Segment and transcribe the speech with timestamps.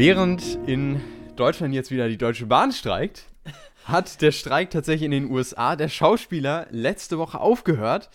[0.00, 0.98] Während in
[1.36, 3.26] Deutschland jetzt wieder die Deutsche Bahn streikt,
[3.84, 8.08] hat der Streik tatsächlich in den USA der Schauspieler letzte Woche aufgehört.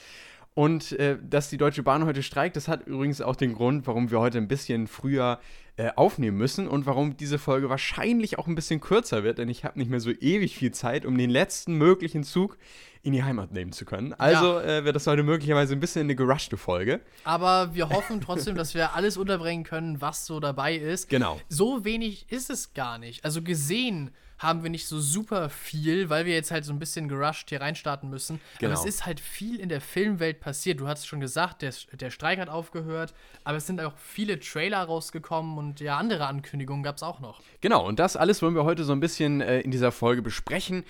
[0.55, 4.09] Und äh, dass die Deutsche Bahn heute streikt, das hat übrigens auch den Grund, warum
[4.09, 5.39] wir heute ein bisschen früher
[5.77, 9.65] äh, aufnehmen müssen und warum diese Folge wahrscheinlich auch ein bisschen kürzer wird, denn ich
[9.65, 12.57] habe nicht mehr so ewig viel Zeit, um den letzten möglichen Zug
[13.03, 14.13] in die Heimat nehmen zu können.
[14.13, 14.79] Also ja.
[14.79, 17.01] äh, wird das heute möglicherweise ein bisschen eine gerushte Folge.
[17.23, 21.09] Aber wir hoffen trotzdem, dass wir alles unterbringen können, was so dabei ist.
[21.09, 21.39] Genau.
[21.49, 23.25] So wenig ist es gar nicht.
[23.25, 27.07] Also gesehen haben wir nicht so super viel, weil wir jetzt halt so ein bisschen
[27.07, 28.41] gerusht hier reinstarten müssen.
[28.59, 28.71] Genau.
[28.71, 30.79] Aber es ist halt viel in der Filmwelt passiert.
[30.79, 34.83] Du hast schon gesagt, der, der Streik hat aufgehört, aber es sind auch viele Trailer
[34.83, 37.41] rausgekommen und ja, andere Ankündigungen gab es auch noch.
[37.61, 40.83] Genau, und das alles wollen wir heute so ein bisschen äh, in dieser Folge besprechen.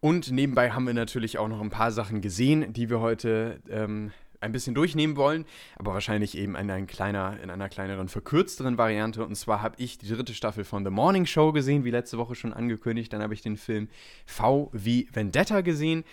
[0.00, 4.12] Und nebenbei haben wir natürlich auch noch ein paar Sachen gesehen, die wir heute ähm,
[4.40, 5.44] ein bisschen durchnehmen wollen,
[5.76, 9.24] aber wahrscheinlich eben in, ein kleiner, in einer kleineren, verkürzteren Variante.
[9.24, 12.34] Und zwar habe ich die dritte Staffel von The Morning Show gesehen, wie letzte Woche
[12.34, 13.12] schon angekündigt.
[13.12, 13.88] Dann habe ich den Film
[14.26, 16.04] V wie Vendetta gesehen.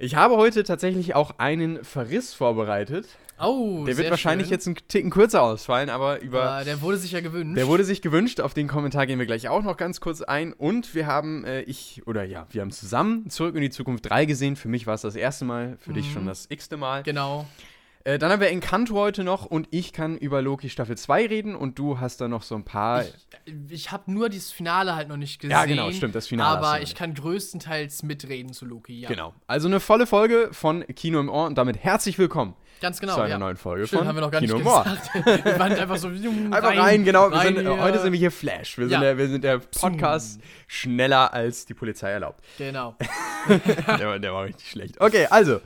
[0.00, 3.08] Ich habe heute tatsächlich auch einen Verriss vorbereitet.
[3.40, 4.54] Oh, Der wird wahrscheinlich schön.
[4.54, 6.38] jetzt einen Ticken kürzer ausfallen, aber über.
[6.38, 7.56] Ja, der wurde sich ja gewünscht.
[7.56, 8.40] Der wurde sich gewünscht.
[8.40, 10.52] Auf den Kommentar gehen wir gleich auch noch ganz kurz ein.
[10.52, 14.24] Und wir haben, äh, ich, oder ja, wir haben zusammen Zurück in die Zukunft 3
[14.24, 14.54] gesehen.
[14.54, 15.94] Für mich war es das erste Mal, für mhm.
[15.94, 17.02] dich schon das x-te Mal.
[17.02, 17.44] Genau.
[18.04, 21.54] Äh, dann haben wir Encanto heute noch und ich kann über Loki Staffel 2 reden
[21.54, 23.04] und du hast da noch so ein paar.
[23.04, 25.50] Ich, ich habe nur das Finale halt noch nicht gesehen.
[25.50, 26.58] Ja, genau, stimmt, das Finale.
[26.58, 29.08] Aber ich kann größtenteils mitreden zu Loki, ja.
[29.08, 29.34] Genau.
[29.46, 33.14] Also eine volle Folge von Kino im Ohr und damit herzlich willkommen Ganz genau.
[33.14, 33.38] Zu einer ja.
[33.38, 35.14] neuen Folge Stimmt, von haben wir noch gar Kino nicht gesagt.
[35.44, 37.26] wir waren einfach so Einfach rein, rein genau.
[37.26, 38.78] Rein sind, heute sind wir hier Flash.
[38.78, 38.90] Wir, ja.
[38.90, 42.44] sind, der, wir sind der Podcast schneller als die Polizei erlaubt.
[42.58, 42.96] Genau.
[43.98, 45.00] der, der, war richtig schlecht.
[45.00, 45.60] Okay, also,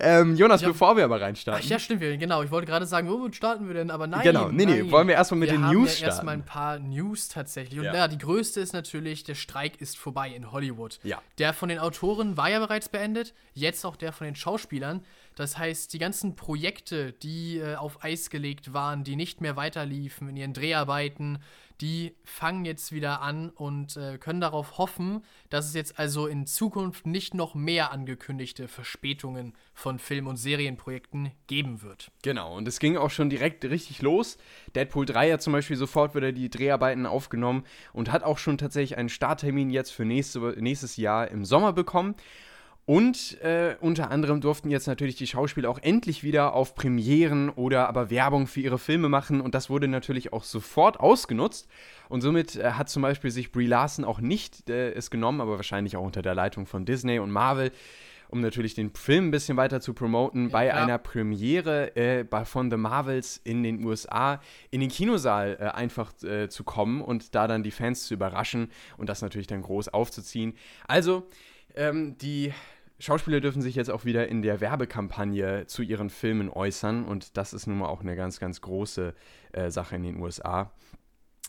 [0.00, 1.62] ähm, Jonas, bevor wir aber reinstarten.
[1.64, 2.42] Ach ja, stimmt, genau.
[2.42, 3.90] Ich wollte gerade sagen, wo starten wir denn?
[3.90, 4.22] Aber nein.
[4.22, 4.84] Genau, nee, nein.
[4.84, 6.12] nee, wollen wir erstmal mit wir den News ja starten.
[6.12, 7.78] erstmal ein paar News tatsächlich.
[7.78, 7.94] Und ja.
[7.94, 10.98] ja, die größte ist natürlich, der Streik ist vorbei in Hollywood.
[11.02, 11.20] Ja.
[11.38, 15.04] Der von den Autoren war ja bereits beendet, jetzt auch der von den Schauspielern.
[15.34, 20.28] Das heißt, die ganzen Projekte, die äh, auf Eis gelegt waren, die nicht mehr weiterliefen
[20.28, 21.38] in ihren Dreharbeiten,
[21.80, 26.46] die fangen jetzt wieder an und äh, können darauf hoffen, dass es jetzt also in
[26.46, 32.12] Zukunft nicht noch mehr angekündigte Verspätungen von Film- und Serienprojekten geben wird.
[32.22, 34.38] Genau, und es ging auch schon direkt richtig los.
[34.76, 38.96] Deadpool 3 hat zum Beispiel sofort wieder die Dreharbeiten aufgenommen und hat auch schon tatsächlich
[38.96, 42.14] einen Starttermin jetzt für nächste, nächstes Jahr im Sommer bekommen.
[42.86, 47.88] Und äh, unter anderem durften jetzt natürlich die Schauspieler auch endlich wieder auf Premieren oder
[47.88, 49.40] aber Werbung für ihre Filme machen.
[49.40, 51.66] Und das wurde natürlich auch sofort ausgenutzt.
[52.10, 55.56] Und somit äh, hat zum Beispiel sich Brie Larson auch nicht äh, es genommen, aber
[55.56, 57.72] wahrscheinlich auch unter der Leitung von Disney und Marvel,
[58.28, 60.74] um natürlich den Film ein bisschen weiter zu promoten, ja, bei ja.
[60.74, 66.12] einer Premiere äh, bei, von The Marvels in den USA in den Kinosaal äh, einfach
[66.22, 69.88] äh, zu kommen und da dann die Fans zu überraschen und das natürlich dann groß
[69.88, 70.54] aufzuziehen.
[70.86, 71.26] Also,
[71.76, 72.52] ähm, die
[73.04, 77.52] Schauspieler dürfen sich jetzt auch wieder in der Werbekampagne zu ihren Filmen äußern und das
[77.52, 79.14] ist nun mal auch eine ganz, ganz große
[79.52, 80.72] äh, Sache in den USA.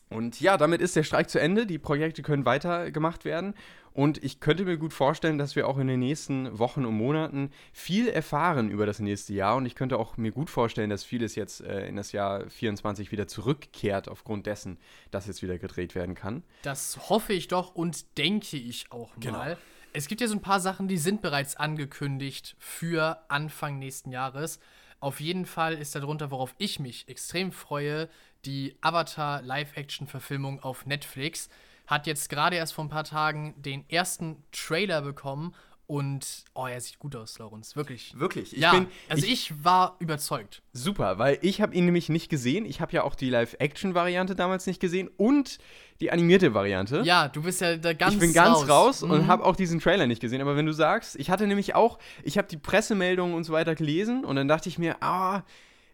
[0.09, 1.65] Und ja, damit ist der Streik zu Ende.
[1.65, 3.55] Die Projekte können weitergemacht werden.
[3.91, 7.49] Und ich könnte mir gut vorstellen, dass wir auch in den nächsten Wochen und Monaten
[7.71, 9.55] viel erfahren über das nächste Jahr.
[9.55, 13.11] Und ich könnte auch mir gut vorstellen, dass vieles jetzt äh, in das Jahr 24
[13.11, 14.77] wieder zurückkehrt, aufgrund dessen,
[15.11, 16.43] dass jetzt wieder gedreht werden kann.
[16.61, 19.37] Das hoffe ich doch und denke ich auch genau.
[19.37, 19.45] mal.
[19.45, 19.74] Genau.
[19.97, 24.59] Es gibt ja so ein paar Sachen, die sind bereits angekündigt für Anfang nächsten Jahres.
[24.99, 28.09] Auf jeden Fall ist darunter, worauf ich mich extrem freue,
[28.43, 31.47] die Avatar Live-Action-Verfilmung auf Netflix.
[31.87, 35.55] Hat jetzt gerade erst vor ein paar Tagen den ersten Trailer bekommen
[35.87, 37.75] und oh, er sieht gut aus, Laurens.
[37.75, 38.17] Wirklich.
[38.17, 38.53] Wirklich.
[38.53, 40.63] Ich ja, bin, also ich, ich, war überzeugt.
[40.73, 42.65] Super, weil ich habe ihn nämlich nicht gesehen.
[42.65, 45.59] Ich habe ja auch die Live-Action-Variante damals nicht gesehen und
[46.01, 47.01] die animierte Variante.
[47.05, 48.13] Ja, du bist ja da ganz raus.
[48.13, 49.27] Ich bin ganz raus, raus und mhm.
[49.27, 50.41] habe auch diesen Trailer nicht gesehen.
[50.41, 53.75] Aber wenn du sagst, ich hatte nämlich auch, ich habe die Pressemeldungen und so weiter
[53.75, 55.43] gelesen und dann dachte ich mir, ah,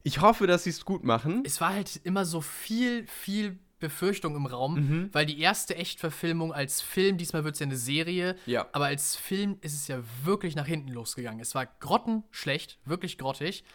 [0.03, 1.43] ich hoffe, dass sie es gut machen.
[1.45, 5.09] Es war halt immer so viel, viel Befürchtung im Raum, mhm.
[5.11, 8.67] weil die erste Echtverfilmung als Film, diesmal wird es ja eine Serie, ja.
[8.71, 11.41] aber als Film ist es ja wirklich nach hinten losgegangen.
[11.41, 13.65] Es war grottenschlecht, wirklich grottig.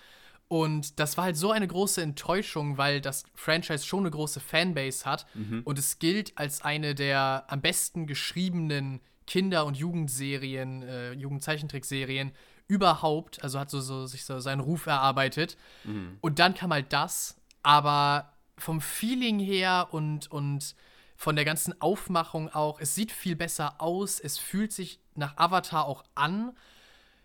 [0.49, 5.05] Und das war halt so eine große Enttäuschung, weil das Franchise schon eine große Fanbase
[5.05, 5.63] hat mhm.
[5.65, 12.31] und es gilt als eine der am besten geschriebenen Kinder- und Jugendserien, äh, Jugendzeichentrickserien
[12.69, 13.43] überhaupt.
[13.43, 15.57] Also hat so, so sich so seinen Ruf erarbeitet.
[15.85, 16.19] Mhm.
[16.21, 20.75] Und dann kam halt das, aber vom Feeling her und, und
[21.17, 25.87] von der ganzen Aufmachung auch, es sieht viel besser aus, es fühlt sich nach Avatar
[25.87, 26.57] auch an.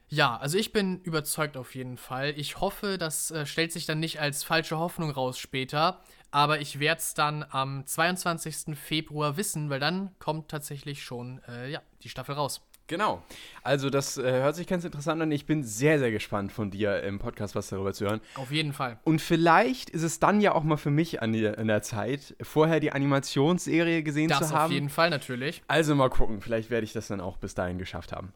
[0.07, 2.33] Ja, also ich bin überzeugt auf jeden Fall.
[2.38, 6.01] Ich hoffe, das äh, stellt sich dann nicht als falsche Hoffnung raus später.
[6.31, 8.78] Aber ich werde es dann am 22.
[8.78, 12.62] Februar wissen, weil dann kommt tatsächlich schon äh, ja, die Staffel raus.
[12.92, 13.24] Genau.
[13.64, 15.32] Also das äh, hört sich ganz interessant an.
[15.32, 18.20] Ich bin sehr, sehr gespannt von dir im Podcast was darüber zu hören.
[18.36, 19.00] Auf jeden Fall.
[19.06, 22.36] Und vielleicht ist es dann ja auch mal für mich an, die, an der Zeit,
[22.42, 24.74] vorher die Animationsserie gesehen Das zu auf haben.
[24.74, 25.64] jeden Fall natürlich.
[25.70, 26.42] Also mal gucken.
[26.42, 28.34] Vielleicht werde ich das dann auch bis dahin geschafft haben.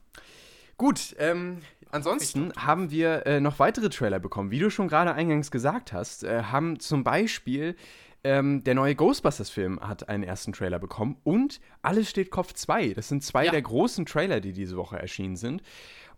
[0.78, 1.58] Gut, ähm,
[1.92, 4.52] ansonsten haben wir äh, noch weitere Trailer bekommen.
[4.52, 7.76] Wie du schon gerade eingangs gesagt hast, äh, haben zum Beispiel
[8.26, 12.90] ähm, der neue Ghostbusters-Film hat einen ersten Trailer bekommen und Alles steht Kopf 2.
[12.94, 13.52] Das sind zwei Ja.
[13.52, 15.62] der großen Trailer, die diese Woche erschienen sind.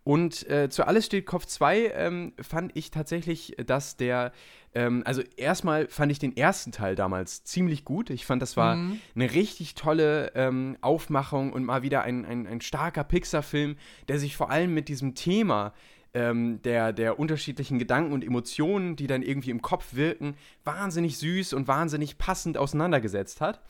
[0.03, 4.31] Und äh, zu Alles steht Kopf 2 ähm, fand ich tatsächlich, dass der,
[4.73, 8.09] ähm, also erstmal fand ich den ersten Teil damals ziemlich gut.
[8.09, 8.77] Ich fand, das war
[9.15, 13.75] eine richtig tolle ähm, Aufmachung und mal wieder ein, ein, ein starker Pixar-Film,
[14.07, 15.73] der sich vor allem mit diesem Thema
[16.13, 21.53] ähm, der, der unterschiedlichen Gedanken und Emotionen, die dann irgendwie im Kopf wirken, wahnsinnig süß
[21.53, 23.61] und wahnsinnig passend auseinandergesetzt hat.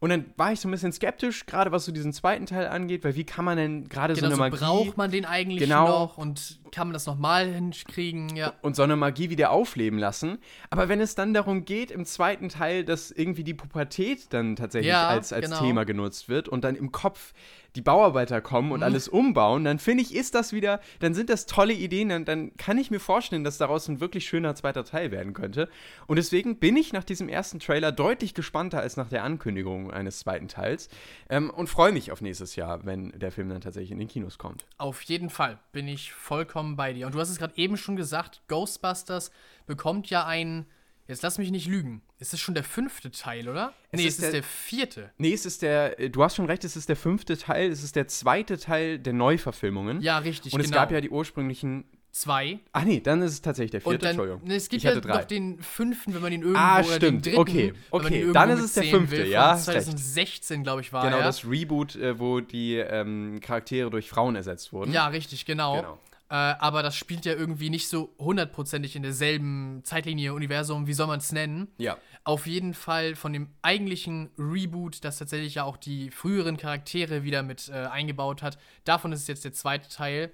[0.00, 3.04] Und dann war ich so ein bisschen skeptisch, gerade was so diesen zweiten Teil angeht,
[3.04, 5.60] weil wie kann man denn gerade Genau, so eine so Magie braucht man den eigentlich
[5.60, 5.88] Genau.
[5.88, 8.34] noch und kann man das nochmal hinkriegen?
[8.36, 8.52] Ja.
[8.62, 10.38] und so eine Magie wieder aufleben lassen.
[10.70, 14.90] Aber wenn es dann darum geht, im zweiten Teil, dass irgendwie die Pubertät dann tatsächlich
[14.90, 15.60] Ja, als, als genau.
[15.60, 17.32] Thema genutzt wird und dann im Kopf
[17.76, 18.72] die Bauarbeiter kommen Mhm.
[18.74, 22.24] und alles umbauen, dann finde ich, ist das wieder, dann sind das tolle Ideen, dann,
[22.24, 25.68] dann kann ich mir vorstellen, dass daraus ein wirklich schöner zweiter Teil werden könnte.
[26.06, 30.20] Und deswegen bin ich nach diesem ersten Trailer deutlich gespannter als nach der Ankündigung eines
[30.20, 30.88] zweiten Teils
[31.28, 34.38] ähm, und freue mich auf nächstes Jahr, wenn der Film dann tatsächlich in den Kinos
[34.38, 34.64] kommt.
[34.78, 37.06] Auf jeden Fall bin ich vollkommen bei dir.
[37.06, 39.30] Und du hast es gerade eben schon gesagt, Ghostbusters
[39.66, 40.66] bekommt ja ein.
[41.06, 42.00] Jetzt lass mich nicht lügen.
[42.18, 43.74] Ist es schon der fünfte Teil, oder?
[43.90, 45.10] Es nee, ist es ist der- der vierte.
[45.18, 47.82] Nee, es ist der, äh, du hast schon recht, es ist der fünfte Teil, es
[47.82, 50.00] ist der zweite Teil der Neuverfilmungen.
[50.00, 50.78] Ja, richtig, Und es genau.
[50.78, 51.84] gab ja die ursprünglichen.
[52.10, 52.60] Zwei.
[52.72, 54.48] Ach nee, dann ist es tatsächlich der vierte, dann, Entschuldigung.
[54.48, 57.26] es gibt ich ja noch den fünften, wenn man ihn irgendwo Ah, oder den stimmt.
[57.26, 58.30] dritten, Okay, okay.
[58.32, 59.82] Dann ist es der fünfte, will, ja, Von hast recht.
[59.86, 61.24] 2016, glaube ich, war Genau, er.
[61.24, 64.92] das Reboot, äh, wo die ähm, Charaktere durch Frauen ersetzt wurden.
[64.92, 65.74] Ja, richtig, genau.
[65.76, 65.98] Genau.
[66.30, 71.06] Äh, aber das spielt ja irgendwie nicht so hundertprozentig in derselben Zeitlinie, Universum, wie soll
[71.06, 71.68] man es nennen?
[71.78, 71.98] Ja.
[72.24, 77.42] Auf jeden Fall von dem eigentlichen Reboot, das tatsächlich ja auch die früheren Charaktere wieder
[77.42, 78.58] mit äh, eingebaut hat.
[78.84, 80.32] Davon ist es jetzt der zweite Teil.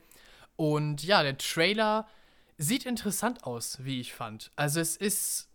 [0.57, 2.07] Und ja, der Trailer
[2.57, 4.53] sieht interessant aus, wie ich fand.
[4.57, 5.49] Also es ist.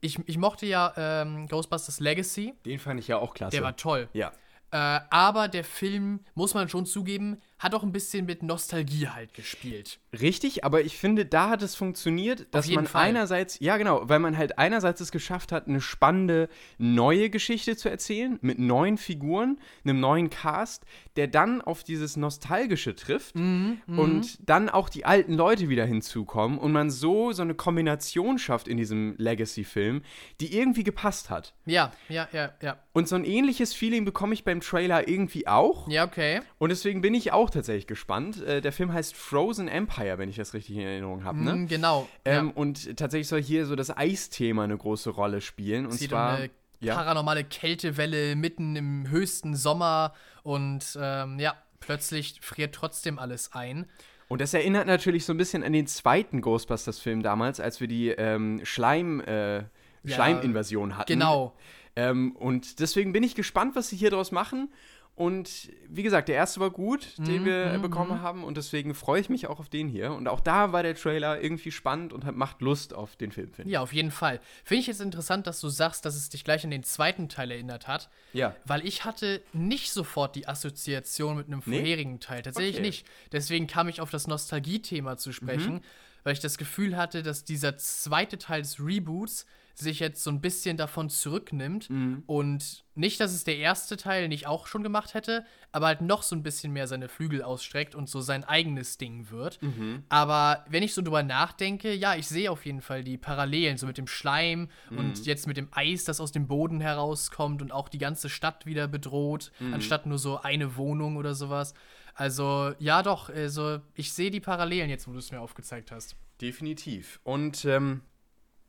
[0.00, 2.54] Ich, ich mochte ja ähm, Ghostbusters Legacy.
[2.66, 3.56] Den fand ich ja auch klasse.
[3.56, 4.08] Der war toll.
[4.12, 4.32] ja.
[4.70, 9.32] Äh, aber der Film, muss man schon zugeben, hat auch ein bisschen mit Nostalgie halt
[9.32, 9.98] gespielt.
[10.20, 13.08] Richtig, aber ich finde, da hat es funktioniert, dass man Fall.
[13.08, 17.88] einerseits, ja genau, weil man halt einerseits es geschafft hat, eine spannende neue Geschichte zu
[17.88, 20.84] erzählen, mit neuen Figuren, einem neuen Cast,
[21.16, 26.58] der dann auf dieses Nostalgische trifft Mhm, und dann auch die alten Leute wieder hinzukommen
[26.58, 30.02] und man so so eine Kombination schafft in diesem Legacy-Film,
[30.42, 31.54] die irgendwie gepasst hat.
[31.64, 32.76] Ja, ja, ja, ja.
[32.92, 35.88] Und so ein ähnliches Feeling bekomme ich beim Trailer irgendwie auch.
[35.88, 36.42] Ja, okay.
[36.58, 38.42] Und deswegen bin ich auch tatsächlich gespannt.
[38.42, 41.42] Äh, der Film heißt Frozen Empire, wenn ich das richtig in Erinnerung habe.
[41.42, 41.54] Ne?
[41.54, 42.08] Mm, genau.
[42.24, 42.52] Ähm, ja.
[42.54, 45.86] Und tatsächlich soll hier so das Eisthema eine große Rolle spielen.
[45.86, 46.36] Und sieht zwar.
[46.36, 46.94] eine ja.
[46.94, 50.12] paranormale Kältewelle mitten im höchsten Sommer
[50.42, 53.86] und ähm, ja, plötzlich friert trotzdem alles ein.
[54.28, 58.08] Und das erinnert natürlich so ein bisschen an den zweiten Ghostbusters-Film damals, als wir die
[58.08, 59.66] ähm, Schleim, äh, Ja,
[60.06, 61.12] Schleiminvasion hatten.
[61.12, 61.56] Genau.
[61.96, 64.72] Ähm, und deswegen bin ich gespannt, was sie hier draus machen.
[65.16, 68.42] Und wie gesagt, der erste war gut, den Mhm, wir äh, bekommen haben.
[68.42, 70.10] Und deswegen freue ich mich auch auf den hier.
[70.12, 73.52] Und auch da war der Trailer irgendwie spannend und hat, macht Lust auf den Film,
[73.52, 73.74] finde ich.
[73.74, 74.40] Ja, auf jeden Fall.
[74.64, 77.52] Finde ich jetzt interessant, dass du sagst, dass es dich gleich an den zweiten Teil
[77.52, 78.10] erinnert hat.
[78.32, 78.56] Ja.
[78.64, 81.78] Weil ich hatte nicht sofort die Assoziation mit einem Nee?
[81.78, 82.42] vorherigen Teil.
[82.42, 82.80] Tatsächlich Okay.
[82.80, 82.86] Mhm.
[82.86, 83.06] nicht.
[83.30, 85.80] Deswegen kam ich auf das Nostalgie-Thema zu sprechen,
[86.24, 90.40] weil ich das Gefühl hatte, dass dieser zweite Teil des Reboots sich jetzt so ein
[90.40, 92.22] bisschen davon zurücknimmt Mhm.
[92.26, 96.22] und nicht, dass es der erste Teil nicht auch schon gemacht hätte, aber halt noch
[96.22, 99.60] so ein bisschen mehr seine Flügel ausstreckt und so sein eigenes Ding wird.
[99.62, 100.04] Mhm.
[100.08, 103.86] Aber wenn ich so drüber nachdenke, ja, ich sehe auf jeden Fall die Parallelen, so
[103.86, 104.98] mit dem Schleim Mhm.
[104.98, 108.66] und jetzt mit dem Eis, das aus dem Boden herauskommt und auch die ganze Stadt
[108.66, 109.74] wieder bedroht, Mhm.
[109.74, 111.74] anstatt nur so eine Wohnung oder sowas.
[112.14, 116.14] Also, ja, doch, also ich sehe die Parallelen jetzt, wo du es mir aufgezeigt hast.
[116.40, 117.18] Definitiv.
[117.24, 118.02] Und ähm,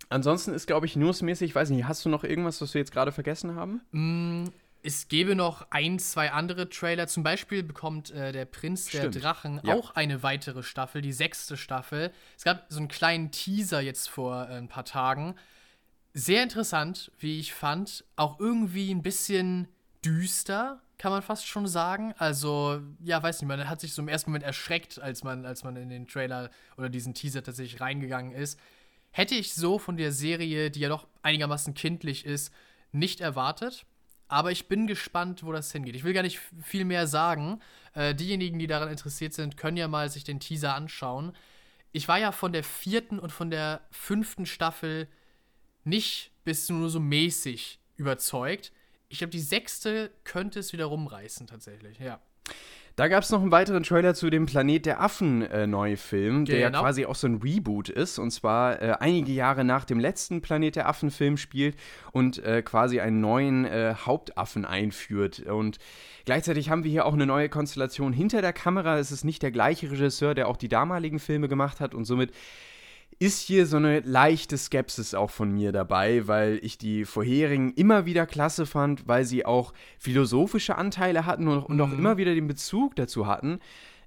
[0.09, 2.91] ansonsten ist, glaube ich, newsmäßig, ich weiß nicht, hast du noch irgendwas, was wir jetzt
[2.91, 4.51] gerade vergessen haben?
[4.83, 7.07] Es gäbe noch ein, zwei andere Trailer.
[7.07, 9.23] Zum Beispiel bekommt äh, der Prinz der Stimmt.
[9.23, 9.73] Drachen Ja.
[9.73, 12.11] auch eine weitere Staffel, die sechste Staffel.
[12.37, 15.35] Es gab so einen kleinen Teaser jetzt vor äh, ein paar Tagen.
[16.13, 18.05] Sehr interessant, wie ich fand.
[18.15, 19.67] Auch irgendwie ein bisschen
[20.05, 22.13] düster, kann man fast schon sagen.
[22.19, 25.63] Also, ja, weiß nicht, man hat sich so im ersten Moment erschreckt, als man, als
[25.63, 28.59] man in den Trailer oder diesen Teaser tatsächlich reingegangen ist.
[29.15, 32.51] Hätte ich so von der Serie, die ja doch einigermaßen kindlich ist,
[32.91, 33.85] nicht erwartet.
[34.27, 35.95] Aber ich bin gespannt, wo das hingeht.
[35.95, 37.61] Ich will gar nicht viel mehr sagen.
[37.93, 41.31] Äh, diejenigen, die daran interessiert sind, können ja mal sich den Teaser anschauen.
[41.93, 45.07] Ich war ja von der vierten und von der fünften Staffel
[45.85, 48.73] nicht bis nur so mäßig überzeugt.
[49.07, 52.19] Ich glaube, die sechste könnte es wieder rumreißen, tatsächlich, ja.
[52.97, 56.59] Da gab es noch einen weiteren Trailer zu dem Planet der Affen äh, Neufilm, der
[56.59, 56.81] ja Genau.
[56.81, 60.77] quasi auch so ein Reboot ist und zwar äh, einige Jahre nach dem letzten Planet
[60.77, 61.75] der Affen Film spielt
[62.13, 65.77] und äh, quasi einen neuen äh, Hauptaffen einführt und
[66.23, 68.97] gleichzeitig haben wir hier auch eine neue Konstellation hinter der Kamera.
[68.97, 72.31] Es ist nicht der gleiche Regisseur, der auch die damaligen Filme gemacht hat und somit
[73.19, 78.05] ist hier so eine leichte Skepsis auch von mir dabei, weil ich die vorherigen immer
[78.05, 81.99] wieder klasse fand, weil sie auch philosophische Anteile hatten und, und auch Mhm.
[81.99, 83.59] immer wieder den Bezug dazu hatten,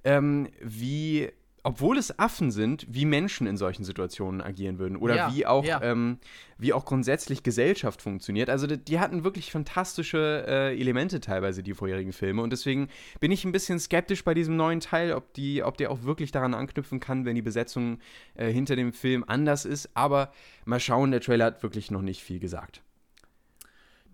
[0.04, 1.28] ähm, wie,
[1.68, 5.64] obwohl es Affen sind, wie Menschen in solchen Situationen agieren würden oder Ja, wie, auch,
[5.64, 5.82] ja.
[5.82, 6.18] ähm,
[6.56, 8.48] wie auch grundsätzlich Gesellschaft funktioniert.
[8.48, 12.88] Also die, die hatten wirklich fantastische äh, Elemente teilweise, die vorherigen Filme und deswegen
[13.20, 16.32] bin ich ein bisschen skeptisch bei diesem neuen Teil, ob, die, ob der auch wirklich
[16.32, 17.98] daran anknüpfen kann, wenn die Besetzung
[18.34, 19.90] äh, hinter dem Film anders ist.
[19.92, 20.32] Aber
[20.64, 22.80] mal schauen, der Trailer hat wirklich noch nicht viel gesagt.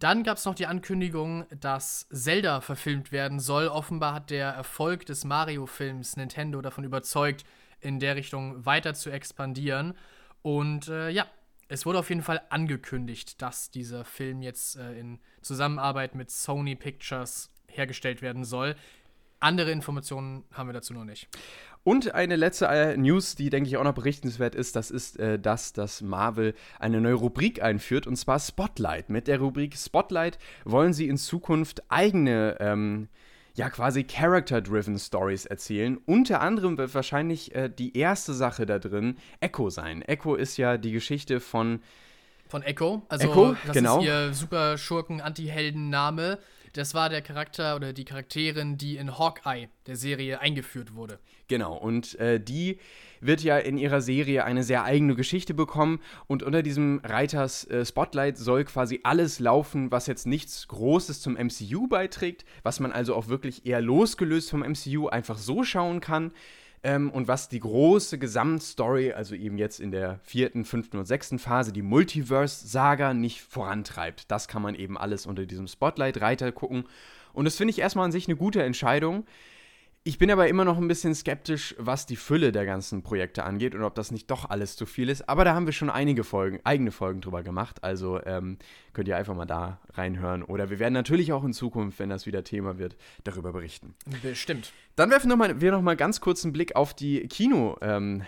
[0.05, 3.69] Dann gab es noch die Ankündigung, dass Zelda verfilmt werden soll.
[3.69, 7.47] Offenbar hat der Erfolg des Mario-Films Nintendo davon überzeugt,
[7.81, 9.95] in der Richtung weiter zu expandieren.
[10.43, 11.27] Und äh, ja,
[11.69, 16.77] es wurde auf jeden Fall angekündigt, dass dieser Film jetzt äh, in Zusammenarbeit mit Sony
[16.77, 18.77] Pictures hergestellt werden soll.
[19.41, 21.31] Andere Informationen haben wir dazu noch nicht.
[21.85, 25.39] Und eine letzte äh, News, die, denke ich, auch noch berichtenswert ist, das ist, äh,
[25.39, 29.11] dass das Marvel eine neue Rubrik einführt, und zwar Spotlight.
[29.11, 33.09] Mit der Rubrik Spotlight wollen sie in Zukunft eigene, ähm,
[33.55, 35.99] ja, quasi Character-driven Stories erzählen.
[36.07, 40.01] Unter anderem wird wahrscheinlich äh, die erste Sache da drin Echo sein.
[40.01, 41.81] Echo ist ja die Geschichte von
[42.49, 43.03] Von Echo.
[43.09, 43.99] Also, Echo, das genau.
[43.99, 46.39] ist ihr super Schurken-Anti-Helden-Name.
[46.75, 51.21] Das war der Charakter oder die Charakterin, die in Hawkeye, der Serie, eingeführt wurde.
[51.47, 52.81] Genau, und äh, die
[53.21, 57.87] wird ja in ihrer Serie eine sehr eigene Geschichte bekommen und unter diesem Reiters äh,
[57.87, 63.15] Spotlight soll quasi alles laufen, was jetzt nichts Großes zum MCU beiträgt, was man also
[63.15, 66.33] auch wirklich eher losgelöst vom MCU einfach so schauen kann
[66.85, 71.41] ähm, und was die große Gesamtstory, also eben jetzt in der vierten, fünften und sechsten
[71.41, 74.31] Phase, die Multiverse-Saga nicht vorantreibt.
[74.31, 76.85] Das kann man eben alles unter diesem Spotlight-Reiter gucken
[77.35, 79.27] und das finde ich erstmal an sich eine gute Entscheidung.
[80.07, 83.75] Ich bin aber immer noch ein bisschen skeptisch, was die Fülle der ganzen Projekte angeht
[83.75, 85.31] und ob das nicht doch alles zu viel ist.
[85.31, 87.83] Aber da haben wir schon einige Folgen, eigene Folgen drüber gemacht.
[87.83, 88.59] Also ähm,
[88.93, 90.43] könnt ihr einfach mal da reinhören.
[90.43, 93.95] Oder wir werden natürlich auch in Zukunft, wenn das wieder Thema wird, darüber berichten.
[94.23, 94.75] Bestimmt.
[94.95, 97.79] Dann werfen noch mal, wir noch mal ganz kurz einen Blick auf die Kino.
[97.81, 98.25] Ähm,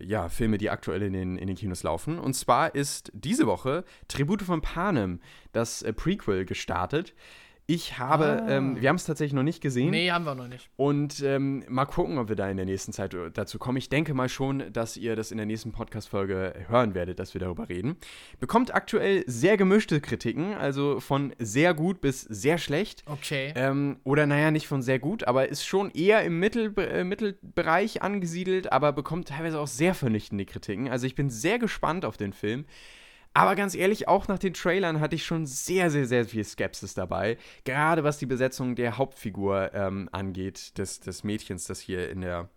[0.00, 2.18] ja, Filme, die aktuell in den, in den Kinos laufen.
[2.18, 5.20] Und zwar ist diese Woche Tribute von Panem,
[5.52, 7.12] das äh, Prequel, gestartet.
[7.70, 8.48] Ich habe, Ah.
[8.48, 9.90] ähm, wir haben es tatsächlich noch nicht gesehen.
[9.90, 10.70] Nee, haben wir noch nicht.
[10.76, 13.76] Und ähm, mal gucken, ob wir da in der nächsten Zeit äh, dazu kommen.
[13.76, 17.40] Ich denke mal schon, dass ihr das in der nächsten Podcast-Folge hören werdet, dass wir
[17.42, 17.96] darüber reden.
[18.40, 23.02] Bekommt aktuell sehr gemischte Kritiken, also von sehr gut bis sehr schlecht.
[23.04, 23.52] Okay.
[23.54, 28.00] Ähm, oder naja, nicht von sehr gut, aber ist schon eher im Mittel, äh, Mittelbereich
[28.00, 30.88] angesiedelt, aber bekommt teilweise auch sehr vernichtende Kritiken.
[30.88, 32.64] Also ich bin sehr gespannt auf den Film.
[33.34, 36.94] Aber ganz ehrlich, auch nach den Trailern hatte ich schon sehr, sehr, sehr viel Skepsis
[36.94, 37.38] dabei.
[37.64, 42.48] Gerade was die Besetzung der Hauptfigur ähm, angeht, des, des Mädchens, das hier in der,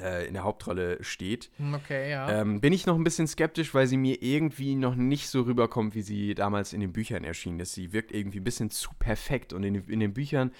[0.00, 1.50] äh, in der Hauptrolle steht.
[1.74, 2.40] Okay, ja.
[2.40, 5.94] Ähm, bin ich noch ein bisschen skeptisch, weil sie mir irgendwie noch nicht so rüberkommt,
[5.94, 7.74] wie sie damals in den Büchern erschienen ist.
[7.74, 10.52] Sie wirkt irgendwie ein bisschen zu perfekt und in, in den Büchern,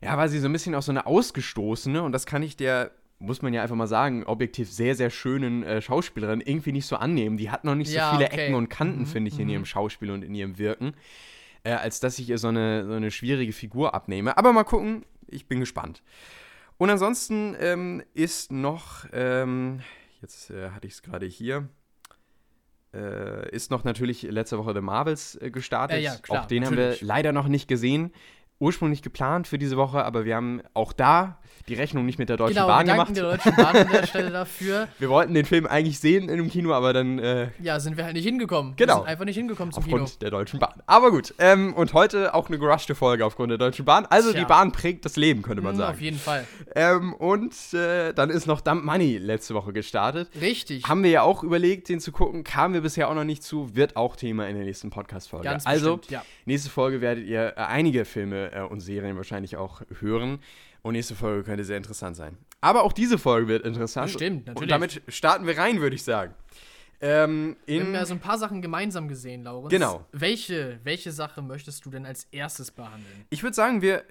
[0.00, 2.92] ja, war sie so ein bisschen auch so eine Ausgestoßene und das kann ich der,
[3.20, 6.96] muss man ja einfach mal sagen, objektiv sehr, sehr schönen äh, Schauspielerin irgendwie nicht so
[6.96, 7.36] annehmen.
[7.36, 8.46] Die hat noch nicht Ja, so viele okay.
[8.46, 9.50] Ecken und Kanten, Mhm, finde ich, in mhm.
[9.52, 10.94] ihrem Schauspiel und in ihrem Wirken,
[11.62, 14.36] äh, als dass ich ihr so eine, so eine schwierige Figur abnehme.
[14.38, 16.02] Aber mal gucken, ich bin gespannt.
[16.78, 19.80] Und ansonsten ähm, ist noch, ähm,
[20.22, 21.68] jetzt äh, hatte ich es gerade hier,
[22.94, 26.00] äh, ist noch natürlich letzte Woche The Marvels äh, gestartet.
[26.00, 26.92] Ja, klar, auch den natürlich.
[26.92, 28.12] haben wir leider noch nicht gesehen.
[28.60, 31.38] Ursprünglich geplant für diese Woche, aber wir haben auch da
[31.68, 33.16] die Rechnung nicht mit der Deutschen genau, Bahn wir gemacht.
[33.16, 34.88] der Deutschen Bahn an der Stelle dafür.
[34.98, 38.04] Wir wollten den Film eigentlich sehen in dem Kino, aber dann äh, Ja, sind wir
[38.04, 38.74] halt nicht hingekommen.
[38.76, 38.94] Genau.
[38.94, 40.18] Wir sind einfach nicht hingekommen zum aufgrund Kino.
[40.20, 40.82] der Deutschen Bahn.
[40.86, 44.04] Aber gut, ähm, und heute auch eine gerushte Folge aufgrund der Deutschen Bahn.
[44.06, 44.40] Also Tja.
[44.40, 45.94] die Bahn prägt das Leben, könnte man Hm, sagen.
[45.94, 46.46] Auf jeden Fall.
[46.74, 50.28] Ähm, und äh, dann ist noch Dump Money letzte Woche gestartet.
[50.40, 50.84] Richtig.
[50.88, 53.74] Haben wir ja auch überlegt, den zu gucken, kamen wir bisher auch noch nicht zu,
[53.76, 55.44] wird auch Thema in der nächsten Podcast-Folge.
[55.44, 56.22] Ganz also, bestimmt, ja.
[56.46, 60.38] nächste Folge werdet ihr äh, einige Filme äh, und Serien wahrscheinlich auch hören.
[60.82, 62.36] Und nächste Folge könnte sehr interessant sein.
[62.60, 64.06] Aber auch diese Folge wird interessant.
[64.12, 64.62] Bestimmt, natürlich.
[64.62, 66.34] Und damit starten wir rein, würde ich sagen.
[67.02, 69.70] Ähm, Wir haben ja so ein paar Sachen gemeinsam gesehen, Laurens.
[69.70, 70.04] Genau.
[70.12, 73.24] Welche, welche Sache möchtest du denn als erstes behandeln?
[73.30, 74.04] ich würde sagen, wir,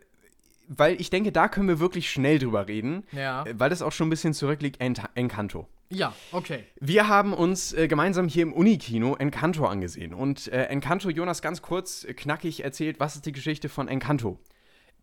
[0.67, 3.45] weil ich denke, da können wir wirklich schnell drüber reden, Ja.
[3.53, 5.67] weil das auch schon ein bisschen zurückliegt, Encanto.
[5.91, 6.65] Ja, okay.
[6.79, 10.13] Wir haben uns äh, gemeinsam hier im Unikino Encanto angesehen.
[10.13, 14.39] Und äh, Encanto, Jonas, ganz kurz, äh, knackig erzählt, was ist die Geschichte von Encanto?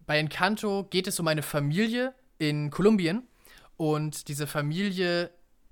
[0.06, 3.24] Bei Encanto geht es um eine Familie in Kolumbien
[3.76, 5.30] und diese Familie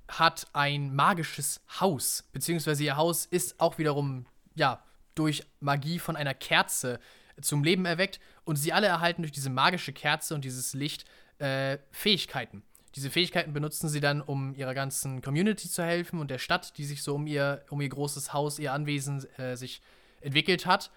[0.08, 4.82] hat ein magisches Haus, beziehungsweise ihr Haus ist auch wiederum, ja,
[5.14, 6.98] durch Magie von einer Kerze
[7.40, 11.04] zum Leben erweckt und sie alle erhalten durch diese magische Kerze und dieses Licht
[11.38, 12.64] äh, Fähigkeiten.
[12.94, 16.84] Diese Fähigkeiten benutzen sie dann, um ihrer ganzen Community zu helfen und der Stadt, die
[16.84, 19.82] sich so um ihr, um ihr großes Haus, ihr Anwesen äh, sich
[20.20, 20.90] entwickelt hat.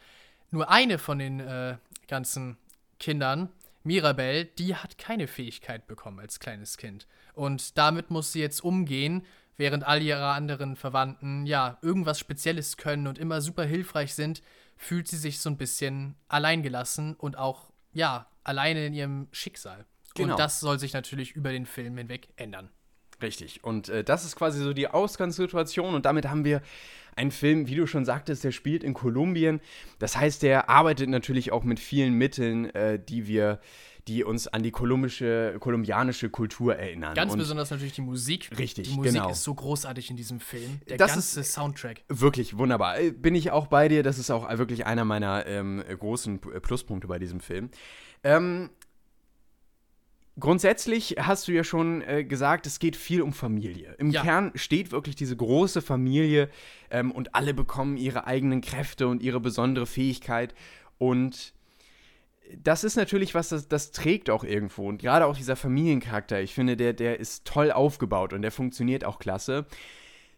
[0.52, 1.78] Nur eine von den äh,
[2.08, 2.58] ganzen
[3.00, 3.50] Kindern,
[3.84, 7.08] Mirabelle, die hat keine Fähigkeit bekommen als kleines Kind.
[7.34, 9.26] Und damit muss sie jetzt umgehen,
[9.56, 14.42] während all ihre anderen Verwandten ja irgendwas Spezielles können und immer super hilfreich sind,
[14.76, 19.86] fühlt sie sich so ein bisschen alleingelassen und auch ja alleine in ihrem Schicksal.
[20.18, 20.34] Genau.
[20.34, 22.70] Und das soll sich natürlich über den Film hinweg ändern.
[23.22, 23.64] Richtig.
[23.64, 25.96] Und äh, das ist quasi so die Ausgangssituation.
[25.96, 26.62] Und damit haben wir
[27.16, 29.60] einen Film, wie du schon sagtest, der spielt in Kolumbien.
[29.98, 33.60] Das heißt, der arbeitet natürlich auch mit vielen Mitteln, äh, die wir,
[34.08, 37.16] die uns an die kolumbische, kolumbianische Kultur erinnern.
[37.16, 38.52] Ganz Und besonders natürlich die Musik.
[38.56, 39.32] Richtig, Die Musik genau.
[39.32, 40.80] ist so großartig in diesem Film.
[40.88, 42.04] Der Das ganze Soundtrack.
[42.10, 43.00] Wirklich wunderbar.
[43.00, 44.04] Äh, Bin ich auch bei dir.
[44.04, 47.72] Das ist auch wirklich einer meiner ähm, großen P- Pluspunkte bei diesem Film.
[48.24, 48.70] Ähm,
[50.40, 53.96] grundsätzlich hast du ja schon äh, gesagt, es geht viel um Familie.
[53.98, 54.22] Im Ja.
[54.24, 56.50] Kern steht wirklich diese große Familie
[56.90, 60.54] ähm, und alle bekommen ihre eigenen Kräfte und ihre besondere Fähigkeit.
[60.98, 61.54] Und
[62.56, 64.88] das ist natürlich was, das, das trägt auch irgendwo.
[64.88, 69.04] Und gerade auch dieser Familiencharakter, ich finde, der, der ist toll aufgebaut und der funktioniert
[69.04, 69.66] auch klasse.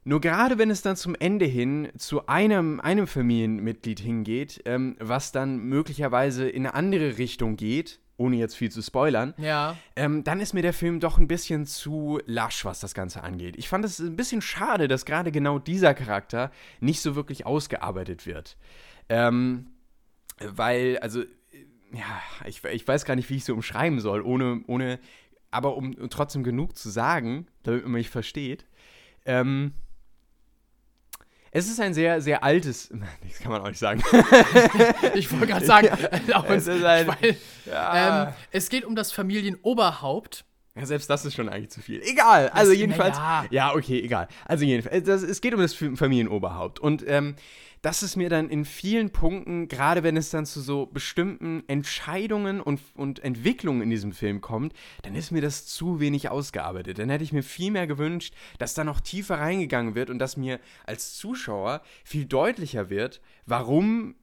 [0.06, 5.32] Nur gerade wenn es dann zum Ende hin zu einem, einem Familienmitglied hingeht, ähm, was
[5.32, 9.76] dann möglicherweise in eine andere Richtung geht, ohne jetzt viel zu spoilern, Ja.
[9.96, 13.56] ähm, dann ist mir der Film doch ein bisschen zu lasch, was das Ganze angeht.
[13.58, 18.26] Ich fand es ein bisschen schade, dass gerade genau dieser Charakter nicht so wirklich ausgearbeitet
[18.26, 18.58] wird.
[19.10, 19.68] Ähm,
[20.42, 21.24] weil, also,
[21.92, 25.00] ja, ich, ich weiß gar nicht, wie ich so umschreiben soll, ohne, ohne,
[25.52, 28.66] aber um trotzdem genug zu sagen, damit man mich versteht.
[29.26, 29.74] Ähm,
[31.52, 32.90] es ist ein sehr, sehr altes,
[33.28, 34.02] das kann man auch nicht sagen.
[35.16, 35.90] Ich wollte gerade sagen,
[36.28, 38.28] Laurens, Es ein- weil, Ja.
[38.28, 40.46] ähm, es geht um das Familienoberhaupt.
[40.76, 42.02] Ja, selbst das ist schon eigentlich zu viel.
[42.04, 42.50] Egal.
[42.50, 43.18] Also Das- jedenfalls.
[43.18, 44.28] na Ja, okay, egal.
[44.46, 46.80] Also jedenfalls, das, es geht um das Familienoberhaupt.
[46.80, 47.36] Und ähm,
[47.82, 52.60] das ist mir dann in vielen Punkten, gerade wenn es dann zu so bestimmten Entscheidungen
[52.62, 57.00] und, und Entwicklungen in diesem Film kommt, dann ist mir das zu wenig ausgearbeitet.
[57.00, 60.36] Dann hätte ich mir viel mehr gewünscht, dass da noch tiefer reingegangen wird und dass
[60.38, 64.16] mir als Zuschauer viel deutlicher wird, warum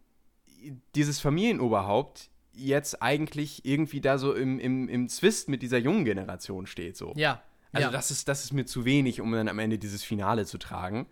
[0.95, 6.67] dieses Familienoberhaupt jetzt eigentlich irgendwie da so im, im, im Zwist mit dieser jungen Generation
[6.67, 6.97] steht.
[6.97, 7.13] So.
[7.17, 7.43] Ja.
[7.73, 7.93] Also ja.
[7.93, 11.07] das, ist, das ist mir zu wenig, um dann am Ende dieses Finale zu tragen.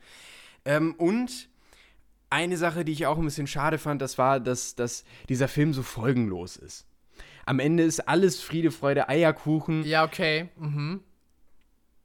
[0.65, 1.49] Ähm, und
[2.31, 5.73] eine Sache, die ich auch ein bisschen schade fand, das war, dass, dass dieser Film
[5.73, 6.87] so folgenlos ist.
[7.47, 9.85] Am Ende ist alles Friede, Freude, Eierkuchen.
[9.85, 10.49] ja, okay.
[10.57, 11.01] Mhm.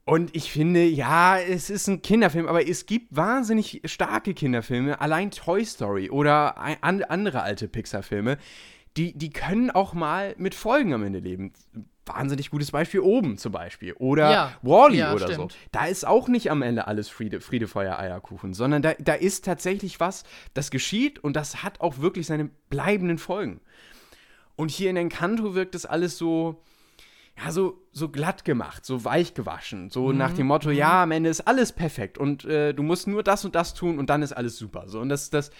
[0.04, 5.00] Und ich finde, ja, es ist ein Kinderfilm, aber es gibt wahnsinnig starke Kinderfilme.
[5.00, 8.36] Allein Toy Story oder andere alte Pixar-Filme,
[8.96, 11.52] die, die können auch mal mit Folgen am Ende leben.
[12.06, 13.92] Wahnsinnig gutes Beispiel oben zum Beispiel.
[13.94, 15.52] Oder Ja, Wally ja, oder stimmt.
[15.52, 15.58] so.
[15.70, 19.44] Da ist auch nicht am Ende alles Friede, Friede Feuer, Eierkuchen, sondern da, da ist
[19.44, 20.24] tatsächlich was,
[20.54, 23.60] das geschieht und das hat auch wirklich seine bleibenden Folgen.
[24.56, 26.62] Und hier in Encanto wirkt das alles so,
[27.42, 29.88] ja, so, so glatt gemacht, so weich gewaschen.
[29.90, 33.22] So nach dem Motto, ja, am Ende ist alles perfekt und äh, du musst nur
[33.22, 34.84] das und das tun und dann ist alles super.
[34.88, 35.50] So, und das, das,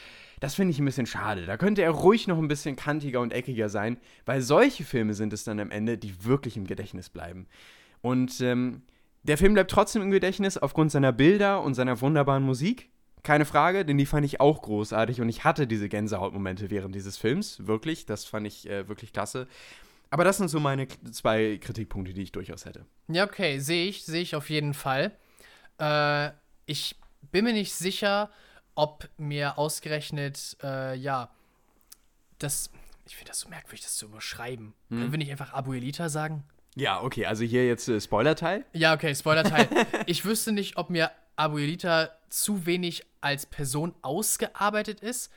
[0.40, 1.46] das finde ich ein bisschen schade.
[1.46, 5.32] Da könnte er ruhig noch ein bisschen kantiger und eckiger sein, weil solche Filme sind
[5.32, 7.46] es dann am Ende, die wirklich im Gedächtnis bleiben.
[8.00, 8.82] Und ähm,
[9.22, 12.88] der Film bleibt trotzdem im Gedächtnis aufgrund seiner Bilder und seiner wunderbaren Musik.
[13.22, 17.18] Keine Frage, denn die fand ich auch großartig und ich hatte diese Gänsehautmomente während dieses
[17.18, 17.66] Films.
[17.66, 19.46] Wirklich, das fand ich äh, wirklich klasse.
[20.08, 22.86] Aber das sind so meine zwei Kritikpunkte, die ich durchaus hätte.
[23.08, 25.12] Ja, okay, sehe ich, sehe ich auf jeden Fall.
[25.78, 26.30] Äh,
[26.64, 26.96] ich
[27.30, 28.30] bin mir nicht sicher,
[28.80, 31.30] ob mir ausgerechnet, äh, ja,
[32.38, 32.70] das,
[33.06, 34.72] ich finde das so merkwürdig, das zu überschreiben.
[34.88, 36.44] Können wir nicht einfach Abuelita sagen?
[36.76, 38.64] Ja, okay, also hier jetzt äh, Spoilerteil.
[38.72, 39.68] Ja, okay, Spoilerteil.
[40.06, 45.30] ich wüsste nicht, ob mir Abuelita zu wenig als Person ausgearbeitet ist,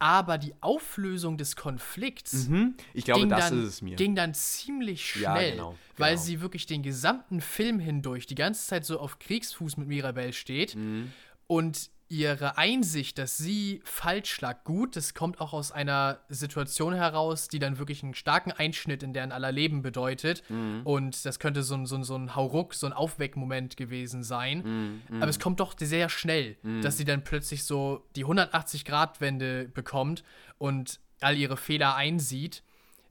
[0.00, 2.48] aber die Auflösung des Konflikts
[2.94, 3.94] Ich glaube, ging, das dann, ist es mir.
[3.96, 6.24] ging dann ziemlich schnell, Ja, genau, weil genau.
[6.24, 10.74] sie wirklich den gesamten Film hindurch die ganze Zeit so auf Kriegsfuß mit Mirabelle steht.
[10.74, 11.12] Mhm.
[11.46, 17.48] Und ihre Einsicht, dass sie falsch lag, gut, das kommt auch aus einer Situation heraus,
[17.48, 20.42] die dann wirklich einen starken Einschnitt in deren aller Leben bedeutet.
[20.48, 20.80] Mhm.
[20.84, 25.02] Und das könnte so ein, so, ein, so ein Hauruck, so ein Aufweckmoment gewesen sein.
[25.10, 25.22] Mhm.
[25.22, 30.24] Aber es kommt doch sehr schnell, dass sie dann plötzlich so die 180-Grad-Wende bekommt
[30.56, 32.62] und all ihre Fehler einsieht.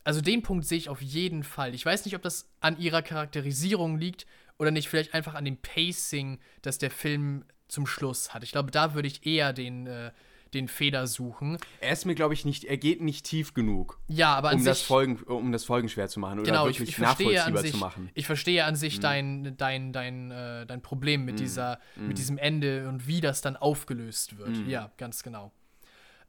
[0.04, 1.76] Also den Punkt sehe ich auf jeden Fall.
[1.76, 4.26] Ich weiß nicht, ob das an ihrer Charakterisierung liegt
[4.58, 8.44] oder nicht, vielleicht einfach an dem Pacing, das der Film zum Schluss hat.
[8.44, 10.12] Ich glaube, da würde ich eher den, äh,
[10.54, 11.58] den Fehler suchen.
[11.82, 14.82] Er ist mir, glaube ich, nicht, er geht nicht tief genug, Ja, aber um das.
[14.82, 17.72] Folgen, um das Folgen schwer zu machen oder Genau, ich, wirklich ich an nachvollziehbar sich,
[17.72, 18.10] zu machen.
[18.14, 22.88] ich verstehe an sich dein, dein, dein, äh, dein Problem mit, dieser, mit diesem Ende
[22.88, 24.58] und wie das dann aufgelöst wird.
[24.68, 25.52] Ja, ganz genau.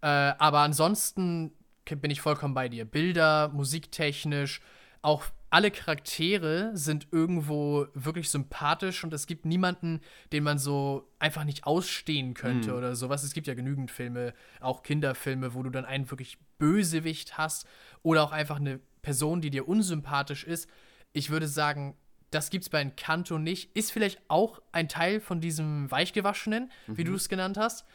[0.00, 1.52] Äh, aber ansonsten
[1.84, 2.84] bin ich vollkommen bei dir.
[2.84, 4.60] Bilder, musiktechnisch,
[5.00, 10.00] auch alle Charaktere sind irgendwo wirklich sympathisch und es gibt niemanden,
[10.32, 13.22] den man so einfach nicht ausstehen könnte oder sowas.
[13.22, 17.66] Es gibt ja genügend Filme, auch Kinderfilme, wo du dann einen wirklich Bösewicht hast
[18.02, 20.68] oder auch einfach eine Person, die dir unsympathisch ist.
[21.12, 21.96] Ich würde sagen,
[22.30, 23.74] das gibt's bei Encanto nicht.
[23.74, 27.86] Ist vielleicht auch ein Teil von diesem Weichgewaschenen, wie du es genannt hast.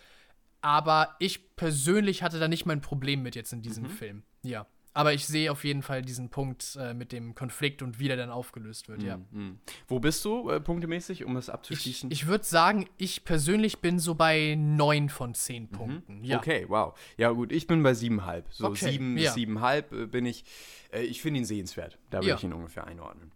[0.62, 4.24] Aber ich persönlich hatte da nicht mein Problem mit jetzt in diesem Film.
[4.42, 4.66] Ja.
[4.96, 8.18] Aber ich sehe auf jeden Fall diesen Punkt äh, mit dem Konflikt und wie der
[8.18, 9.20] dann aufgelöst wird, ja.
[9.32, 9.58] Hm.
[9.88, 12.12] Wo bist du äh, punktemäßig, um das Ich, abzuschließen?
[12.12, 16.24] ich würde sagen, ich persönlich bin so bei 9 von 10 Punkten.
[16.24, 16.38] Ja.
[16.38, 16.94] Okay, wow.
[17.18, 18.46] Ja, gut, ich bin bei siebeneinhalb.
[18.52, 19.24] So Okay, sieben ja.
[19.24, 20.46] bis siebeneinhalb äh, bin ich.
[20.92, 21.98] Äh, ich finde ihn sehenswert.
[22.12, 22.36] Da würde Ja.
[22.36, 23.32] ich ihn ungefähr einordnen.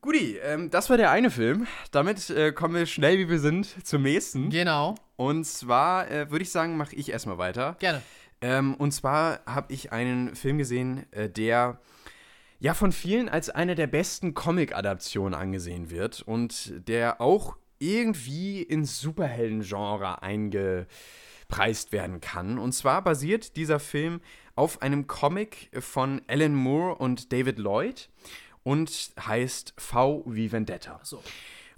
[0.00, 1.66] Guti, ähm, das war der eine Film.
[1.90, 4.50] Damit äh, kommen wir schnell, wie wir sind, zum nächsten.
[4.50, 4.94] Genau.
[5.16, 7.76] Und zwar äh, würde ich sagen, mache ich erstmal weiter.
[7.80, 8.02] Gerne.
[8.40, 11.80] Ähm, und zwar habe ich einen Film gesehen, äh, der
[12.58, 19.00] ja von vielen als eine der besten Comic-Adaptionen angesehen wird und der auch irgendwie ins
[19.00, 22.58] Superhelden-Genre eingepreist werden kann.
[22.58, 24.20] Und zwar basiert dieser Film
[24.54, 28.08] auf einem Comic von Alan Moore und David Lloyd
[28.62, 30.98] und heißt V wie Vendetta.
[31.02, 31.22] So.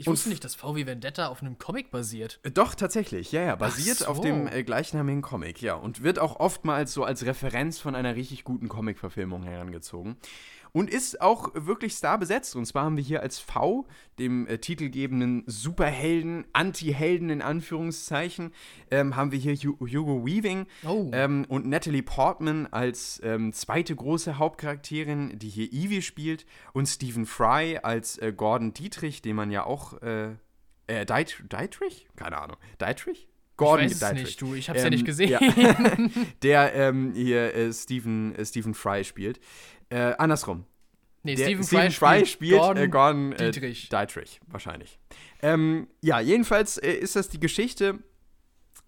[0.00, 2.38] Ich Und wusste nicht, dass VW Vendetta auf einem Comic basiert.
[2.44, 3.56] Äh, Doch, tatsächlich, ja, ja.
[3.56, 4.06] Basiert so.
[4.06, 5.74] auf dem äh, gleichnamigen Comic, ja.
[5.74, 10.16] Und wird auch oftmals so als Referenz von einer richtig guten Comic-Verfilmung herangezogen.
[10.78, 12.54] Und ist auch wirklich star besetzt.
[12.56, 13.86] Und zwar haben wir hier als V,
[14.18, 18.52] dem äh, titelgebenden Superhelden, Anti-Helden in Anführungszeichen,
[18.90, 21.10] ähm, haben wir hier Hu Hugo Weaving Oh.
[21.12, 26.46] ähm, und Natalie Portman als ähm, zweite große Hauptcharakterin, die hier Evie spielt.
[26.72, 30.30] Und Stephen Fry als äh, Gordon Dietrich, den man ja auch äh,
[30.86, 32.06] äh, Deit Dietrich?
[32.16, 32.56] Keine Ahnung.
[32.80, 33.28] Dietrich?
[33.56, 34.24] Gordon ich weiß es Dietrich.
[34.24, 34.54] nicht, du.
[34.54, 35.30] Ich hab's ja Ähm, nicht gesehen.
[35.30, 35.40] ja.
[36.42, 39.40] Der ähm, hier äh, Stephen, äh, Stephen Fry spielt.
[39.90, 40.64] Äh, andersrum.
[41.22, 43.88] Nee, Der Stephen, Stephen Fry, spielt Gordon, Gordon, äh, Gordon äh, Dietrich.
[43.88, 44.98] Dietrich, wahrscheinlich.
[45.42, 47.98] Ähm, ja, jedenfalls äh, ist das die Geschichte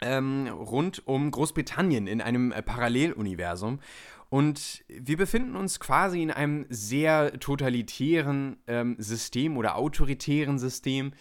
[0.01, 3.81] ähm, rund um Großbritannien in einem äh, Paralleluniversum.
[4.29, 11.13] Und wir befinden uns quasi in einem sehr totalitären ähm, System oder autoritären System.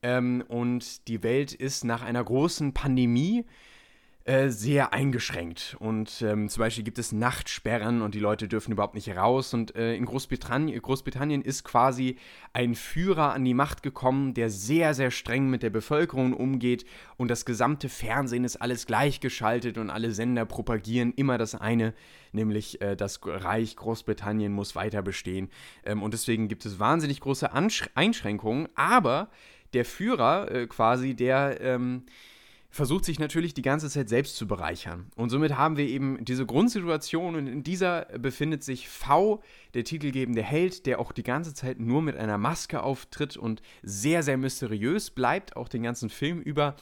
[0.00, 3.44] Ähm, und die Welt ist nach einer großen Pandemie
[4.24, 5.76] äh, sehr eingeschränkt.
[5.80, 9.52] Und ähm, zum Beispiel gibt es Nachtsperren und die Leute dürfen überhaupt nicht raus.
[9.52, 12.16] Und äh, in Großbritannien, Großbritannien ist quasi
[12.52, 16.84] ein Führer an die Macht gekommen, der sehr, sehr streng mit der Bevölkerung umgeht.
[17.16, 21.92] Und das gesamte Fernsehen ist alles gleichgeschaltet und alle Sender propagieren immer das eine,
[22.30, 25.50] nämlich äh, das Reich Großbritannien muss weiter bestehen.
[25.84, 28.68] Ähm, und deswegen gibt es wahnsinnig große Ansch Einschränkungen.
[28.76, 29.30] Aber
[29.74, 31.60] der Führer äh, quasi, der.
[31.60, 32.04] Ähm,
[32.72, 35.06] versucht sich natürlich die ganze Zeit selbst zu bereichern.
[35.14, 39.42] Und somit haben wir eben diese Grundsituation und in dieser befindet sich V,
[39.74, 44.22] der titelgebende Held, der auch die ganze Zeit nur mit einer Maske auftritt und sehr,
[44.22, 46.74] sehr mysteriös bleibt, auch den ganzen Film über.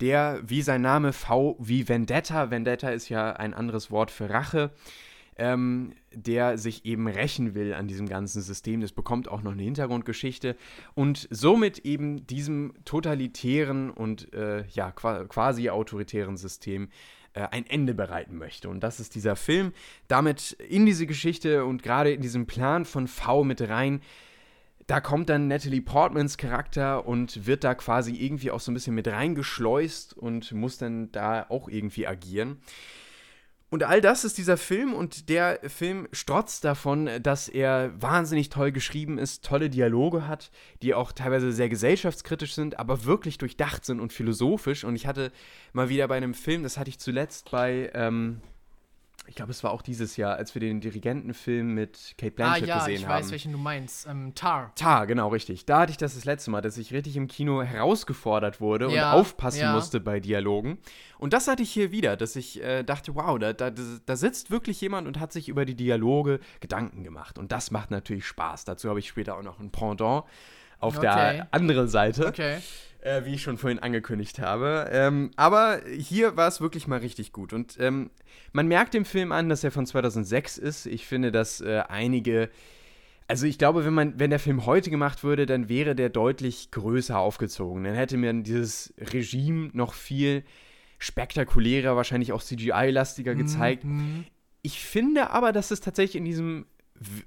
[0.00, 4.70] Der, wie sein Name V, wie Vendetta, Vendetta ist ja ein anderes Wort für Rache,
[5.36, 8.80] ähm, der sich eben rächen will an diesem ganzen System.
[8.80, 10.56] Das bekommt auch noch eine Hintergrundgeschichte
[10.94, 16.88] und somit eben diesem totalitären und äh, ja, qua quasi autoritären System
[17.34, 18.68] äh, ein Ende bereiten möchte.
[18.68, 19.72] Und das ist dieser Film.
[20.08, 24.00] Damit in diese Geschichte und gerade in diesem Plan von V mit rein.
[24.86, 28.94] Da kommt dann Natalie Portmans Charakter und wird da quasi irgendwie auch so ein bisschen
[28.94, 32.58] mit reingeschleust und muss dann da auch irgendwie agieren.
[33.74, 38.70] Und all das ist dieser Film und der Film strotzt davon, dass er wahnsinnig toll
[38.70, 43.98] geschrieben ist, tolle Dialoge hat, die auch teilweise sehr gesellschaftskritisch sind, aber wirklich durchdacht sind
[43.98, 44.84] und philosophisch.
[44.84, 45.32] Und ich hatte
[45.72, 48.42] mal wieder bei einem Film, das hatte ich zuletzt bei, ähm,
[49.26, 52.66] ich glaube, es war auch dieses Jahr, als wir den Dirigentenfilm mit Kate Blanchett ah,
[52.66, 53.14] ja, gesehen ich haben.
[53.22, 54.06] weiß, welchen du meinst.
[54.06, 54.72] Ähm, Tar.
[54.74, 55.64] Tar, genau, richtig.
[55.66, 59.12] Da hatte ich das das letzte Mal, dass ich richtig im Kino herausgefordert wurde Ja,
[59.14, 59.72] und aufpassen ja.
[59.72, 60.78] musste bei Dialogen.
[61.18, 64.50] Und das hatte ich hier wieder, dass ich äh, dachte, wow, da, da, da sitzt
[64.50, 67.38] wirklich jemand und hat sich über die Dialoge Gedanken gemacht.
[67.38, 68.64] Und das macht natürlich Spaß.
[68.64, 70.24] Dazu habe ich später auch noch ein Pendant
[70.80, 71.00] auf Okay.
[71.02, 72.58] der anderen Seite Okay.
[73.04, 74.88] Äh, wie ich schon vorhin angekündigt habe.
[74.90, 77.52] Ähm, aber hier war es wirklich mal richtig gut.
[77.52, 78.10] Und ähm,
[78.52, 80.86] man merkt dem Film an, dass er von 2006 ist.
[80.86, 82.50] Ich finde, dass äh, einige.
[83.28, 86.70] Also ich glaube, wenn man, wenn der Film heute gemacht würde, dann wäre der deutlich
[86.70, 87.84] größer aufgezogen.
[87.84, 90.42] Dann hätte man dieses Regime noch viel
[90.98, 93.84] spektakulärer, wahrscheinlich auch CGI-lastiger gezeigt.
[93.84, 94.24] Mhm.
[94.60, 96.66] Ich finde aber, dass es tatsächlich in diesem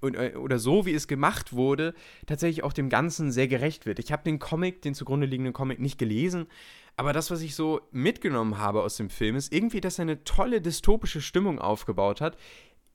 [0.02, 1.94] oder so wie es gemacht wurde,
[2.26, 4.00] tatsächlich auch dem Ganzen sehr gerecht wird.
[4.00, 6.48] Ich habe den Comic, den zugrunde liegenden Comic, nicht gelesen,
[6.96, 10.24] aber das, was ich so mitgenommen habe aus dem Film, ist irgendwie, dass er eine
[10.24, 12.38] tolle dystopische Stimmung aufgebaut hat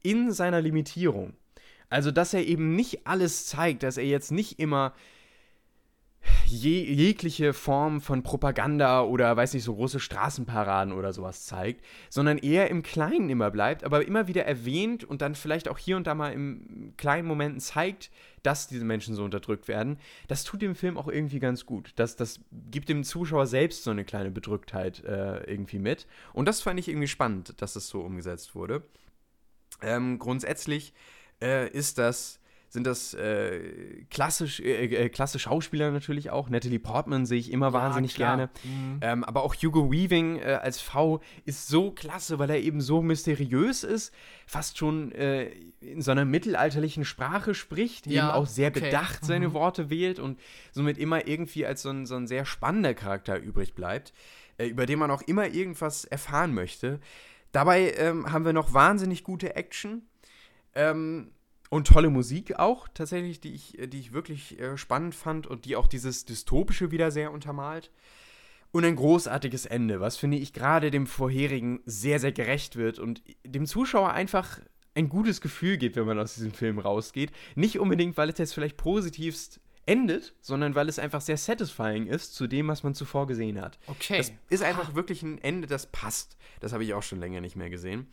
[0.03, 1.35] in seiner Limitierung.
[1.89, 4.95] Also, dass er eben nicht alles zeigt, dass er jetzt nicht immer
[6.47, 12.39] je, jegliche Form von Propaganda oder, weiß nicht, so große Straßenparaden oder sowas zeigt, sondern
[12.39, 16.07] eher im Kleinen immer bleibt, aber immer wieder erwähnt und dann vielleicht auch hier und
[16.07, 18.11] da mal im kleinen Momenten zeigt,
[18.43, 19.99] dass diese Menschen so unterdrückt werden.
[20.29, 21.93] Das tut dem Film auch irgendwie ganz gut.
[21.97, 26.07] Das, das gibt dem Zuschauer selbst so eine kleine Bedrücktheit äh, irgendwie mit.
[26.33, 28.83] Und das fand ich irgendwie spannend, dass das so umgesetzt wurde.
[29.81, 30.93] Ähm, grundsätzlich
[31.41, 32.41] äh, ist das,
[32.73, 33.61] sind das äh,
[34.09, 36.49] klassisch, äh, äh, klasse Schauspieler natürlich auch.
[36.49, 38.37] Natalie Portman sehe ich immer wahnsinnig klar.
[38.39, 38.51] gerne.
[38.65, 38.99] Mhm.
[39.03, 43.03] Ähm, aber auch Hugo Weaving äh, als V ist so klasse, weil er eben so
[43.03, 44.15] mysteriös ist,
[44.47, 45.51] fast schon äh,
[45.83, 48.81] in so einer mittelalterlichen Sprache spricht, Ja, eben auch sehr okay.
[48.81, 49.53] bedacht seine Mhm.
[49.53, 53.75] Worte wählt und somit immer irgendwie als so ein, so ein sehr spannender Charakter übrig
[53.75, 54.15] bleibt,
[54.57, 57.01] äh, über den man auch immer irgendwas erfahren möchte.
[57.53, 60.07] Dabei ähm, haben wir noch wahnsinnig gute Action.
[60.75, 61.33] Ähm,
[61.73, 65.65] und tolle Musik auch, tatsächlich, die ich, äh, die ich wirklich äh, spannend fand und
[65.65, 67.91] die auch dieses Dystopische wieder sehr untermalt.
[68.73, 73.23] Und ein großartiges Ende, was finde ich gerade dem vorherigen sehr, sehr gerecht wird und
[73.47, 74.61] dem Zuschauer einfach
[74.95, 77.33] ein gutes Gefühl gibt, wenn man aus diesem Film rausgeht.
[77.55, 82.35] Nicht unbedingt, weil es jetzt vielleicht positivst endet, sondern weil es einfach sehr satisfying ist
[82.35, 83.79] zu dem, was man zuvor gesehen hat.
[83.87, 84.19] Okay.
[84.19, 86.37] Das ist einfach wirklich ein Ende, das passt.
[86.61, 88.09] Das habe ich auch schon länger nicht mehr gesehen.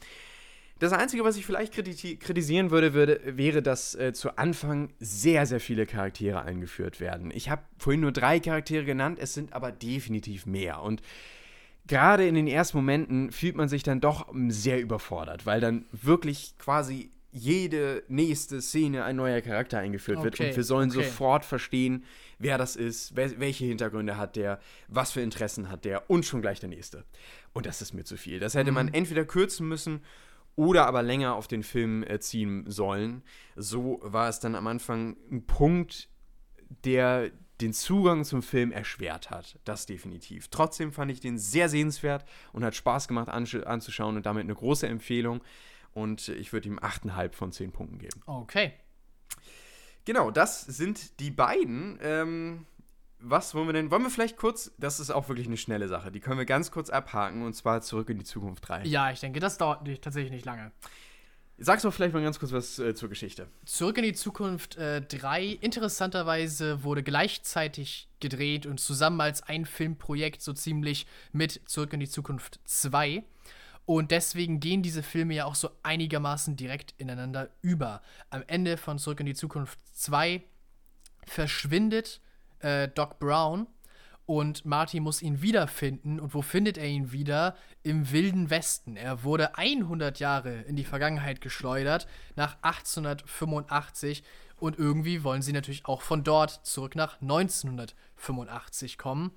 [0.80, 5.46] Das Einzige, was ich vielleicht kriti kritisieren würde, würde, wäre, dass äh, zu Anfang sehr,
[5.46, 7.32] sehr viele Charaktere eingeführt werden.
[7.34, 10.82] Ich habe vorhin nur drei Charaktere genannt, es sind aber definitiv mehr.
[10.82, 11.02] Und
[11.86, 15.86] gerade in den ersten Momenten fühlt man sich dann doch ähm, sehr überfordert, weil dann
[15.92, 21.04] wirklich quasi jede nächste Szene ein neuer Charakter eingeführt wird Okay, und wir sollen okay.
[21.04, 22.06] sofort verstehen,
[22.40, 26.42] wer das ist, wel welche Hintergründe hat der, was für Interessen hat der und schon
[26.42, 27.04] gleich der nächste.
[27.54, 28.40] Und das ist mir zu viel.
[28.40, 30.02] Das hätte man entweder kürzen müssen
[30.60, 33.24] oder aber länger auf den Film äh, ziehen sollen.
[33.56, 36.10] So war es dann am Anfang ein Punkt,
[36.84, 39.58] der den Zugang zum Film erschwert hat.
[39.64, 40.50] Das definitiv.
[40.50, 44.86] Trotzdem fand ich den sehr sehenswert und hat Spaß gemacht anzuschauen und damit eine große
[44.86, 45.42] Empfehlung.
[45.94, 48.22] Und ich würde ihm 8,5 von 10 Punkten geben.
[48.26, 48.74] Okay.
[50.04, 52.00] Genau, das sind die beiden.
[52.02, 52.66] Ähm,
[53.20, 53.92] was wollen wir denn?
[53.92, 56.72] Wollen wir vielleicht kurz, das ist auch wirklich eine schnelle Sache, die können wir ganz
[56.72, 58.86] kurz abhaken und zwar zurück in die Zukunft 3.
[58.86, 60.72] Ja, ich denke, das dauert nicht, tatsächlich nicht lange.
[61.62, 63.50] Sag's doch vielleicht mal ganz kurz was äh, zur Geschichte.
[63.66, 70.54] Zurück in die Zukunft 3, interessanterweise wurde gleichzeitig gedreht und zusammen als ein Filmprojekt so
[70.54, 73.24] ziemlich mit Zurück in die Zukunft 2.
[73.86, 78.04] Und deswegen gehen diese Filme ja auch so einigermaßen direkt ineinander über.
[78.30, 80.44] Am Ende von Zurück in die Zukunft 2
[81.26, 82.22] verschwindet
[82.60, 83.68] äh, Doc Brown
[84.30, 86.20] und Marty muss ihn wiederfinden.
[86.20, 87.56] Und wo findet er ihn wieder?
[87.82, 88.96] Im Wilden Westen.
[88.96, 94.24] Er wurde 100 Jahre in die Vergangenheit geschleudert, nach 1885.
[94.58, 99.32] Und irgendwie wollen sie natürlich auch von dort zurück nach 1985 kommen.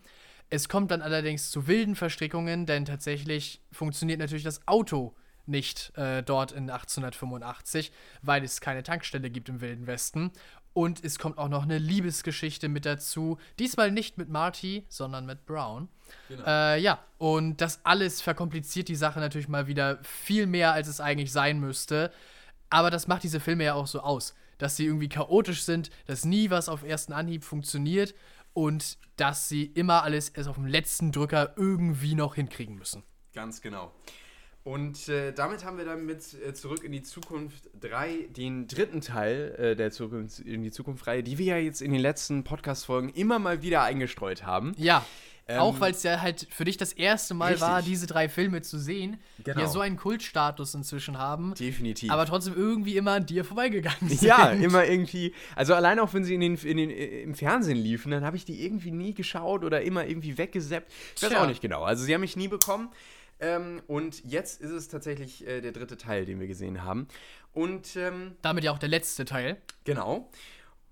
[0.51, 6.23] Es kommt dann allerdings zu wilden Verstrickungen, denn tatsächlich funktioniert natürlich das Auto nicht äh,
[6.23, 10.33] dort in 1885, weil es keine Tankstelle gibt im Wilden Westen.
[10.75, 13.39] Und es kommt auch noch eine Liebesgeschichte mit dazu.
[13.59, 15.89] Diesmal nicht mit Marty, sondern mit Brown.
[16.47, 21.01] Äh, ja, und das alles verkompliziert die Sache natürlich mal wieder viel mehr, als es
[21.01, 22.11] eigentlich sein müsste.
[22.71, 26.25] Aber das macht diese Filme ja auch so aus, dass sie irgendwie chaotisch sind, dass
[26.25, 28.15] nie was auf ersten Anhieb funktioniert
[28.55, 33.03] und dass sie immer alles erst auf dem letzten Drücker irgendwie noch hinkriegen müssen.
[33.35, 33.93] Ganz genau.
[34.65, 39.01] Und äh, damit haben wir dann mit äh, Zurück in die Zukunft 3 den dritten
[39.01, 40.13] Teil äh, der Zurück
[40.45, 44.45] in die Zukunft-Reihe, die wir ja jetzt in den letzten Podcast-Folgen immer mal wieder eingestreut
[44.47, 44.73] haben.
[44.79, 45.05] Ja,
[45.49, 47.63] Ähm, Auch weil es ja halt für dich das erste Mal Richtig.
[47.69, 49.63] war, diese drei Filme zu sehen, die Genau.
[49.63, 52.13] ja so einen Kultstatus inzwischen haben, Definitiv.
[52.13, 54.23] aber trotzdem irgendwie immer an dir vorbeigegangen sind.
[54.23, 55.35] ja, immer irgendwie.
[55.57, 58.37] Also allein auch wenn sie in den, in den, äh, im Fernsehen liefen, dann habe
[58.37, 60.93] ich die irgendwie nie geschaut oder immer irgendwie weggesappt.
[61.17, 61.43] Ich weiß Tja.
[61.43, 61.83] auch nicht genau.
[61.83, 62.89] Also sie haben mich nie bekommen.
[63.43, 67.09] Ähm, und jetzt ist es tatsächlich äh, der dritte Teil, den wir gesehen haben.
[67.53, 69.59] Und ähm, Damit ja auch der letzte Teil.
[69.85, 70.31] genau.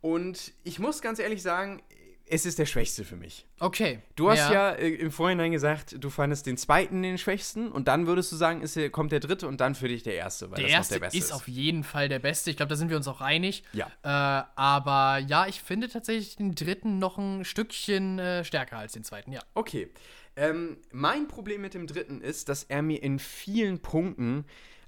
[0.03, 1.83] Und ich muss ganz ehrlich sagen,
[2.31, 3.45] es ist der schwächste für mich.
[3.59, 4.01] Okay.
[4.15, 8.07] Du hast ja, äh, im Vorhinein gesagt, du fandest den zweiten den schwächsten und dann
[8.07, 10.67] würdest du sagen, ist, kommt der dritte und dann für dich der erste, weil Der
[10.67, 12.51] das noch erste der beste ist auf jeden Fall der beste.
[12.51, 13.65] Ich glaube, da sind wir uns auch einig.
[13.73, 13.87] Ja.
[14.03, 19.03] Äh, aber ja, ich finde tatsächlich den dritten noch ein Stückchen äh, stärker als den
[19.03, 19.41] zweiten, ja.
[19.55, 19.91] Okay.
[20.37, 24.45] Ähm, mein Problem mit dem dritten ist, dass er mir in vielen Punkten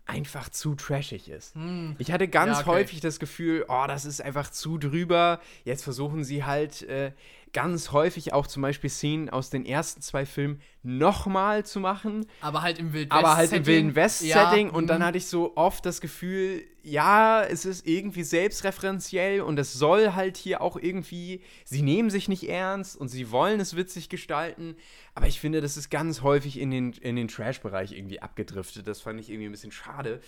[0.06, 1.54] einfach zu trashig ist.
[1.98, 2.70] Ich hatte ganz Ja, okay.
[2.70, 5.40] häufig das Gefühl, oh, das ist einfach zu drüber.
[5.64, 7.12] Jetzt versuchen sie halt äh,
[7.52, 12.26] ganz häufig auch zum Beispiel Szenen aus den ersten zwei Filmen nochmal zu machen.
[12.40, 13.18] Aber halt im Wild West.
[13.18, 15.04] aber halt im Wilden West-Setting Ja, und dann mhm.
[15.04, 20.36] hatte ich so oft das Gefühl, ja, es ist irgendwie selbstreferenziell und es soll halt
[20.36, 24.74] hier auch irgendwie, sie nehmen sich nicht ernst und sie wollen es witzig gestalten,
[25.14, 28.86] aber ich finde, das ist ganz häufig in den, in den Trash-Bereich irgendwie abgedriftet.
[28.86, 30.20] Das fand ich irgendwie ein bisschen schade.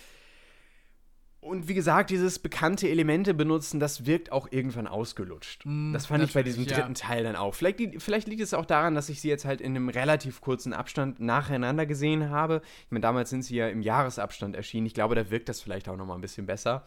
[1.45, 5.63] Und wie gesagt, dieses bekannte Elemente benutzen, das wirkt auch irgendwann ausgelutscht.
[5.93, 6.75] das fand ich bei diesem Mm, ja.
[6.77, 7.53] dritten Teil dann auch.
[7.53, 10.73] Vielleicht, vielleicht liegt es auch daran, dass ich sie jetzt halt in einem relativ kurzen
[10.73, 12.61] Abstand nacheinander gesehen habe.
[12.85, 14.87] Ich meine, damals sind sie ja im Jahresabstand erschienen.
[14.87, 16.83] Ich glaube, da wirkt das vielleicht auch noch mal ein bisschen besser.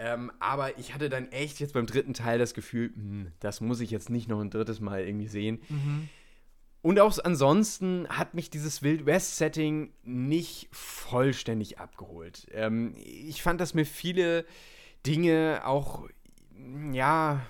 [0.00, 3.80] Ähm, aber ich hatte dann echt jetzt beim dritten Teil das Gefühl, hm, das muss
[3.80, 5.58] ich jetzt nicht noch ein drittes Mal irgendwie sehen.
[6.88, 12.46] Und auch ansonsten hat mich dieses Wild West-Setting nicht vollständig abgeholt.
[12.50, 14.46] Ähm, ich fand, dass mir viele
[15.04, 16.08] Dinge auch,
[16.90, 17.42] ja,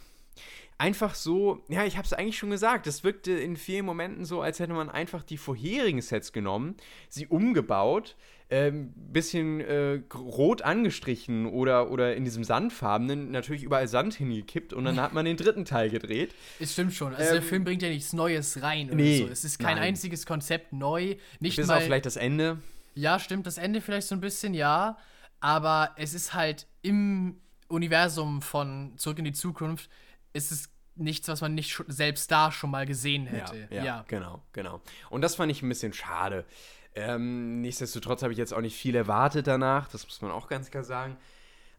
[0.76, 4.42] einfach so, ja, ich habe es eigentlich schon gesagt, es wirkte in vielen Momenten so,
[4.42, 6.74] als hätte man einfach die vorherigen Sets genommen,
[7.08, 8.16] sie umgebaut,
[8.50, 14.84] ähm, bisschen äh, rot angestrichen oder, oder in diesem sandfarbenen natürlich überall Sand hingekippt und
[14.84, 16.34] dann hat man den dritten Teil gedreht.
[16.58, 17.14] Es stimmt schon.
[17.14, 19.28] Also der Ähm, Film bringt ja nichts Neues rein oder nee, so.
[19.28, 19.88] Es ist kein nein.
[19.88, 21.16] einziges Konzept neu.
[21.40, 21.76] Nicht Bis mal.
[21.76, 22.58] auf vielleicht das Ende.
[22.94, 24.96] Ja, stimmt, das Ende vielleicht so ein bisschen, ja.
[25.40, 29.90] Aber es ist halt im Universum von Zurück in die Zukunft,
[30.32, 33.68] ist es nichts, was man nicht selbst da schon mal gesehen hätte.
[33.70, 34.80] Ja, ja, genau, genau.
[35.10, 36.44] Und das fand ich ein bisschen schade.
[36.94, 40.70] Ähm, nichtsdestotrotz habe ich jetzt auch nicht viel erwartet danach, das muss man auch ganz
[40.70, 41.16] klar sagen.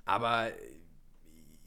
[0.06, 0.48] Aber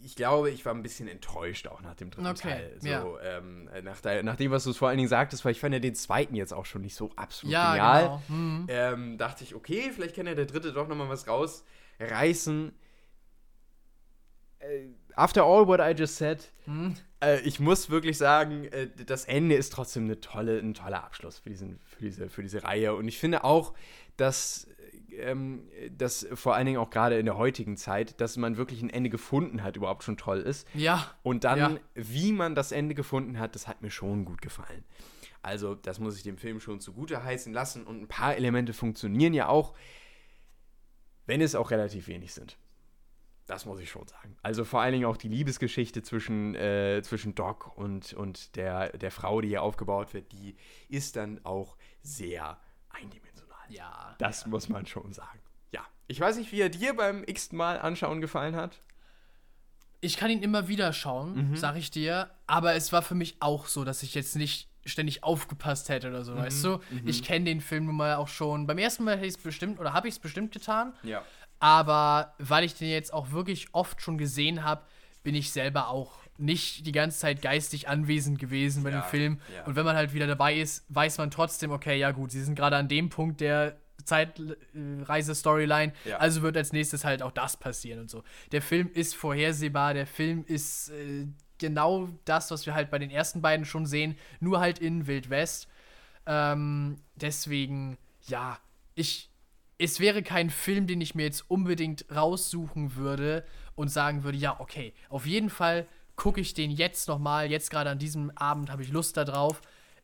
[0.04, 2.76] ich glaube, ich war ein bisschen enttäuscht auch nach dem dritten Okay, Teil.
[2.80, 3.06] So, ja.
[3.22, 5.80] ähm, nach, de nach dem, was du vor allen Dingen sagtest, weil ich fand ja
[5.80, 8.02] den zweiten jetzt auch schon nicht so absolut Ja, genial.
[8.02, 8.22] genau.
[8.28, 8.66] Mhm.
[8.68, 12.72] Ähm, dachte ich, okay, vielleicht kann ja der dritte doch nochmal was rausreißen.
[14.58, 16.94] Äh, after all what I just said, Hm.
[17.22, 21.38] Äh, ich muss wirklich sagen, äh, das Ende ist trotzdem eine tolle, ein toller Abschluss
[21.38, 22.94] für, diesen, für, diese, für diese Reihe.
[22.94, 23.72] Und ich finde auch,
[24.16, 24.66] dass,
[25.16, 28.90] ähm, dass vor allen Dingen auch gerade in der heutigen Zeit, dass man wirklich ein
[28.90, 30.66] Ende gefunden hat, überhaupt schon toll ist.
[30.74, 31.10] Ja.
[31.22, 31.76] Und dann, Ja.
[31.94, 34.84] wie man das Ende gefunden hat, das hat mir schon gut gefallen.
[35.40, 37.84] Also, das muss ich dem Film schon zugute heißen lassen.
[37.84, 39.74] Und ein paar Elemente funktionieren ja auch,
[41.26, 42.56] wenn es auch relativ wenig sind.
[43.52, 44.34] Das muss ich schon sagen.
[44.42, 49.10] Also vor allen Dingen auch die Liebesgeschichte zwischen, äh, zwischen Doc und, und der, der
[49.10, 50.56] Frau, die hier aufgebaut wird, die
[50.88, 53.58] ist dann auch sehr eindimensional.
[53.68, 54.14] Ja.
[54.18, 55.38] Das muss man schon sagen.
[55.70, 55.82] Ja.
[56.06, 58.80] Ich weiß nicht, wie er dir beim x Mal anschauen gefallen hat.
[60.00, 61.56] Ich kann ihn immer wieder schauen, Mhm.
[61.56, 62.30] sag ich dir.
[62.46, 66.20] Aber es war für mich auch so, dass ich jetzt nicht ständig aufgepasst hätte oder
[66.20, 66.24] Mhm.
[66.24, 66.80] so, weißt du?
[67.04, 68.66] Ich kenne den Film nun mal auch schon.
[68.66, 70.92] Beim ersten Mal hätte ich es bestimmt oder habe ich es bestimmt getan.
[71.04, 71.22] Ja.
[71.62, 74.82] Aber weil ich den jetzt auch wirklich oft schon gesehen habe,
[75.22, 79.40] bin ich selber auch nicht die ganze Zeit geistig anwesend gewesen bei Ja, dem Film.
[79.54, 79.64] ja.
[79.64, 82.56] Und wenn man halt wieder dabei ist, weiß man trotzdem, okay, ja gut, sie sind
[82.56, 86.16] gerade an dem Punkt der Zeitreise-Storyline, Ja.
[86.18, 88.24] also wird als nächstes halt auch das passieren und so.
[88.50, 91.26] Der Film ist vorhersehbar, der Film ist äh,
[91.58, 95.30] genau das, was wir halt bei den ersten beiden schon sehen, nur halt in Wild
[95.30, 95.68] West.
[96.26, 98.58] Ähm, deswegen, ja,
[98.94, 99.28] ich.
[99.78, 103.44] Es wäre kein Film, den ich mir jetzt unbedingt raussuchen würde
[103.74, 107.90] und sagen würde, ja, okay, auf jeden Fall gucke ich den jetzt nochmal, jetzt gerade
[107.90, 109.60] an diesem Abend habe ich Lust darauf.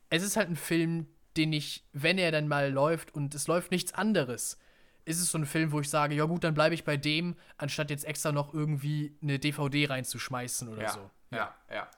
[0.09, 1.07] Es ist halt ein Film,
[1.37, 4.57] den ich, wenn er dann mal läuft und es läuft nichts anderes,
[5.05, 7.35] ist es so ein Film, wo ich sage, ja gut, dann bleibe ich bei dem,
[7.57, 11.09] anstatt jetzt extra noch irgendwie eine DVD reinzuschmeißen oder ja, so.
[11.31, 11.89] Ja, ja.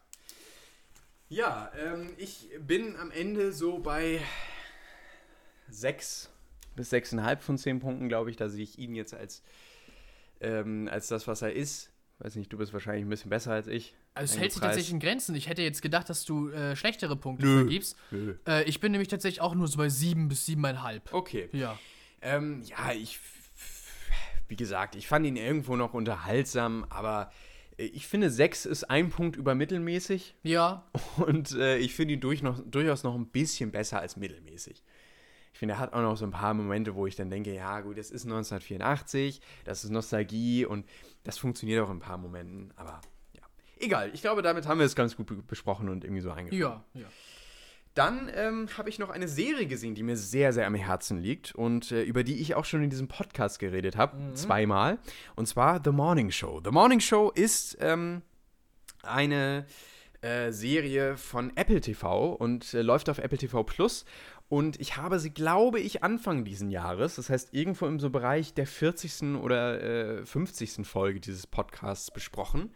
[1.30, 4.22] Ja, ähm, ich bin am Ende so bei
[5.70, 6.30] sechs
[6.76, 8.38] bis sechseinhalb von zehn Punkten, glaube ich.
[8.38, 9.44] Da sehe ich ihn jetzt als,
[10.40, 11.92] ähm, als das, was er ist.
[12.20, 13.96] Weiß nicht, du bist wahrscheinlich ein bisschen besser als ich.
[14.14, 15.34] Also es hält sich tatsächlich in Grenzen.
[15.36, 17.60] Ich hätte jetzt gedacht, dass du äh, schlechtere Punkte Nö.
[17.62, 17.98] vergibst.
[18.12, 18.36] Nö.
[18.48, 21.12] Äh, ich bin nämlich tatsächlich auch nur so bei sieben bis siebeneinhalb.
[21.14, 21.50] Okay.
[21.54, 21.80] Ja.
[22.22, 23.20] Ähm, ja, ich.
[24.48, 27.32] Wie gesagt, ich fand ihn irgendwo noch unterhaltsam, aber
[27.78, 30.86] äh, ich finde, 6 ist ein Punkt über mittelmäßig Ja.
[31.18, 34.84] und äh, ich finde ihn durch noch, durchaus noch ein bisschen besser als mittelmäßig.
[35.54, 37.82] Ich finde, er hat auch noch so ein paar Momente, wo ich dann denke, ja
[37.82, 40.86] gut, das ist 1984, das ist Nostalgie und
[41.24, 43.02] das funktioniert auch in ein paar Momenten, aber
[43.34, 43.44] ja.
[43.80, 46.82] Egal, ich glaube, damit haben wir es ganz gut be besprochen und irgendwie so eingeführt.
[46.94, 47.02] Ja.
[47.02, 47.08] ja.
[47.94, 51.54] Dann ähm, habe ich noch eine Serie gesehen, die mir sehr, sehr am Herzen liegt
[51.54, 54.98] und äh, über die ich auch schon in diesem Podcast geredet habe, zweimal.
[55.36, 56.62] Und zwar The Morning Show.
[56.64, 58.22] The Morning Show ist ähm,
[59.04, 59.66] eine
[60.22, 64.06] äh, Serie von Apple TV und äh, läuft auf Apple TV Plus.
[64.52, 68.54] Und ich habe sie, glaube ich, Anfang diesen Jahres, das heißt irgendwo im so Bereich
[68.54, 69.38] der 40.
[69.38, 69.82] oder
[70.20, 70.86] äh, 50.
[70.86, 72.70] Folge dieses Podcasts besprochen.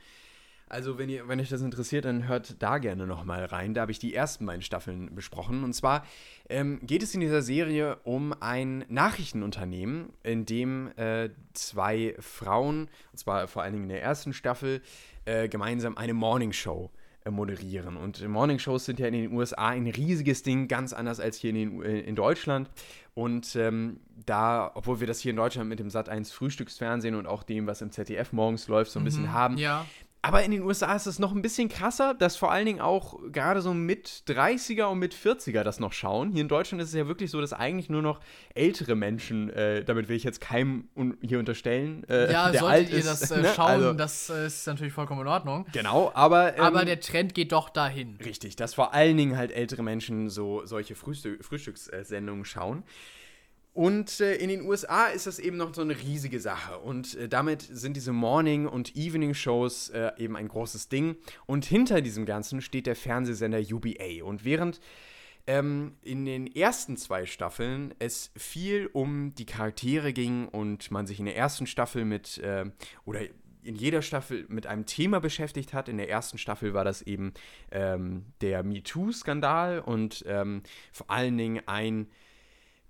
[0.69, 3.73] Also, wenn, ihr, wenn euch das interessiert, dann hört da gerne nochmal rein.
[3.73, 5.65] Da habe ich die ersten beiden Staffeln besprochen.
[5.65, 6.05] Und zwar
[6.47, 13.17] ähm, geht es in dieser Serie um ein Nachrichtenunternehmen, in dem äh, zwei Frauen, und
[13.17, 14.81] zwar vor allen Dingen in der ersten Staffel,
[15.25, 17.97] äh, gemeinsam eine Morningshow äh, moderieren.
[17.97, 21.55] Und Morningshows sind ja in den USA ein riesiges Ding, ganz anders als hier in,
[21.55, 22.69] den, äh, in Deutschland.
[23.13, 27.43] Und ähm, da, obwohl wir das hier in Deutschland mit dem Sat1 Frühstücksfernsehen und auch
[27.43, 29.85] dem, was im ZDF morgens läuft, so ein bisschen haben, Ja.
[30.25, 33.19] Aber in den USA ist es noch ein bisschen krasser, dass vor allen Dingen auch
[33.31, 36.31] gerade so mit 30er und mit 40er das noch schauen.
[36.31, 38.19] Hier in Deutschland ist es ja wirklich so, dass eigentlich nur noch
[38.55, 40.87] ältere Menschen, äh, damit will ich jetzt keinem
[41.21, 43.53] hier unterstellen, äh, Ja, der solltet alt ihr ist, das äh, ne?
[43.55, 45.67] schauen, Also, das äh, ist natürlich vollkommen in Ordnung.
[45.71, 48.17] genau, aber, ähm, Aber der Trend geht doch dahin.
[48.25, 52.83] Richtig, dass vor allen Dingen halt ältere Menschen so solche Frühstück Frühstückssendungen schauen.
[53.75, 56.77] Und äh, in den USA ist das eben noch so eine riesige Sache.
[56.79, 61.17] Und äh, damit sind diese Morning- und Evening-Shows äh, eben ein großes Ding.
[61.45, 64.23] Und hinter diesem Ganzen steht der Fernsehsender UBA.
[64.23, 64.79] Und während
[65.45, 71.19] ähm, in den ersten zwei Staffeln es viel um die Charaktere ging und man sich
[71.19, 72.71] in der ersten Staffel mit, äh,
[73.03, 73.23] oder
[73.61, 75.89] in jeder Staffel mit einem Thema beschäftigt hat.
[75.89, 77.33] In der ersten Staffel war das eben
[77.71, 80.63] ähm, der MeToo-Skandal und ähm,
[80.93, 82.07] vor allen Dingen ein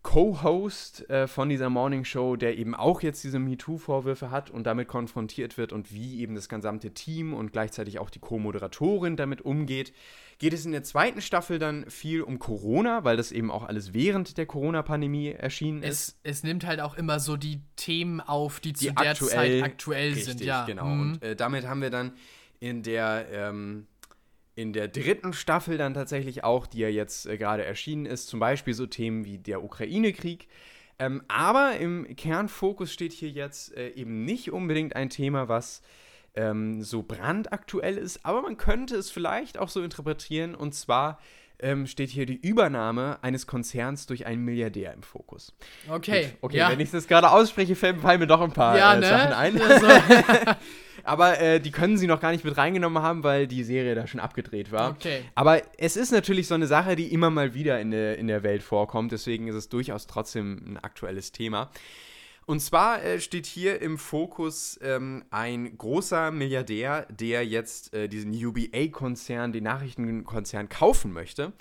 [0.06, 4.88] Co-Host äh, von dieser Morning Show, der eben auch jetzt diese MeToo-Vorwürfe hat und damit
[4.88, 9.94] konfrontiert wird und wie eben das gesamte Team und gleichzeitig auch die Co-Moderatorin damit umgeht,
[10.38, 13.96] geht es in der zweiten Staffel dann viel um Corona, weil das eben auch alles
[13.96, 16.10] während der Corona-Pandemie erschienen ist.
[16.10, 19.62] Es, es nimmt halt auch immer so die Themen auf, die zu die der aktuell,
[19.62, 20.42] Zeit aktuell richtig, sind.
[20.42, 20.86] Ja, genau.
[20.86, 21.02] Mhm.
[21.14, 22.14] Und äh, damit haben wir dann
[22.60, 23.88] in der ähm,
[24.56, 28.40] in der dritten Staffel dann tatsächlich auch, die ja jetzt äh, gerade erschienen ist, zum
[28.40, 30.48] Beispiel so Themen wie der Ukraine-Krieg.
[30.98, 35.82] Ähm, aber im Kernfokus steht hier jetzt äh, eben nicht unbedingt ein Thema, was
[36.36, 40.56] ähm, so brandaktuell ist, aber man könnte es vielleicht auch so interpretieren.
[40.56, 41.20] Und zwar
[41.60, 45.54] ähm, steht hier die Übernahme eines Konzerns durch einen Milliardär im Fokus.
[45.90, 46.24] okay.
[46.24, 46.70] Gut, okay, ja.
[46.70, 49.08] wenn ich das gerade ausspreche, fallen mir doch ein paar ja, äh, ne?
[49.08, 49.62] Sachen ein.
[49.66, 49.88] Also,
[51.04, 54.08] Aber äh, die können sie noch gar nicht mit reingenommen haben, weil die Serie da
[54.08, 54.92] schon abgedreht war.
[54.92, 55.22] Okay.
[55.36, 58.42] Aber es ist natürlich so eine Sache, die immer mal wieder in der, in der
[58.42, 59.12] Welt vorkommt.
[59.12, 61.70] Deswegen ist es durchaus trotzdem ein aktuelles Thema.
[62.46, 68.32] Und zwar äh, steht hier im Fokus ähm, ein großer Milliardär, der jetzt äh, diesen
[68.34, 71.54] UBA-Konzern, den Nachrichtenkonzern, kaufen möchte.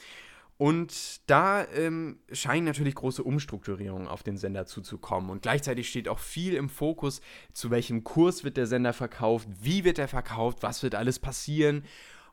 [0.56, 5.30] Und da ähm, scheinen natürlich große Umstrukturierungen auf den Sender zuzukommen.
[5.30, 7.22] Und gleichzeitig steht auch viel im Fokus,
[7.52, 11.84] zu welchem Kurs wird der Sender verkauft, wie wird er verkauft, was wird alles passieren.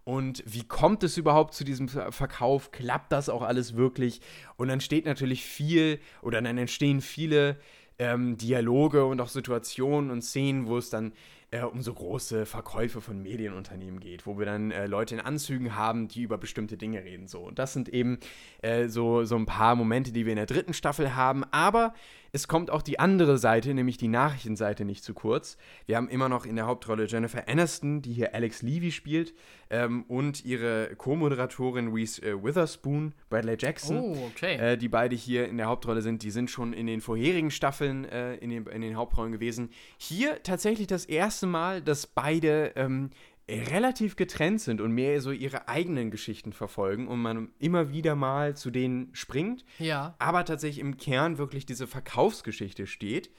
[0.04, 2.72] Und wie kommt es überhaupt zu diesem Ver- Verkauf?
[2.72, 4.20] Klappt das auch alles wirklich?
[4.56, 7.60] Und dann steht natürlich viel oder dann entstehen viele
[8.02, 11.14] ähm, Dialoge und auch Situationen und Szenen, wo es dann
[11.52, 15.76] äh, um so große Verkäufe von Medienunternehmen geht, wo wir dann äh, Leute in Anzügen
[15.76, 17.28] haben, die über bestimmte Dinge reden.
[17.28, 17.41] So.
[17.41, 18.18] Und das sind eben
[18.64, 21.43] äh, so, so ein paar Momente, die wir in der dritten Staffel haben.
[21.52, 21.93] Aber
[22.34, 25.57] es kommt auch die andere Seite, nämlich die Nachrichtenseite, nicht zu kurz.
[25.86, 29.34] Wir haben immer noch in der Hauptrolle Jennifer Aniston, die hier Alex Levy spielt,
[29.69, 34.55] ähm, und ihre Co-Moderatorin Reese äh, Witherspoon, Bradley Jackson oh, okay.
[34.55, 38.05] äh, die beide hier in der Hauptrolle sind, die sind schon in den vorherigen Staffeln
[38.05, 39.69] äh, in, den, in den Hauptrollen gewesen.
[39.97, 43.09] Hier tatsächlich das erste Mal, dass beide ähm,
[43.52, 48.56] relativ getrennt sind und mehr so ihre eigenen Geschichten verfolgen und man immer wieder mal
[48.56, 50.16] zu denen springt, ja.
[50.20, 53.30] aber tatsächlich im Kern wirklich diese Verkaufsgeschichte steht.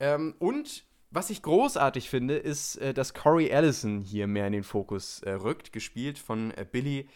[0.00, 4.64] Ähm, und was ich großartig finde, ist, äh, dass Corey Allison hier mehr in den
[4.64, 7.08] Fokus äh, rückt, gespielt von äh, Billy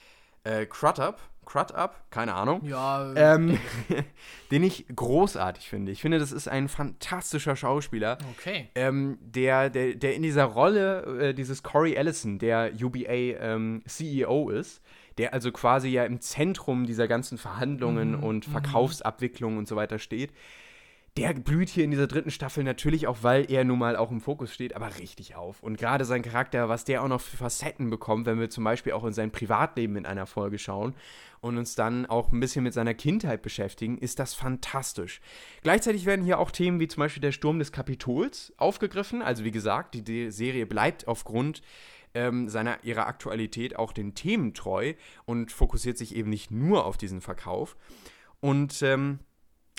[0.44, 2.64] äh, Crudup, Crudup, keine Ahnung.
[2.64, 3.58] Ja, Ähm,
[4.50, 5.92] den ich großartig finde.
[5.92, 8.18] Ich finde, das ist ein fantastischer Schauspieler.
[8.30, 8.68] okay.
[8.74, 14.50] Ähm, der, der, der in dieser Rolle äh, dieses Corey Ellison, der UBA ähm, CEO
[14.50, 14.82] ist,
[15.18, 20.32] der also quasi ja im Zentrum dieser ganzen Verhandlungen und Verkaufsabwicklung und so weiter steht,
[21.18, 24.22] der blüht hier in dieser dritten Staffel natürlich auch, weil er nun mal auch im
[24.22, 25.62] Fokus steht, aber richtig auf.
[25.62, 28.94] Und gerade sein Charakter, was der auch noch für Facetten bekommt, wenn wir zum Beispiel
[28.94, 30.94] auch in sein Privatleben in einer Folge schauen
[31.42, 35.20] und uns dann auch ein bisschen mit seiner Kindheit beschäftigen, ist das fantastisch.
[35.62, 39.20] Gleichzeitig werden hier auch Themen wie zum Beispiel der Sturm des Kapitols aufgegriffen.
[39.20, 41.60] Also wie gesagt, die, Serie bleibt aufgrund
[42.14, 44.94] ähm, seiner, ihrer Aktualität auch den Themen treu
[45.26, 47.76] und fokussiert sich eben nicht nur auf diesen Verkauf.
[48.40, 49.18] Und ähm,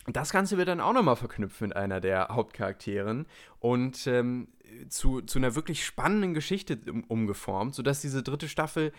[0.07, 3.25] das Ganze wird dann auch nochmal verknüpft mit einer der Hauptcharakteren
[3.59, 4.49] und ähm,
[4.89, 8.91] zu, zu einer wirklich spannenden Geschichte um, umgeformt, sodass diese dritte Staffel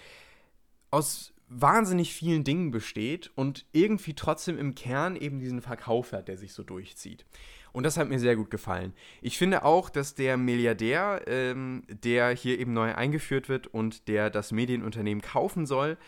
[0.91, 6.39] aus wahnsinnig vielen Dingen besteht und irgendwie trotzdem im Kern eben diesen Verkauf hat, der
[6.39, 7.27] sich so durchzieht.
[7.73, 8.95] Und das hat mir sehr gut gefallen.
[9.21, 14.31] Ich finde auch, dass der Milliardär, ähm, der hier eben neu eingeführt wird und der
[14.31, 15.99] das Medienunternehmen kaufen soll,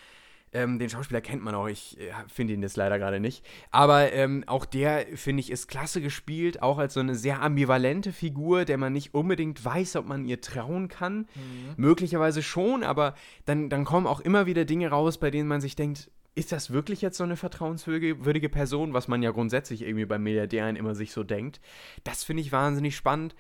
[0.52, 3.44] ähm, den Schauspieler kennt man auch, ich äh, finde ihn jetzt leider gerade nicht.
[3.70, 8.12] Aber ähm, auch der, finde ich, ist klasse gespielt, auch als so eine sehr ambivalente
[8.12, 11.28] Figur, der man nicht unbedingt weiß, ob man ihr trauen kann.
[11.76, 15.76] Möglicherweise schon, aber dann, dann kommen auch immer wieder Dinge raus, bei denen man sich
[15.76, 20.18] denkt, ist das wirklich jetzt so eine vertrauenswürdige Person, was man ja grundsätzlich irgendwie bei
[20.18, 21.60] Milliardären immer sich so denkt.
[22.04, 23.34] Das finde ich wahnsinnig spannend.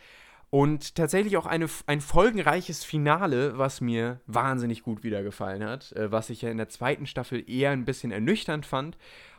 [0.50, 6.30] Und tatsächlich auch eine, ein folgenreiches Finale, was mir wahnsinnig gut wiedergefallen hat, äh, was
[6.30, 8.96] ich ja in der zweiten Staffel eher ein bisschen ernüchternd fand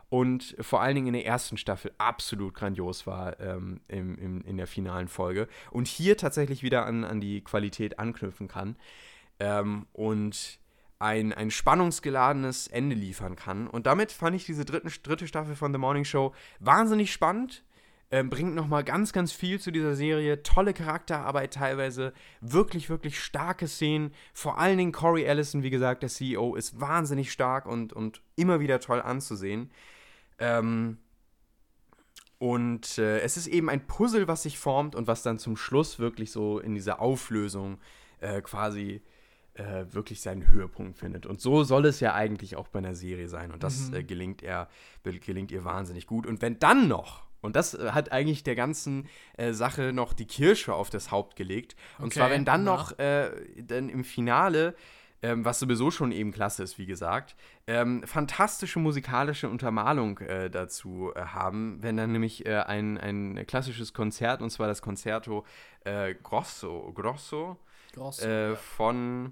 [0.09, 4.57] und vor allen Dingen in der ersten Staffel absolut grandios war ähm, im, im, in
[4.57, 8.77] der finalen Folge und hier tatsächlich wieder an, an die Qualität anknüpfen kann
[9.39, 10.59] ähm, und
[10.99, 13.67] ein, ein spannungsgeladenes Ende liefern kann.
[13.67, 17.63] Und damit fand ich diese dritten, dritte Staffel von The Morning Show wahnsinnig spannend,
[18.09, 20.41] ähm, bringt nochmal ganz, ganz viel zu dieser Serie.
[20.43, 24.13] Tolle Charakterarbeit teilweise, wirklich, wirklich starke Szenen.
[24.33, 28.59] Vor allen Dingen Corey Ellison, wie gesagt, der CEO, ist wahnsinnig stark und, und immer
[28.59, 29.71] wieder toll anzusehen.
[30.39, 30.99] Ähm,
[32.39, 35.99] und äh, es ist eben ein Puzzle, was sich formt und was dann zum Schluss
[35.99, 37.79] wirklich so in dieser Auflösung
[38.19, 39.01] äh, quasi
[39.55, 41.25] äh, wirklich seinen Höhepunkt findet.
[41.25, 43.51] Und so soll es ja eigentlich auch bei einer Serie sein.
[43.51, 44.69] Und das äh, gelingt, er,
[45.03, 46.25] gelingt ihr wahnsinnig gut.
[46.25, 49.07] Und wenn dann noch, und das äh, hat eigentlich der ganzen
[49.37, 51.75] äh, Sache noch die Kirsche auf das Haupt gelegt.
[51.99, 52.71] Und Okay, zwar, wenn dann ja.
[52.71, 53.29] noch äh,
[53.61, 54.75] dann im Finale,
[55.21, 57.35] ähm, was sowieso schon eben klasse ist, wie gesagt,
[57.65, 63.93] ähm, fantastische musikalische Untermalung äh, dazu äh, haben, wenn dann nämlich äh, ein, ein klassisches
[63.93, 65.45] Konzert, und zwar das Concerto
[66.21, 67.57] Grosso, Grosso
[67.93, 68.21] Gross.
[68.21, 69.31] äh, von,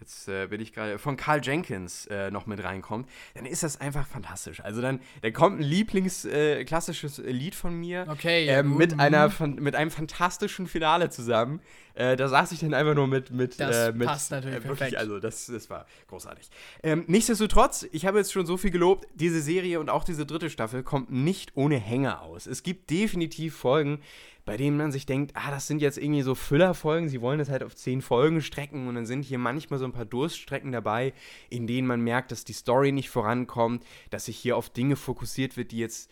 [0.00, 3.80] jetzt äh, bin ich gerade, von Carl Jenkins äh, noch mit reinkommt, dann ist das
[3.80, 4.60] einfach fantastisch.
[4.60, 9.00] Also dann, da kommt ein Lieblings äh, Lied von mir Okay, ja, ähm, mit, mhm.
[9.00, 11.60] einer, fan- mit einem fantastischen Finale zusammen.
[11.94, 13.30] Äh, da saß ich dann einfach nur mit.
[13.30, 14.96] mit, Das äh, mit passt natürlich wirklich, perfekt.
[14.96, 16.50] Also das, das war großartig.
[16.82, 20.50] Ähm, nichtsdestotrotz, ich habe jetzt schon so viel gelobt, diese Serie und auch diese dritte
[20.50, 22.46] Staffel kommt nicht ohne Hänger aus.
[22.46, 24.00] Es gibt definitiv Folgen,
[24.44, 27.48] bei denen man sich denkt, ah, das sind jetzt irgendwie so Füllerfolgen, sie wollen das
[27.48, 31.14] halt auf zehn Folgen strecken und dann sind hier manchmal so ein paar Durststrecken dabei,
[31.48, 35.56] in denen man merkt, dass die Story nicht vorankommt, dass sich hier auf Dinge fokussiert
[35.56, 36.10] wird, die jetzt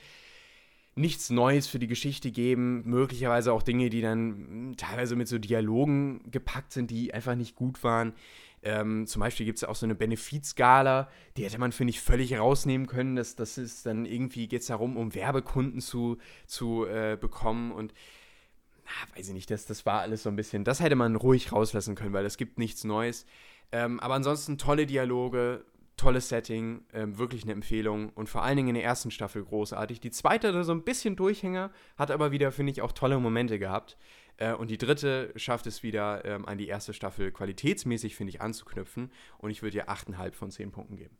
[0.94, 5.38] nichts Neues für die Geschichte geben, möglicherweise auch Dinge, die dann mh, teilweise mit so
[5.38, 8.12] Dialogen gepackt sind, die einfach nicht gut waren.
[8.62, 12.38] Ähm, zum Beispiel gibt es auch so eine Benefizskala, die hätte man, finde ich, völlig
[12.38, 13.16] rausnehmen können.
[13.16, 17.92] Das, das ist dann irgendwie, geht es darum, um Werbekunden zu, zu äh, bekommen und
[18.84, 21.52] na, weiß ich nicht, das, das war alles so ein bisschen, das hätte man ruhig
[21.52, 23.26] rauslassen können, weil es gibt nichts Neues.
[23.70, 25.64] Ähm, aber ansonsten tolle Dialoge,
[25.96, 30.00] tolles Setting, ähm, wirklich eine Empfehlung und vor allen Dingen in der ersten Staffel großartig.
[30.00, 33.58] Die zweite hatte so ein bisschen Durchhänger, hat aber wieder, finde ich, auch tolle Momente
[33.58, 33.96] gehabt.
[34.36, 38.40] Äh, und die dritte schafft es wieder, ähm, an die erste Staffel qualitätsmäßig, finde ich,
[38.40, 39.12] anzuknüpfen.
[39.38, 41.16] Und ich würde ihr 8,5 von 10 Punkten geben.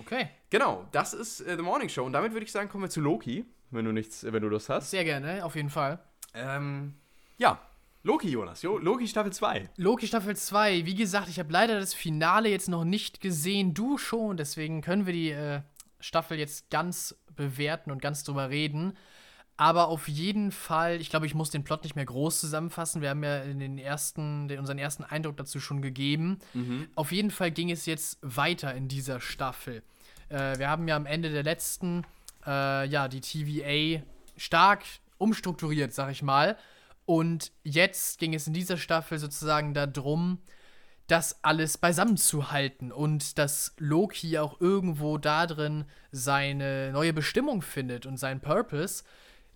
[0.00, 2.04] Okay, Genau, das ist äh, The Morning Show.
[2.04, 4.68] Und damit würde ich sagen, kommen wir zu Loki, wenn du nichts, wenn du Lust
[4.68, 4.90] hast.
[4.90, 6.00] sehr gerne, auf jeden Fall.
[6.34, 6.94] Ähm,
[7.38, 7.60] ja,
[8.02, 8.62] Loki, Jonas.
[8.62, 9.68] Jo, Loki Staffel 2.
[9.76, 13.98] Loki Staffel 2, wie gesagt, ich habe leider das Finale jetzt noch nicht gesehen, du
[13.98, 15.60] schon, deswegen können wir die äh,
[16.00, 18.96] Staffel jetzt ganz bewerten und ganz drüber reden.
[19.58, 23.02] Aber auf jeden Fall, ich glaube, ich muss den Plot nicht mehr groß zusammenfassen.
[23.02, 26.38] Wir haben ja in den ersten, den, unseren ersten Eindruck dazu schon gegeben.
[26.94, 29.82] Auf jeden Fall ging es jetzt weiter in dieser Staffel.
[30.30, 32.06] Äh, wir haben ja am Ende der letzten,
[32.46, 34.02] äh, ja, die TVA
[34.38, 34.84] stark
[35.20, 36.56] umstrukturiert, sag ich mal.
[37.04, 40.38] Und jetzt ging es in dieser Staffel sozusagen darum,
[41.06, 48.40] das alles beisammenzuhalten und dass Loki auch irgendwo darin seine neue Bestimmung findet und seinen
[48.40, 49.02] Purpose,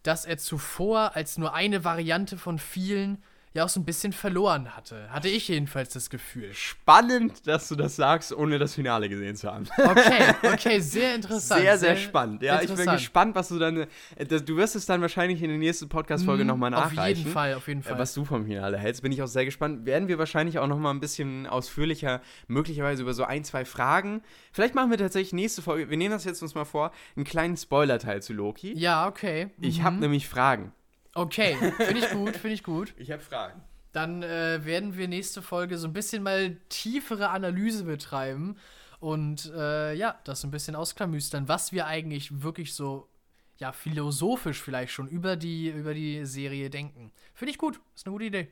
[0.03, 3.23] dass er zuvor als nur eine Variante von vielen
[3.55, 5.09] ja auch so ein bisschen verloren hatte.
[5.11, 6.53] Hatte ich jedenfalls das Gefühl.
[6.53, 9.67] Spannend, dass du das sagst, ohne das Finale gesehen zu haben.
[9.79, 11.61] Okay, okay, sehr interessant.
[11.61, 12.43] Sehr, sehr, sehr spannend.
[12.43, 13.87] Ja, ich bin gespannt, was du dann.
[14.17, 16.99] Äh, du wirst es dann wahrscheinlich in der nächsten Podcast-Folge mhm, nochmal nachreichen.
[16.99, 17.99] Auf jeden Fall, auf jeden äh, Fall.
[17.99, 19.87] Was du vom Finale hältst, bin ich auch sehr gespannt.
[19.87, 24.23] Werden wir wahrscheinlich auch nochmal ein bisschen ausführlicher, möglicherweise über so ein, zwei Fragen.
[24.51, 27.57] Vielleicht machen wir tatsächlich nächste Folge, wir nehmen das jetzt uns mal vor, einen kleinen
[27.57, 28.77] Spoiler-Teil zu Loki.
[28.77, 29.51] Ja, okay.
[29.59, 29.65] Mhm.
[29.65, 30.73] Ich habe nämlich Fragen.
[31.15, 32.95] Okay, finde ich gut, finde ich gut.
[32.97, 33.63] Ich habe Fragen.
[33.93, 38.57] Dann äh, werden wir nächste Folge so ein bisschen mal tiefere Analyse betreiben
[38.99, 43.09] und äh, ja, das ein bisschen ausklamüstern, was wir eigentlich wirklich so
[43.59, 47.13] ja, philosophisch vielleicht schon über die, über die Serie denken.
[47.35, 48.49] Finde ich gut, ist eine gute Idee.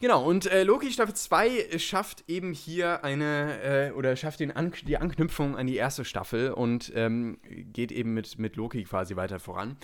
[0.00, 4.72] Genau, und äh, Loki Staffel 2 schafft eben hier eine, äh, oder schafft den An
[4.86, 7.38] die Anknüpfung an die erste Staffel und ähm,
[7.72, 9.76] geht eben mit, mit Loki quasi weiter voran.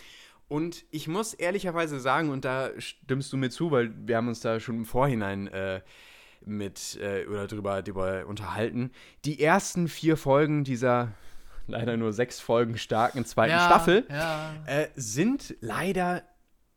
[0.48, 4.40] Und ich muss ehrlicherweise sagen, und da stimmst du mir zu, weil wir haben uns
[4.40, 5.80] da schon im Vorhinein äh,
[6.44, 8.90] mit äh, oder drüber, drüber unterhalten.
[9.24, 11.12] Die ersten vier Folgen dieser
[11.66, 14.54] leider nur sechs Folgen starken zweiten ja, Staffel ja.
[14.66, 16.22] Äh, sind leider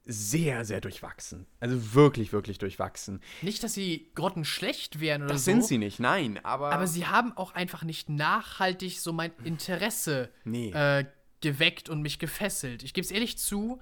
[0.09, 1.45] sehr, sehr durchwachsen.
[1.59, 3.21] Also wirklich, wirklich durchwachsen.
[3.41, 5.51] Nicht, dass sie grottenschlecht wären oder das so.
[5.51, 6.71] Das sind sie nicht, nein, aber.
[6.71, 10.71] Aber sie haben auch einfach nicht nachhaltig so mein Interesse nee.
[10.71, 11.05] äh,
[11.41, 12.83] geweckt und mich gefesselt.
[12.83, 13.79] Ich gebe es ehrlich zu,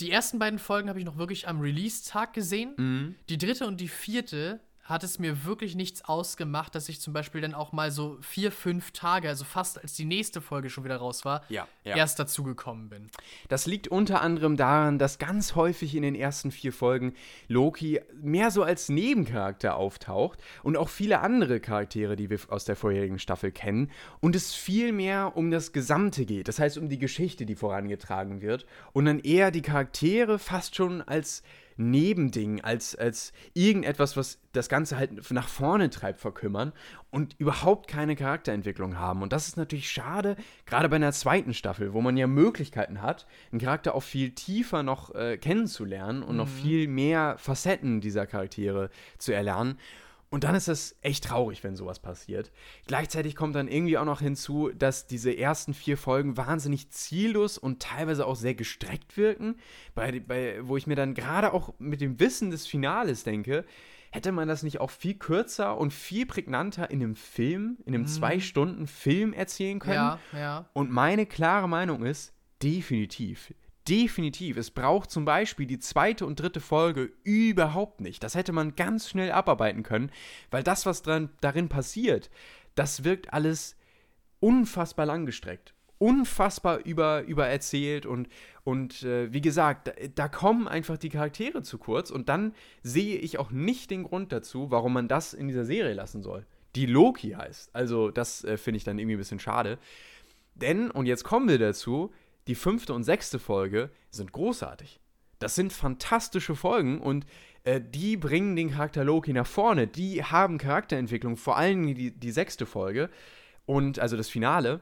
[0.00, 2.74] die ersten beiden Folgen habe ich noch wirklich am Release-Tag gesehen.
[2.76, 3.14] Mhm.
[3.28, 7.42] Die dritte und die vierte hat es mir wirklich nichts ausgemacht, dass ich zum Beispiel
[7.42, 10.96] dann auch mal so vier, fünf Tage, also fast als die nächste Folge schon wieder
[10.96, 11.94] raus war, ja, ja.
[11.94, 13.08] erst dazu gekommen bin.
[13.48, 17.12] Das liegt unter anderem daran, dass ganz häufig in den ersten vier Folgen
[17.48, 22.76] Loki mehr so als Nebencharakter auftaucht und auch viele andere Charaktere, die wir aus der
[22.76, 26.98] vorherigen Staffel kennen, und es viel mehr um das Gesamte geht, das heißt um die
[26.98, 28.64] Geschichte, die vorangetragen wird,
[28.94, 31.42] und dann eher die Charaktere fast schon als
[31.78, 36.72] Nebending, als, als irgendetwas, was das Ganze halt nach vorne treibt, verkümmern
[37.10, 39.22] und überhaupt keine Charakterentwicklung haben.
[39.22, 43.26] Und das ist natürlich schade, gerade bei einer zweiten Staffel, wo man ja Möglichkeiten hat,
[43.52, 46.36] einen Charakter auch viel tiefer noch äh, kennenzulernen und mhm.
[46.38, 49.78] noch viel mehr Facetten dieser Charaktere zu erlernen.
[50.30, 52.52] Und dann ist es echt traurig, wenn sowas passiert.
[52.86, 57.80] Gleichzeitig kommt dann irgendwie auch noch hinzu, dass diese ersten vier Folgen wahnsinnig ziellos und
[57.80, 59.56] teilweise auch sehr gestreckt wirken,
[59.94, 63.64] bei, bei, wo ich mir dann gerade auch mit dem Wissen des Finales denke,
[64.10, 68.02] hätte man das nicht auch viel kürzer und viel prägnanter in einem Film, in einem
[68.02, 68.08] mhm.
[68.08, 69.94] Zwei-Stunden-Film erzählen können?
[69.94, 70.68] Ja, ja.
[70.74, 73.52] Und meine klare Meinung ist, definitiv
[73.88, 74.56] definitiv.
[74.56, 78.22] Es braucht zum Beispiel die zweite und dritte Folge überhaupt nicht.
[78.22, 80.10] Das hätte man ganz schnell abarbeiten können,
[80.50, 82.30] weil das, was dran, darin passiert,
[82.74, 83.76] das wirkt alles
[84.40, 85.74] unfassbar langgestreckt.
[85.98, 88.28] Unfassbar über, übererzählt und,
[88.62, 93.16] und äh, wie gesagt, da, da, kommen einfach die Charaktere zu kurz und dann sehe
[93.16, 96.46] ich auch nicht den Grund dazu, warum man das in dieser Serie lassen soll.
[96.76, 97.74] Die Loki heißt.
[97.74, 99.78] Also, das äh, finde ich dann irgendwie ein bisschen schade.
[100.54, 102.12] Denn, und jetzt kommen wir dazu,
[102.48, 105.00] die fünfte und sechste Folge sind großartig.
[105.38, 107.26] Das sind fantastische Folgen und
[107.62, 109.86] äh, die bringen den Charakter Loki nach vorne.
[109.86, 113.10] Die haben Charakterentwicklung, vor allem die, die sechste Folge
[113.66, 114.80] und also das Finale.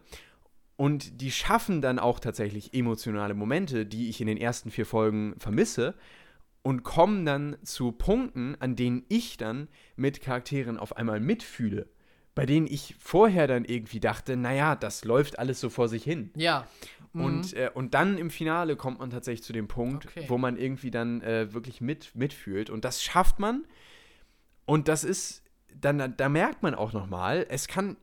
[0.77, 5.35] Und die schaffen dann auch tatsächlich emotionale Momente, die ich in den ersten vier Folgen
[5.39, 5.95] vermisse
[6.63, 11.89] und kommen dann zu Punkten, an denen ich dann mit Charakteren auf einmal mitfühle
[12.37, 16.31] bei denen ich vorher dann irgendwie dachte, naja, das läuft alles so vor sich hin.
[16.37, 16.69] Ja.
[17.17, 17.25] Mhm.
[17.25, 20.25] Und, äh, und dann im Finale kommt man tatsächlich zu dem Punkt, okay.
[20.29, 22.71] wo man irgendwie dann äh, wirklich mit, mitfühlt.
[22.71, 23.65] Und das schafft man.
[24.67, 25.43] Und das ist,
[25.75, 27.97] dann, da merkt man auch nochmal, es kann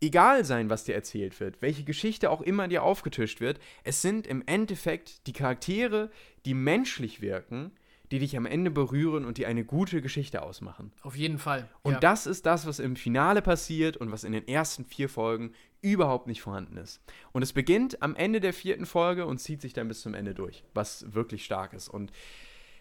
[0.00, 4.26] egal sein, was dir erzählt wird, welche Geschichte auch immer dir aufgetischt wird, es sind
[4.26, 6.10] im Endeffekt die Charaktere,
[6.44, 7.72] die menschlich wirken,
[8.10, 10.92] die dich am Ende berühren und die eine gute Geschichte ausmachen.
[11.02, 11.68] Auf jeden Fall.
[11.82, 12.00] Und ja.
[12.00, 15.52] das ist das, was im Finale passiert und was in den ersten vier Folgen
[15.82, 17.00] überhaupt nicht vorhanden ist.
[17.32, 20.34] Und es beginnt am Ende der vierten Folge und zieht sich dann bis zum Ende
[20.34, 21.88] durch, was wirklich stark ist.
[21.88, 22.12] Und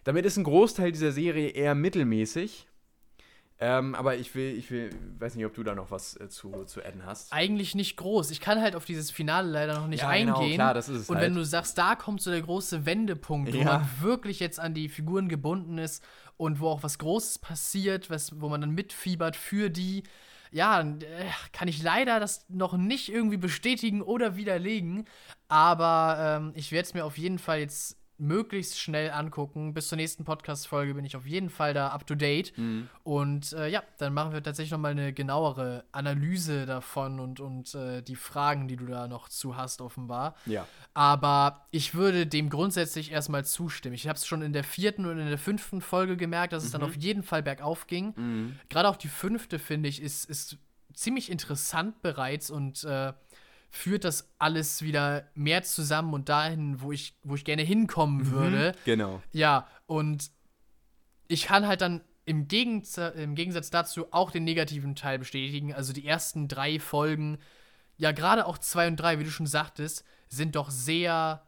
[0.04, 2.68] damit ist ein Großteil dieser Serie eher mittelmäßig.
[3.58, 6.66] Ähm, aber ich will, ich will, weiß nicht, ob du da noch was äh, zu,
[6.66, 7.32] zu adden hast.
[7.32, 8.32] Eigentlich nicht groß.
[8.32, 10.36] Ich kann halt auf dieses Finale leider noch nicht ja, eingehen.
[10.36, 11.28] Genau, klar, das ist es Und halt.
[11.28, 13.60] wenn du sagst, da kommt so der große Wendepunkt, ja.
[13.60, 16.04] wo man wirklich jetzt an die Figuren gebunden ist
[16.36, 20.04] und wo auch was Großes passiert, was, wo man dann mitfiebert für die,
[20.52, 20.96] ja, äh,
[21.54, 25.06] kann ich leider das noch nicht irgendwie bestätigen oder widerlegen.
[25.48, 29.74] Aber ähm, ich werde es mir auf jeden Fall jetzt möglichst schnell angucken.
[29.74, 32.54] Bis zur nächsten Podcast-Folge bin ich auf jeden Fall da up to date.
[33.04, 38.02] Und äh, ja, dann machen wir tatsächlich nochmal eine genauere Analyse davon und, und äh,
[38.02, 40.36] die Fragen, die du da noch zu hast, offenbar.
[40.46, 40.68] Ja.
[40.94, 43.96] Aber ich würde dem grundsätzlich erstmal zustimmen.
[43.96, 46.72] Ich habe es schon in der vierten und in der fünften Folge gemerkt, dass es
[46.72, 48.56] dann auf jeden Fall bergauf ging.
[48.70, 50.58] Gerade auch die fünfte, finde ich, ist, ist
[50.94, 53.14] ziemlich interessant bereits und äh,
[53.70, 58.74] führt das alles wieder mehr zusammen und dahin, wo ich, wo ich gerne hinkommen würde.
[58.86, 59.22] Genau.
[59.32, 60.32] Ja, und
[61.28, 65.74] ich kann halt dann im, Gegens im Gegensatz dazu auch den negativen Teil bestätigen.
[65.74, 67.38] Also die ersten drei Folgen,
[67.98, 71.44] ja, gerade auch zwei und drei, wie du schon sagtest, sind doch sehr,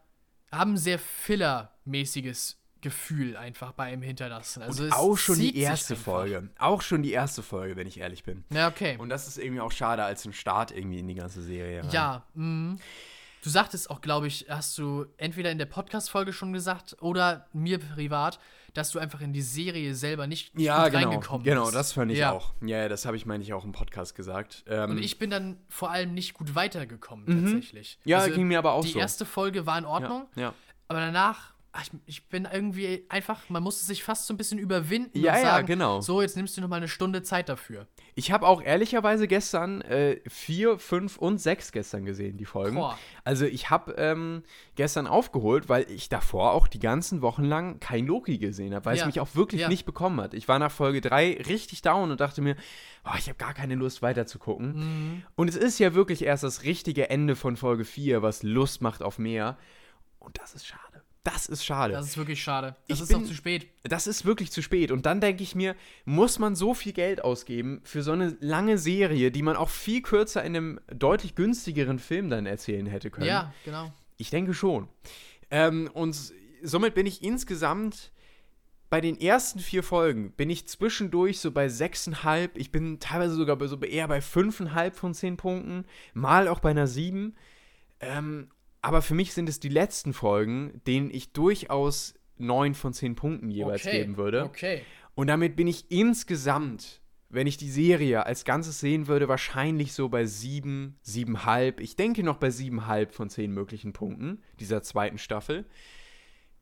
[0.50, 4.62] haben sehr Filler-mäßiges Gefühl einfach bei ihm hinterlassen.
[4.62, 5.96] Also Und auch schon die erste.
[5.96, 6.48] Folge.
[6.58, 8.44] Auch schon die erste Folge, wenn ich ehrlich bin.
[8.50, 8.96] Ja, okay.
[8.98, 11.82] Und das ist irgendwie auch schade als ein Start irgendwie in die ganze Serie.
[11.90, 12.78] Ja, mhm.
[13.42, 17.78] Du sagtest auch, glaube ich, hast du entweder in der Podcast-Folge schon gesagt oder mir
[17.78, 18.40] privat,
[18.74, 21.08] dass du einfach in die Serie selber nicht Ja, gut genau.
[21.10, 21.74] reingekommen Genau, bist.
[21.76, 22.32] das fand ich Ja.
[22.32, 22.52] auch.
[22.60, 24.64] Ja, das habe ich, meine ich, auch im Podcast gesagt.
[24.66, 27.98] Ähm, Und ich bin dann vor allem nicht gut weitergekommen, tatsächlich.
[28.04, 28.14] Mhm.
[28.14, 28.98] Also Ja, ging mir aber auch die so.
[28.98, 30.54] erste Folge war in Ordnung, ja, ja.
[30.88, 34.58] aber danach, ach, ich, ich bin irgendwie einfach, man musste sich fast so ein bisschen
[34.58, 36.00] überwinden Ja, und ja, sagen, genau.
[36.00, 37.86] so, jetzt nimmst du noch mal eine Stunde Zeit dafür.
[38.14, 42.76] Ich habe auch ehrlicherweise gestern äh, vier, fünf und sechs gestern gesehen, die Folgen.
[42.76, 42.98] Boah.
[43.22, 44.42] Also ich habe ähm,
[44.74, 48.96] gestern aufgeholt, weil ich davor auch die ganzen Wochen lang kein Loki gesehen habe, weil
[48.96, 49.02] Ja.
[49.02, 49.68] es mich auch wirklich Ja.
[49.68, 50.34] nicht bekommen hat.
[50.34, 52.56] Ich war nach Folge 3 richtig down und dachte mir,
[53.04, 54.74] oh, ich habe gar keine Lust weiter zu gucken.
[54.74, 55.22] Mhm.
[55.36, 59.02] Und es ist ja wirklich erst das richtige Ende von Folge 4, was Lust macht
[59.02, 59.58] auf mehr.
[60.18, 60.82] Und das ist schade.
[61.32, 61.92] Das ist schade.
[61.94, 62.74] Das ist wirklich schade.
[62.88, 63.66] Das Ich ist bin- doch zu spät.
[63.82, 64.90] das ist wirklich zu spät.
[64.90, 65.74] Und dann denke ich mir,
[66.04, 70.00] muss man so viel Geld ausgeben für so eine lange Serie, die man auch viel
[70.02, 73.26] kürzer in einem deutlich günstigeren Film dann erzählen hätte können?
[73.26, 73.92] Ja, genau.
[74.16, 74.88] Ich denke schon.
[75.50, 76.16] Ähm, und
[76.62, 78.10] somit bin ich insgesamt
[78.90, 82.56] bei den ersten vier Folgen bin ich zwischendurch so bei sechseinhalb.
[82.56, 86.70] Ich bin teilweise sogar bei, so eher bei fünfeinhalb von zehn Punkten, mal auch bei
[86.70, 87.34] einer sieben.
[88.00, 88.48] Ähm,
[88.82, 93.50] aber für mich sind es die letzten Folgen, denen ich durchaus neun von zehn Punkten
[93.50, 93.98] jeweils okay.
[93.98, 94.44] geben würde.
[94.44, 94.82] Okay.
[95.14, 100.08] Und damit bin ich insgesamt, wenn ich die Serie als Ganzes sehen würde, wahrscheinlich so
[100.08, 101.80] bei sieben, siebenhalb.
[101.80, 105.66] Ich denke noch bei siebenhalb von zehn möglichen Punkten dieser zweiten Staffel,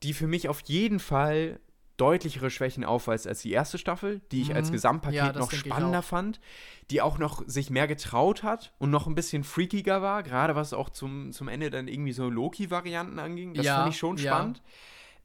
[0.03, 1.61] die für mich auf jeden Fall
[1.97, 4.72] deutlichere Schwächen aufweist als die erste Staffel, die ich als Mhm.
[4.72, 6.40] Gesamtpaket Ja, noch spannender fand,
[6.90, 10.72] die auch noch sich mehr getraut hat und noch ein bisschen freakiger war, gerade was
[10.72, 13.55] auch zum, zum Ende dann irgendwie so Loki-Varianten anging.
[13.55, 14.32] Das Ja, fand ich schon ja.
[14.32, 14.62] spannend.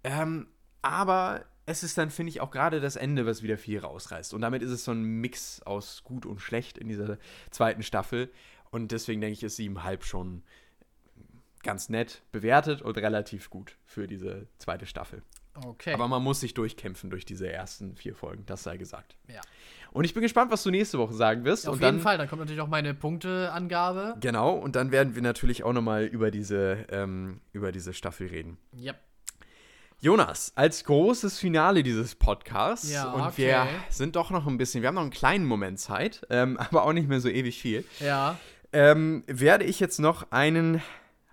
[0.04, 0.48] Ähm,
[0.82, 4.34] aber es ist dann, finde ich, auch gerade das Ende, was wieder viel rausreißt.
[4.34, 7.18] Und damit ist es so ein Mix aus gut und schlecht in dieser
[7.52, 8.32] zweiten Staffel.
[8.72, 10.44] Und deswegen denke ich, ist siebenhalb schon
[11.64, 15.22] ganz nett bewertet und relativ gut für diese zweite Staffel.
[15.54, 15.94] Okay.
[15.94, 19.16] Aber man muss sich durchkämpfen durch diese ersten vier Folgen, das sei gesagt.
[19.28, 19.42] ja.
[19.94, 21.68] Und ich bin gespannt, was du nächste Woche sagen wirst.
[21.68, 24.16] Auf und jeden dann, Fall, dann kommt natürlich auch meine Punkteangabe.
[24.22, 28.58] Genau, und dann werden wir natürlich auch nochmal über diese, ähm, über diese Staffel reden.
[28.74, 28.94] Ja.
[30.00, 33.34] Jonas, als großes Finale dieses Podcasts, Ja, und okay.
[33.38, 36.86] wir sind doch noch ein bisschen, wir haben noch einen kleinen Moment Zeit, ähm, aber
[36.86, 38.40] auch nicht mehr so ewig viel, Ja.
[38.72, 40.82] ähm, werde ich jetzt noch einen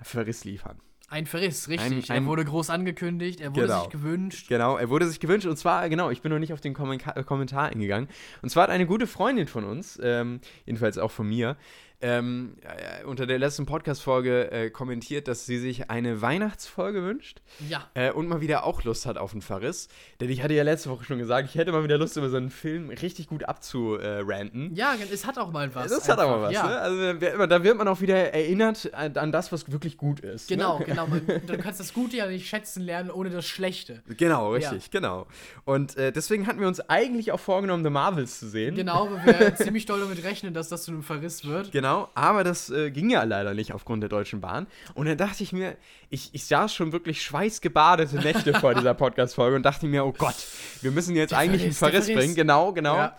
[0.03, 0.81] Verriss liefern.
[1.11, 2.11] Ein Verriss, richtig.
[2.11, 3.81] Ein- ein- er wurde groß angekündigt, er wurde Genau.
[3.81, 4.49] sich gewünscht.
[4.49, 7.13] Genau, er wurde sich gewünscht und zwar, genau, ich bin noch nicht auf den Kommenka
[7.19, 8.09] äh, Kommentar eingegangen.
[8.43, 11.57] Und zwar hat eine gute Freundin von uns, ähm, jedenfalls auch von mir,
[12.01, 17.89] ähm, äh, unter der letzten Podcast-Folge äh, kommentiert, dass sie sich eine Weihnachtsfolge wünscht Ja.
[17.95, 19.89] äh, und mal wieder auch Lust hat auf einen Verriss.
[20.21, 22.37] Denn ich hatte ja letzte Woche schon gesagt, ich hätte mal wieder Lust, über so
[22.37, 24.75] einen Film richtig gut abzuranten.
[24.75, 25.91] Ja, es hat auch mal was.
[25.91, 26.67] das hat aber einfach, was, ja.
[26.67, 26.79] ne?
[26.79, 30.49] Also da wird man auch wieder erinnert an das, was wirklich gut ist.
[30.49, 30.85] Genau, Ne?
[30.87, 31.07] genau.
[31.07, 34.03] Man, du kannst das Gute ja nicht schätzen lernen ohne das Schlechte.
[34.17, 35.27] Genau, richtig, genau.
[35.65, 38.75] Und äh, deswegen hatten wir uns eigentlich auch vorgenommen, The Marvels zu sehen.
[38.75, 41.73] Genau, weil wir ziemlich doll damit rechnen, dass das zu einem Verriss wird.
[41.73, 44.67] Genau, aber das äh, ging ja leider nicht aufgrund der Deutschen Bahn.
[44.95, 45.77] Und dann dachte ich mir,
[46.11, 50.37] ich, ich saß schon wirklich schweißgebadete Nächte vor dieser Podcast-Folge und dachte mir, oh Gott,
[50.83, 52.21] wir müssen jetzt Der eigentlich einen Verriss, der Verriss Verriss.
[52.25, 52.35] bringen.
[52.37, 52.97] Genau, genau.
[52.97, 53.17] Ja.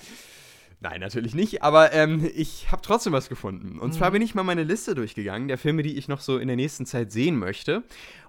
[0.82, 3.80] Nein, natürlich nicht, aber ähm, ich habe trotzdem was gefunden.
[3.80, 3.98] Und Mhm.
[3.98, 6.56] zwar bin ich mal meine Liste durchgegangen, der Filme, die ich noch so in der
[6.56, 7.84] nächsten Zeit sehen möchte.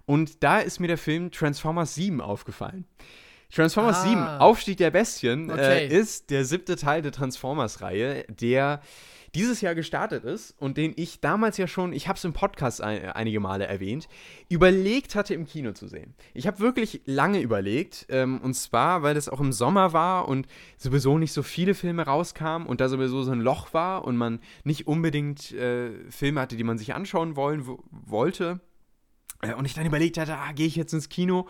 [0.04, 2.86] Und da ist mir der Film Transformers 7 aufgefallen.
[3.54, 4.08] Transformers Ah.
[4.08, 5.86] 7, Aufstieg der Bestien, Okay.
[5.86, 8.80] äh, ist der siebte Teil der Transformers-Reihe, der
[9.34, 12.80] dieses Jahr gestartet ist und den ich damals ja schon, ich habe es im Podcast
[12.80, 14.08] ein, einige Male erwähnt,
[14.48, 16.14] überlegt hatte im Kino zu sehen.
[16.34, 20.46] Ich habe wirklich lange überlegt ähm, und zwar, weil es auch im Sommer war und
[20.76, 24.40] sowieso nicht so viele Filme rauskamen und da sowieso so ein Loch war und man
[24.64, 28.60] nicht unbedingt äh, Filme hatte, die man sich anschauen wollen wo, wollte.
[29.42, 31.48] Äh, und ich dann überlegt hatte, ah, gehe ich jetzt ins Kino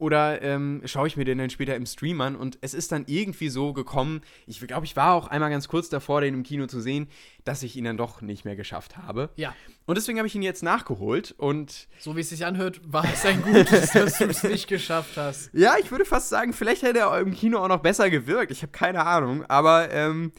[0.00, 2.34] oder ähm, schaue ich mir den dann später im Stream an?
[2.36, 5.88] Und es ist dann irgendwie so gekommen, ich glaube, ich war auch einmal ganz kurz
[5.88, 7.08] davor, den im Kino zu sehen,
[7.44, 9.30] dass ich ihn dann doch nicht mehr geschafft habe.
[9.36, 9.54] Ja.
[9.86, 11.88] Und deswegen habe ich ihn jetzt nachgeholt und.
[11.98, 15.50] So wie es sich anhört, war es ein gutes, dass du es nicht geschafft hast.
[15.52, 18.50] Ja, ich würde fast sagen, vielleicht hätte er im Kino auch noch besser gewirkt.
[18.52, 19.44] Ich habe keine Ahnung.
[19.46, 20.32] Aber ähm,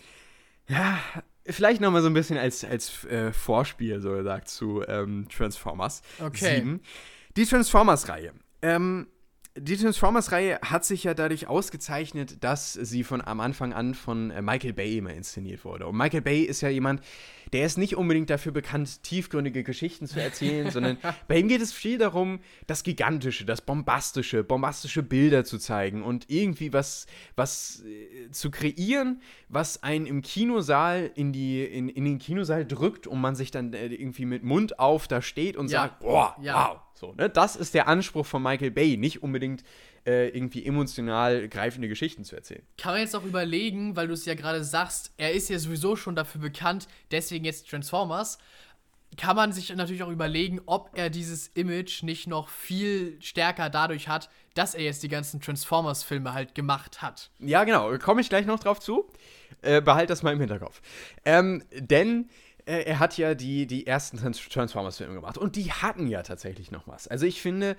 [0.68, 0.98] ja,
[1.46, 6.02] vielleicht noch mal so ein bisschen als, als äh, Vorspiel, so gesagt, zu ähm, Transformers
[6.20, 6.56] Okay.
[6.58, 6.82] 7.
[7.36, 8.34] Die Transformers-Reihe.
[8.62, 9.08] Ähm,
[9.58, 14.42] die Transformers-Reihe hat sich ja dadurch ausgezeichnet, dass sie von am Anfang an von äh,
[14.42, 15.88] Michael Bay immer inszeniert wurde.
[15.88, 17.02] Und Michael Bay ist ja jemand,
[17.52, 20.98] der ist nicht unbedingt dafür bekannt, tiefgründige Geschichten zu erzählen, sondern
[21.28, 26.26] bei ihm geht es viel darum, das Gigantische, das Bombastische, bombastische Bilder zu zeigen und
[26.30, 32.20] irgendwie was, was äh, zu kreieren, was einen im Kinosaal in, die, in, in den
[32.20, 35.82] Kinosaal drückt und man sich dann äh, irgendwie mit Mund auf da steht und Ja.
[35.82, 36.70] sagt, boah, Ja.
[36.70, 36.80] wow.
[37.02, 37.32] So, ne?
[37.32, 39.64] Das ist der Anspruch von Michael Bay, nicht unbedingt
[40.06, 42.62] äh, irgendwie emotional greifende Geschichten zu erzählen.
[42.78, 45.96] Kann man jetzt auch überlegen, weil du es ja gerade sagst, er ist ja sowieso
[45.96, 48.38] schon dafür bekannt, deswegen jetzt Transformers.
[49.18, 54.08] Kann man sich natürlich auch überlegen, ob er dieses Image nicht noch viel stärker dadurch
[54.08, 57.32] hat, dass er jetzt die ganzen Transformers-Filme halt gemacht hat.
[57.40, 59.10] Ja, genau, komme ich gleich noch drauf zu.
[59.64, 60.82] Äh, behalt das mal im Hinterkopf.
[61.26, 62.30] Ähm, denn
[62.66, 66.88] er hat ja die, die ersten Trans Transformers-Filme gemacht und die hatten ja tatsächlich noch
[66.88, 67.08] was.
[67.08, 67.76] Also ich finde,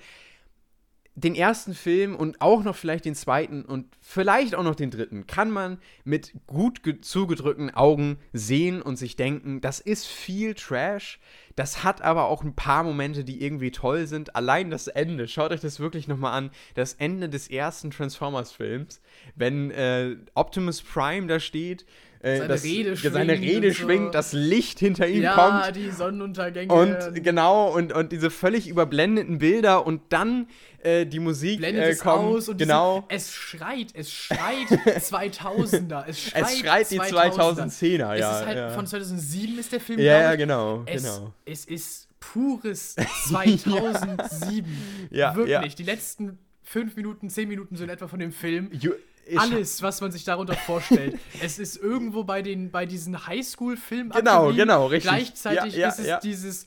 [1.15, 5.27] den ersten Film und auch noch vielleicht den zweiten und vielleicht auch noch den dritten
[5.27, 11.21] kann man mit gut ge- zugedrückten Augen sehen und sich denken, das ist viel Trash.
[11.55, 14.35] Das hat aber auch ein paar Momente, die irgendwie toll sind.
[14.35, 16.51] Allein das Ende, schaut euch das wirklich nochmal an.
[16.75, 19.03] Das Ende des ersten Transformers-Films,
[19.35, 21.85] wenn äh, Optimus Prime da steht,
[22.23, 23.83] äh, Seine das, Rede ja, seine schwingt Rede und so.
[23.83, 25.77] schwingt, das Licht hinter ihm ja, kommt.
[25.77, 26.73] die Sonnenuntergänge.
[26.73, 30.47] Und genau, und, und diese völlig überblendeten Bilder und dann
[30.83, 32.25] äh, die Musik blendet äh, es kommt.
[32.25, 33.07] aus und genau.
[33.11, 38.47] diese, es schreit, es schreit 2000er, es schreit, Es schreit die 2010er, ja, Es ist
[38.47, 38.71] halt ja.
[38.71, 41.33] von 2007 ist der Film, ja, ja, genau, Es, genau.
[41.45, 42.95] es ist pures
[43.29, 44.65] 2007.
[45.11, 45.51] Ja, Wirklich.
[45.53, 45.67] ja.
[45.67, 48.71] Die letzten fünf Minuten, zehn Minuten sind etwa von dem Film.
[48.73, 48.95] Ju-
[49.27, 51.19] ich- Alles, was man sich darunter vorstellt.
[51.43, 55.11] es ist irgendwo bei, den, bei diesen Highschool-Filmen Genau, genau, richtig.
[55.11, 56.21] Gleichzeitig Ja, ja, ist es ja.
[56.21, 56.67] dieses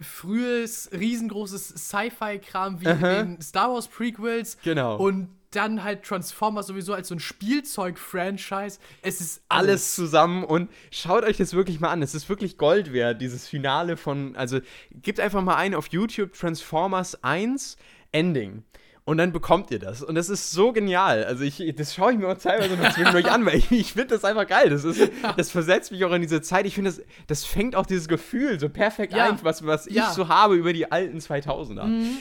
[0.00, 3.20] frühes, riesengroßes Sci-Fi-Kram wie Aha.
[3.20, 4.58] in den Star Wars Prequels.
[4.62, 4.96] Genau.
[4.96, 8.78] Und dann halt Transformers sowieso als so ein Spielzeug-Franchise.
[9.02, 9.94] Es ist alles alles.
[9.94, 12.02] zusammen und schaut euch das wirklich mal an.
[12.02, 16.34] Es ist wirklich Gold wert, dieses Finale von, also gebt einfach mal ein auf YouTube
[16.34, 17.76] Transformers 1
[18.12, 18.62] Ending.
[19.08, 20.02] Und dann bekommt ihr das.
[20.02, 21.24] Und das ist so genial.
[21.24, 24.08] Also ich, das schaue ich mir auch teilweise noch zwischendurch an, weil ich, ich finde
[24.08, 24.68] das einfach geil.
[24.68, 25.00] Das, ist,
[25.38, 26.66] das versetzt mich auch in diese Zeit.
[26.66, 29.30] Ich finde, das, das fängt auch dieses Gefühl so perfekt Ja.
[29.30, 30.12] ein, was, was ich Ja.
[30.12, 31.84] so habe über die alten 2000er.
[31.84, 32.18] Ähm,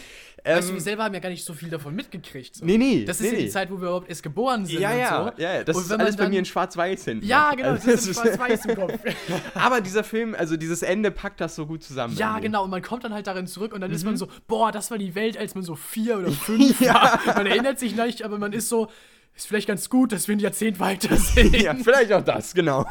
[0.56, 2.56] Weißt du, wir selber haben ja gar nicht so viel davon mitgekriegt.
[2.56, 2.66] So.
[2.66, 3.44] Nee, nee, Das nee, ist ja nee.
[3.46, 4.80] die Zeit, wo wir überhaupt erst geboren sind.
[4.80, 5.42] ja, ja, so.
[5.42, 7.26] ja, ja, das ist alles man bei dann- mir in Schwarz-Weiß hinten.
[7.26, 8.94] Ja, genau, Also, das ist schwarz-weiß im Kopf.
[9.56, 12.16] Aber dieser Film, also dieses Ende packt das so gut zusammen.
[12.16, 12.44] Ja, irgendwie.
[12.48, 12.64] genau.
[12.64, 14.10] Und man kommt dann halt darin zurück und dann ist Mhm.
[14.12, 17.20] man so, boah, das war die Welt, als man so vier oder fünf war.
[17.36, 18.88] Man erinnert sich nicht, aber man ist so,
[19.36, 21.56] ist vielleicht ganz gut, dass wir ein Jahrzehnt weiter sind.
[21.62, 22.86] Ja, vielleicht auch das, genau.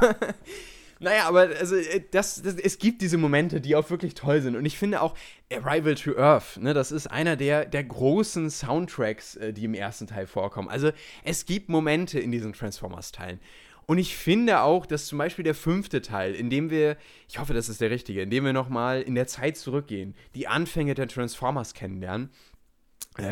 [0.98, 4.56] Naja, aber also, äh, das, das, es gibt diese Momente, die auch wirklich toll sind.
[4.56, 5.14] Und ich finde auch
[5.52, 10.06] Arrival to Earth, ne, das ist einer der, der großen Soundtracks, äh, die im ersten
[10.06, 10.68] Teil vorkommen.
[10.68, 10.90] Also
[11.22, 13.40] es gibt Momente in diesen Transformers-Teilen.
[13.86, 16.96] Und ich finde auch, dass zum Beispiel der fünfte Teil, in dem wir,
[17.28, 20.48] ich hoffe, das ist der richtige, in dem wir nochmal in der Zeit zurückgehen, die
[20.48, 22.30] Anfänge der Transformers kennenlernen,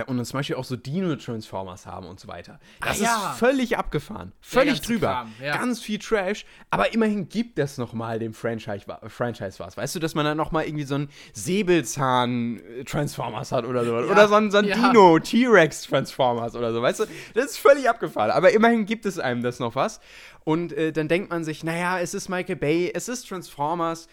[0.07, 2.59] und dann zum Beispiel auch so Dino-Transformers haben und so weiter.
[2.80, 3.30] Das Ah, ja.
[3.32, 4.32] ist völlig abgefahren.
[4.41, 5.09] Völlig drüber.
[5.09, 5.57] Kram, ja.
[5.57, 6.45] Ganz viel Trash.
[6.70, 9.76] Aber immerhin gibt es nochmal dem Franchise, Franchise was.
[9.76, 13.97] Weißt du, dass man dann nochmal irgendwie so einen Säbelzahn-Transformers hat oder so.
[13.97, 14.76] Oder so ein, so ein ja.
[14.76, 16.82] Dino-T-Rex-Transformers oder so.
[16.82, 17.05] Weißt du,
[17.35, 18.30] das ist völlig abgefahren.
[18.30, 20.01] Aber immerhin gibt es einem das noch was.
[20.45, 24.09] Und äh, dann denkt man sich, naja, es ist Michael Bay, es ist Transformers.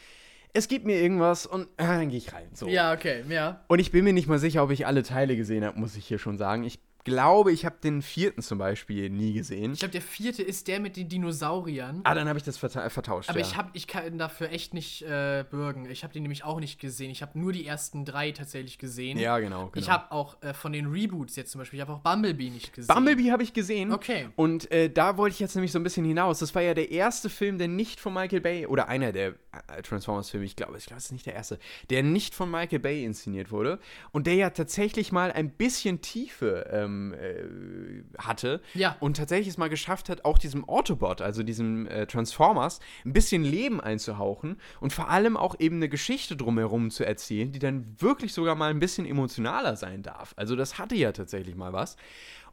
[0.53, 2.49] Es gibt mir irgendwas und äh, dann gehe ich rein.
[2.53, 2.67] So.
[2.67, 3.63] Ja, okay, ja.
[3.67, 6.05] Und ich bin mir nicht mal sicher, ob ich alle Teile gesehen habe, muss ich
[6.05, 6.63] hier schon sagen.
[6.63, 9.73] Ich glaube, ich habe den vierten zum Beispiel nie gesehen.
[9.73, 12.01] Ich glaube, der vierte ist der mit den Dinosauriern.
[12.03, 13.29] Ah, dann habe ich das verta vertauscht.
[13.29, 13.45] Aber ja.
[13.45, 15.89] ich, hab, ich kann dafür echt nicht äh, bürgen.
[15.89, 17.11] Ich habe den nämlich auch nicht gesehen.
[17.11, 19.17] Ich habe nur die ersten drei tatsächlich gesehen.
[19.17, 19.67] Ja, genau.
[19.67, 19.71] genau.
[19.75, 22.73] Ich habe auch äh, von den Reboots jetzt zum Beispiel, ich habe auch Bumblebee nicht
[22.73, 22.93] gesehen.
[22.93, 23.91] Bumblebee habe ich gesehen.
[23.91, 24.29] Okay.
[24.35, 26.39] Und äh, da wollte ich jetzt nämlich so ein bisschen hinaus.
[26.39, 29.35] Das war ja der erste Film, der nicht von Michael Bay, oder einer der
[29.67, 32.79] äh, Transformers-Filme, ich glaube, ich glaube, es ist nicht der erste, der nicht von Michael
[32.79, 33.79] Bay inszeniert wurde.
[34.11, 38.61] Und der ja tatsächlich mal ein bisschen Tiefe ähm, ähm, äh, hatte.
[38.73, 38.97] Ja.
[38.99, 43.43] Und tatsächlich es mal geschafft hat, auch diesem Autobot, also diesem äh, Transformers, ein bisschen
[43.43, 48.33] Leben einzuhauchen und vor allem auch eben eine Geschichte drumherum zu erzählen, die dann wirklich
[48.33, 50.33] sogar mal ein bisschen emotionaler sein darf.
[50.35, 51.97] Also das hatte ja tatsächlich mal was.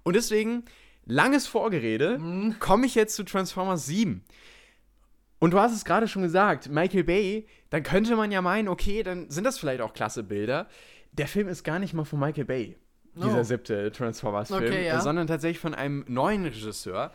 [0.03, 0.65] Und deswegen,
[1.05, 2.21] langes Vorgerede,
[2.61, 4.25] komme ich jetzt zu Transformers 7.
[5.39, 9.03] Und du hast es gerade schon gesagt, Michael Bay, dann könnte man ja meinen, okay,
[9.03, 10.69] dann sind das vielleicht auch klasse Bilder.
[11.13, 12.77] Der Film ist gar nicht mal von Michael Bay,
[13.21, 13.45] dieser Oh.
[13.45, 14.99] siebte Transformers-Film, Okay, ja.
[14.99, 17.13] äh, sondern tatsächlich von einem neuen Regisseur.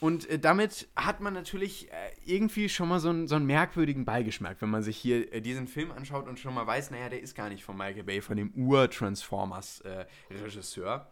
[0.00, 1.94] Und äh, damit hat man natürlich äh,
[2.26, 5.68] irgendwie schon mal so einen, so einen merkwürdigen Beigeschmack, wenn man sich hier äh, diesen
[5.68, 8.36] Film anschaut und schon mal weiß, naja, der ist gar nicht von Michael Bay, von
[8.36, 11.06] dem Ur-Transformers-Regisseur.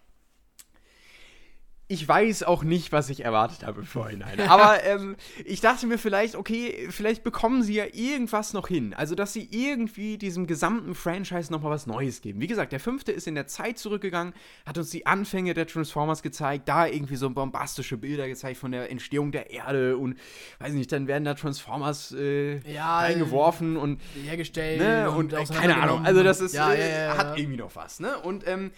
[1.90, 4.38] Ich weiß auch nicht, was ich erwartet habe im Vorhinein.
[4.48, 8.94] Aber ähm, ich dachte mir vielleicht, okay, vielleicht bekommen sie ja irgendwas noch hin.
[8.94, 12.40] Also, dass sie irgendwie diesem gesamten Franchise nochmal was Neues geben.
[12.40, 14.34] Wie gesagt, der fünfte ist in der Zeit zurückgegangen,
[14.66, 18.88] hat uns die Anfänge der Transformers gezeigt, da irgendwie so bombastische Bilder gezeigt von der
[18.88, 20.16] Entstehung der Erde und,
[20.60, 25.10] weiß nicht, dann werden da Transformers äh, Ja, reingeworfen und hergestellt ne?
[25.10, 26.04] und, äh, keine Ahnung.
[26.04, 27.18] Also das ist, ja, äh, ja, ja, ja.
[27.18, 28.16] hat irgendwie noch was, ne?
[28.16, 28.70] Und ähm,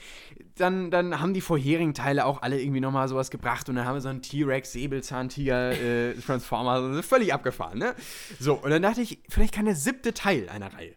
[0.57, 3.95] dann, dann haben die vorherigen Teile auch alle irgendwie nochmal sowas gebracht und dann haben
[3.97, 7.95] wir so einen T-Rex, Säbelzahntiger, äh, Transformer, also völlig abgefahren, ne?
[8.41, 10.95] So, und dann dachte ich, vielleicht kann der siebte Teil einer Reihe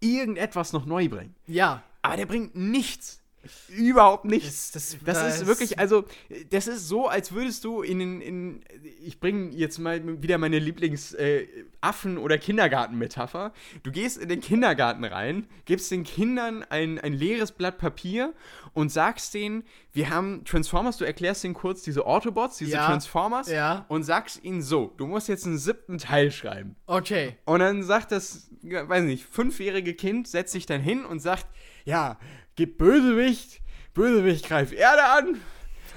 [0.00, 1.34] irgendetwas noch neu bringen.
[1.46, 1.82] ja.
[2.02, 3.20] Aber der bringt nichts.
[3.68, 4.70] Überhaupt nichts.
[4.72, 6.04] Das- das- Das, das- ist wirklich, also,
[6.50, 8.64] das ist so, als würdest du in, den- in
[9.04, 13.52] ich bringe jetzt mal wieder meine Lieblings-Affen- oder Kindergarten-Metapher.
[13.82, 18.32] Du gehst in den Kindergarten rein, gibst den Kindern ein, ein leeres Blatt Papier
[18.72, 23.48] und sagst denen, wir haben Transformers, du erklärst denen kurz diese Autobots, diese Ja, Transformers
[23.50, 23.84] ja.
[23.88, 26.76] und sagst ihnen so, du musst jetzt einen siebten Teil schreiben.
[26.86, 27.36] Okay.
[27.44, 31.46] Und dann sagt das, weiß nicht, fünfjährige Kind, setzt sich dann hin und sagt,
[31.84, 32.18] ja,
[32.56, 33.60] gib Bösewicht,
[33.94, 35.40] Bösewicht greift Erde an,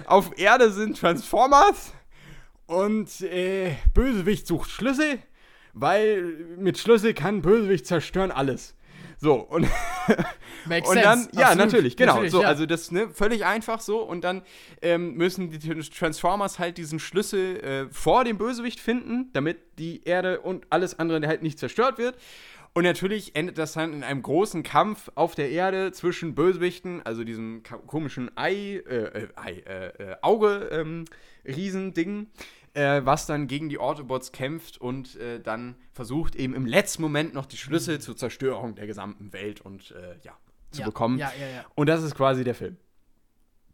[0.05, 1.93] auf Erde sind Transformers
[2.65, 5.19] und äh, Bösewicht sucht Schlüssel,
[5.73, 6.23] weil
[6.57, 8.75] mit Schlüssel kann Bösewicht zerstören alles.
[9.17, 9.67] So, und,
[10.65, 11.39] Makes und dann, sense.
[11.39, 11.65] ja, Absolut.
[11.65, 12.13] natürlich, genau.
[12.13, 12.47] Natürlich, so, ja.
[12.47, 14.01] Also das, ne, völlig einfach so.
[14.01, 14.41] Und dann
[14.81, 20.41] ähm, müssen die Transformers halt diesen Schlüssel äh, vor dem Bösewicht finden, damit die Erde
[20.41, 22.15] und alles andere halt nicht zerstört wird.
[22.75, 27.23] Und natürlich endet das dann in einem großen Kampf auf der Erde zwischen Bösewichten, also
[27.23, 31.05] diesem komischen Ei, äh, äh, Ei, äh, äh, Auge, ähm,
[31.45, 32.27] Riesending,
[32.73, 37.33] äh, was dann gegen die Autobots kämpft und äh, dann versucht eben im letzten Moment
[37.33, 40.33] noch die Schlüssel zur Zerstörung der gesamten Welt und äh, ja,
[40.71, 41.17] zu Ja, bekommen.
[41.17, 41.65] ja, ja, ja.
[41.75, 42.77] Und das ist quasi der Film.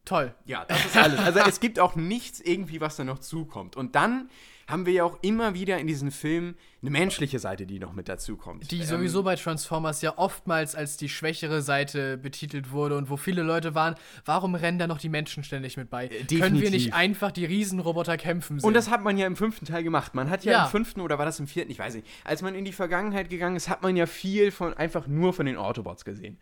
[0.05, 0.33] Toll.
[0.45, 1.19] Ja, das ist alles.
[1.19, 3.75] Also es gibt auch nichts irgendwie, was da noch zukommt.
[3.75, 4.29] Und dann
[4.69, 8.07] haben wir ja auch immer wieder in diesen Filmen eine menschliche Seite, die noch mit
[8.07, 8.71] dazukommt.
[8.71, 13.17] Die Ähm, sowieso bei Transformers ja oftmals als die schwächere Seite betitelt wurde und wo
[13.17, 13.95] viele Leute waren,
[14.25, 16.07] warum rennen da noch die Menschen ständig mit bei?
[16.07, 16.71] Können wir Äh, definitiv.
[16.71, 18.67] nicht einfach die Riesenroboter kämpfen sehen?
[18.67, 20.15] Und das hat man ja im fünften Teil gemacht.
[20.15, 20.65] Man hat ja, Ja.
[20.65, 22.07] im fünften oder war das im vierten, ich weiß nicht.
[22.23, 25.45] Als man in die Vergangenheit gegangen ist, hat man ja viel von einfach nur von
[25.47, 26.37] den Autobots gesehen.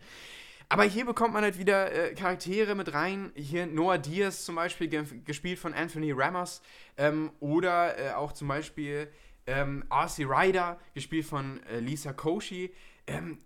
[0.70, 3.32] Aber hier bekommt man halt wieder äh, Charaktere mit rein.
[3.34, 6.60] Hier Noah Diaz zum Beispiel, ge gespielt von Anthony Ramos.
[6.98, 9.08] Ähm, oder äh, auch zum Beispiel
[9.46, 10.24] ähm, R.C.
[10.24, 12.74] Ryder, gespielt von äh, Lisa Koshy.
[13.06, 13.38] Ähm,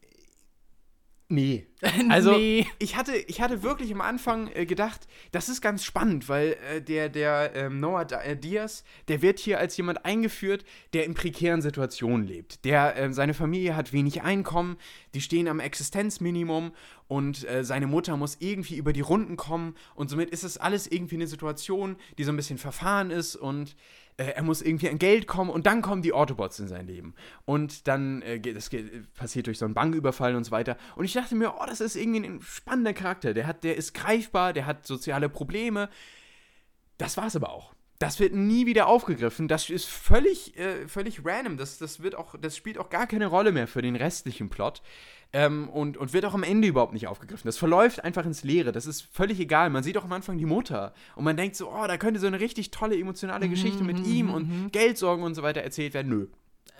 [1.33, 1.67] nee.
[2.09, 2.67] Also, Nee.
[2.79, 6.81] ich, hatte, ich hatte wirklich am Anfang äh, gedacht, das ist ganz spannend, weil äh,
[6.81, 11.61] der, der ähm, Noah äh, Diaz, der wird hier als jemand eingeführt, der in prekären
[11.61, 12.65] Situationen lebt.
[12.65, 14.77] Der, äh, seine Familie hat wenig Einkommen,
[15.15, 16.71] die stehen am Existenzminimum
[17.09, 20.87] und äh, seine Mutter muss irgendwie über die Runden kommen und somit ist es alles
[20.87, 23.75] irgendwie eine Situation, die so ein bisschen verfahren ist und
[24.29, 27.15] er muss irgendwie an Geld kommen und dann kommen die Autobots in sein Leben.
[27.45, 30.77] Und dann äh, geht, das geht, passiert durch so einen Banküberfall und so weiter.
[30.97, 33.35] Und ich dachte mir, oh, das ist irgendwie ein spannender Charakter.
[33.35, 35.89] Der, hat, der ist greifbar, der hat soziale Probleme.
[36.99, 37.75] Das war's aber auch.
[38.03, 39.47] Das wird nie wieder aufgegriffen.
[39.47, 41.57] Das ist völlig, äh, völlig random.
[41.57, 44.83] Das, das, wird auch, das spielt auch gar keine Rolle mehr für den restlichen Plot.
[45.33, 47.47] Ähm, und, und wird auch am Ende überhaupt nicht aufgegriffen.
[47.47, 48.73] Das verläuft einfach ins Leere.
[48.73, 49.71] Das ist völlig egal.
[49.71, 50.93] Man sieht auch am Anfang die Mutter.
[51.15, 54.35] Und man denkt so, oh, da könnte so eine richtig tolle emotionale Geschichte mit ihm
[54.35, 56.09] und Geldsorgen und so weiter erzählt werden.
[56.09, 56.27] Nö.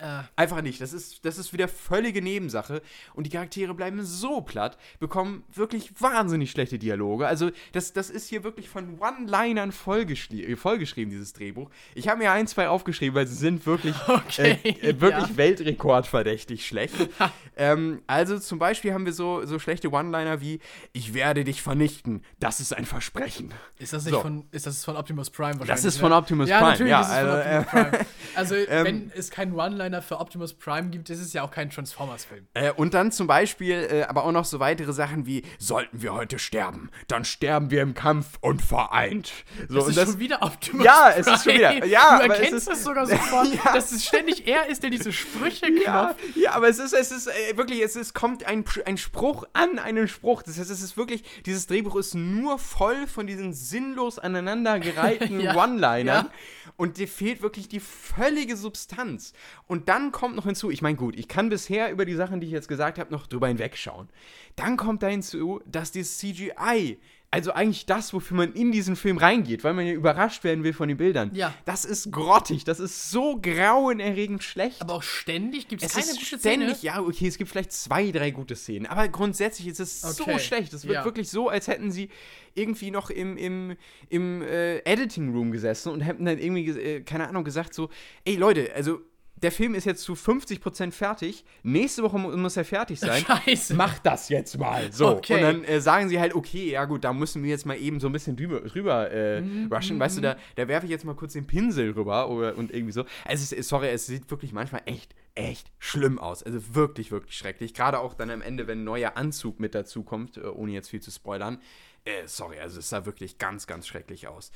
[0.03, 0.81] Äh, Einfach nicht.
[0.81, 2.83] Das ist, das ist wieder völlige Nebensache.
[3.15, 7.29] Und die Charaktere bleiben so platt, bekommen wirklich wahnsinnig schlechte Dialoge.
[7.29, 11.71] Also, das, das ist hier wirklich von One-Linern vollgeschri äh, vollgeschrieben, dieses Drehbuch.
[11.95, 15.37] Ich habe mir ein, zwei aufgeschrieben, weil sie sind wirklich, Okay, äh, äh, wirklich ja.
[15.37, 16.95] weltrekordverdächtig schlecht.
[17.57, 20.59] ähm, also, zum Beispiel haben wir so, so schlechte One-Liner wie:
[20.93, 22.25] Ich werde dich vernichten.
[22.41, 23.55] Das ist ein Versprechen.
[23.79, 24.21] ist das nicht So.
[24.21, 25.69] von, ist das von Optimus Prime wahrscheinlich?
[25.69, 26.01] Das ist ne?
[26.01, 26.71] von Optimus ja, Prime.
[26.73, 28.07] Natürlich Ja, ist es von also, Optimus Prime.
[28.35, 31.43] Also, ähm, wenn es kein One-Liner wenn er für Optimus Prime gibt, ist es ja
[31.43, 32.47] auch kein Transformers-Film.
[32.55, 36.15] Äh, und dann zum Beispiel äh, aber auch noch so weitere Sachen wie: Sollten wir
[36.15, 39.31] heute sterben, dann sterben wir im Kampf und vereint.
[39.69, 42.41] So, das ist schon wieder Optimus Ja, es ist schon wieder- ja, du aber es
[42.41, 43.75] erkennst ist- das sogar sofort, Ja.
[43.75, 46.37] dass es ständig er ist, der diese Sprüche Ja, klopft.
[46.37, 49.79] ja, aber es ist, es ist äh, wirklich, es ist, kommt ein, ein Spruch an
[49.79, 50.43] einen Spruch.
[50.43, 55.55] Das heißt, es ist wirklich, dieses Drehbuch ist nur voll von diesen sinnlos aneinandergereihten Ja,
[55.55, 56.07] One-Linern.
[56.07, 56.31] ja.
[56.79, 59.35] Und dir fehlt wirklich die völlige Substanz.
[59.67, 62.47] Und dann kommt noch hinzu, ich meine, gut, ich kann bisher über die Sachen, die
[62.47, 64.09] ich jetzt gesagt habe, noch drüber hinwegschauen.
[64.57, 66.99] Dann kommt da hinzu, dass das CGI,
[67.31, 70.75] also eigentlich das, wofür man in diesen Film reingeht, weil man ja überrascht werden will
[70.75, 71.55] von den Bildern, Ja.
[71.65, 74.83] das ist grottig, das ist so grauenerregend schlecht.
[74.83, 76.95] Aber auch ständig gibt es keine ist gute ständig, Szene.
[76.95, 80.39] ja, okay, es gibt vielleicht zwei, drei gute Szenen, aber grundsätzlich ist es so Okay,
[80.39, 80.73] schlecht.
[80.75, 81.05] Es wird ja.
[81.07, 82.11] wirklich so, als hätten sie
[82.55, 83.77] irgendwie noch im, im,
[84.11, 87.89] im äh, Editing Room gesessen und hätten dann irgendwie, äh, keine Ahnung, gesagt so,
[88.25, 89.01] ey Leute, also
[89.43, 93.25] der Film ist jetzt zu 50% fertig, nächste Woche mu- muss er fertig sein.
[93.25, 93.75] Scheiße.
[93.75, 94.93] Mach das jetzt mal.
[94.93, 95.09] So.
[95.17, 95.35] Okay.
[95.35, 98.01] Und dann äh, sagen sie halt, okay, ja gut, da müssen wir jetzt mal eben
[98.01, 99.99] so ein bisschen drüber, drüber äh, Mhm, rushen.
[99.99, 102.93] Weißt du, da, da werfe ich jetzt mal kurz den Pinsel rüber oder, und irgendwie
[102.93, 103.05] so.
[103.27, 106.43] Es ist, sorry, es sieht wirklich manchmal echt, echt schlimm aus.
[106.43, 107.75] Also wirklich, wirklich schrecklich.
[107.75, 110.91] Gerade auch dann am Ende, wenn ein neuer Anzug mit dazu kommt, äh, ohne jetzt
[110.91, 111.59] viel zu spoilern.
[112.05, 114.51] Äh, sorry, also es sah wirklich ganz, ganz schrecklich aus.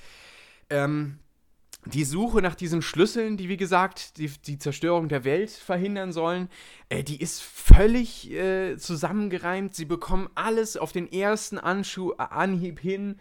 [0.68, 1.18] Ähm,
[1.84, 6.48] die Suche nach diesen Schlüsseln, die wie gesagt die, die Zerstörung der Welt verhindern sollen,
[6.88, 9.74] äh, die ist völlig äh, zusammengereimt.
[9.74, 13.16] Sie bekommen alles auf den ersten Anschu äh, Anhieb hin.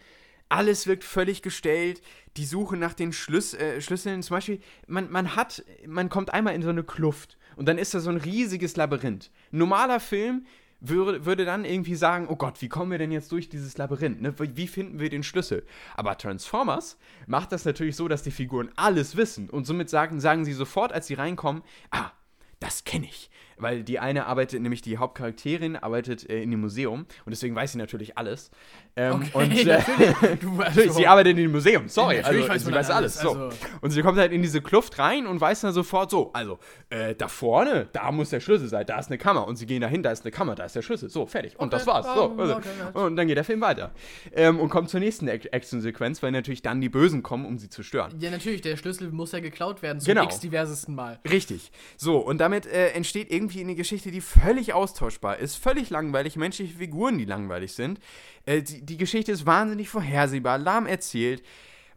[0.50, 2.02] Alles wirkt völlig gestellt.
[2.38, 6.56] Die Suche nach den Schlüs äh, Schlüsseln, zum Beispiel, man, man hat, man kommt einmal
[6.56, 9.32] in so eine Kluft und dann ist da so ein riesiges Labyrinth.
[9.52, 10.46] Normaler Film
[10.90, 14.22] würde, würde dann irgendwie sagen, oh Gott, wie kommen wir denn jetzt durch dieses Labyrinth?
[14.22, 14.34] Ne?
[14.38, 15.66] Wie finden wir den Schlüssel?
[15.96, 20.46] Aber Transformers macht das natürlich so, dass die Figuren alles wissen und somit sagen, sagen
[20.46, 22.12] sie sofort, als sie reinkommen, ah,
[22.60, 23.30] das kenne ich.
[23.58, 27.72] Weil die eine arbeitet, nämlich die Hauptcharakterin, arbeitet äh, in dem Museum und deswegen weiß
[27.74, 28.52] sie natürlich alles.
[28.98, 30.36] Ähm, Okay, und, äh.
[30.38, 32.20] Du, Natürlich, sie arbeitet in dem Museum, sorry.
[32.22, 33.18] Also, weiß sie weiß alles.
[33.18, 33.30] alles, So.
[33.46, 36.60] also- Und sie kommt halt in diese Kluft rein und weiß dann sofort so, also,
[36.90, 39.48] äh, da vorne, da muss der Schlüssel sein, da ist eine Kammer.
[39.48, 41.10] Und sie gehen dahin, da ist eine Kammer, da ist der Schlüssel.
[41.10, 41.54] So, fertig.
[41.60, 42.06] Und Okay, das war's.
[42.14, 42.60] So, ähm, also,
[43.06, 43.92] und dann geht der Film weiter.
[44.34, 47.70] Ähm, und kommt zur nächsten Ac- Action-Sequenz, weil natürlich dann die Bösen kommen, um sie
[47.70, 48.14] zu stören.
[48.20, 50.24] Ja, natürlich, der Schlüssel muss ja geklaut werden, zum Genau.
[50.26, 51.20] x-diversesten Mal.
[51.30, 51.72] Richtig.
[51.98, 56.78] So, und damit äh, entsteht irgendwie eine Geschichte, die völlig austauschbar ist, völlig langweilig, menschliche
[56.78, 58.00] Figuren, die langweilig sind.
[58.46, 61.44] Äh, die, die Geschichte ist wahnsinnig vorhersehbar, lahm erzählt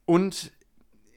[0.04, 1.16] und äh,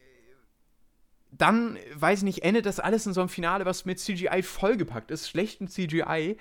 [1.32, 5.11] dann, weiß ich nicht, endet das alles in so einem Finale, was mit CGI vollgepackt
[5.11, 6.38] ist, schlechtem CGI.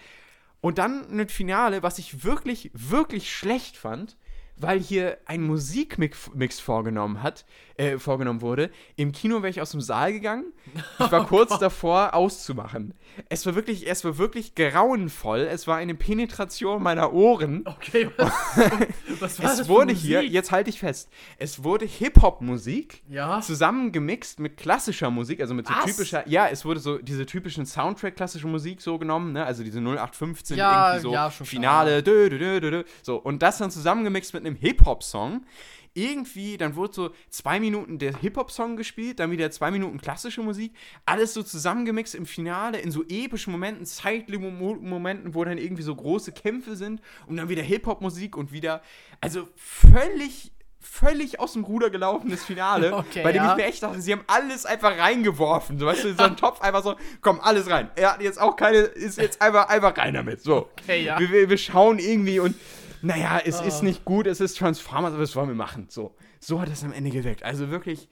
[0.61, 4.17] Und dann ein Finale, was ich wirklich, wirklich schlecht fand,
[4.61, 7.45] weil hier ein Musikmix Mix vorgenommen hat,
[7.77, 8.71] äh, vorgenommen wurde.
[8.97, 10.53] Im Kino wäre ich aus dem Saal gegangen.
[10.99, 12.95] Ich war kurz davor auszumachen.
[13.29, 15.41] Es war wirklich, es war wirklich grauenvoll.
[15.41, 17.65] Es war eine Penetration meiner Ohren.
[17.67, 18.29] Okay, was,
[19.21, 20.07] was war das Es für wurde Musik?
[20.09, 21.09] hier, jetzt halte ich fest,
[21.39, 23.41] es wurde Hip-Hop-Musik Ja.
[23.41, 25.85] zusammengemixt mit klassischer Musik, also mit so Was?
[25.85, 29.45] typischer, ja, es wurde so diese typischen Soundtrack-klassische Musik so genommen, ne?
[29.45, 31.31] also diese 0815 Ja, irgendwie so ja.
[31.31, 32.85] Finale, dö, dö, dö.
[33.03, 35.45] so und das dann zusammengemixt mit einem Hip-Hop-Song.
[35.93, 40.73] Irgendwie, dann wurde so zwei Minuten der Hip-Hop-Song gespielt, dann wieder zwei Minuten klassische Musik,
[41.05, 46.31] alles so zusammengemixt im Finale in so epischen Momenten, Zeitlupen-Momenten, wo dann irgendwie so große
[46.31, 48.83] Kämpfe sind und dann wieder Hip-Hop-Musik und wieder,
[49.21, 53.51] also völlig, völlig aus dem Ruder gelaufenes Finale, Okay, bei dem ja.
[53.51, 56.61] ich mir echt dachte, sie haben alles einfach reingeworfen, so, weißt du, so ein Topf
[56.61, 57.91] einfach so, komm, alles rein.
[57.97, 60.71] Er hat jetzt auch keine, ist jetzt einfach, einfach rein damit, so.
[60.81, 61.19] Okay, ja.
[61.19, 62.55] Wir, wir, wir schauen irgendwie und
[63.03, 63.65] naja, es Ah.
[63.65, 65.87] ist nicht gut, es ist Transformers, aber das wollen wir machen.
[65.91, 67.43] So, so hat es am Ende gewirkt.
[67.43, 68.09] Also wirklich,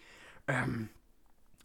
[0.47, 0.89] ähm,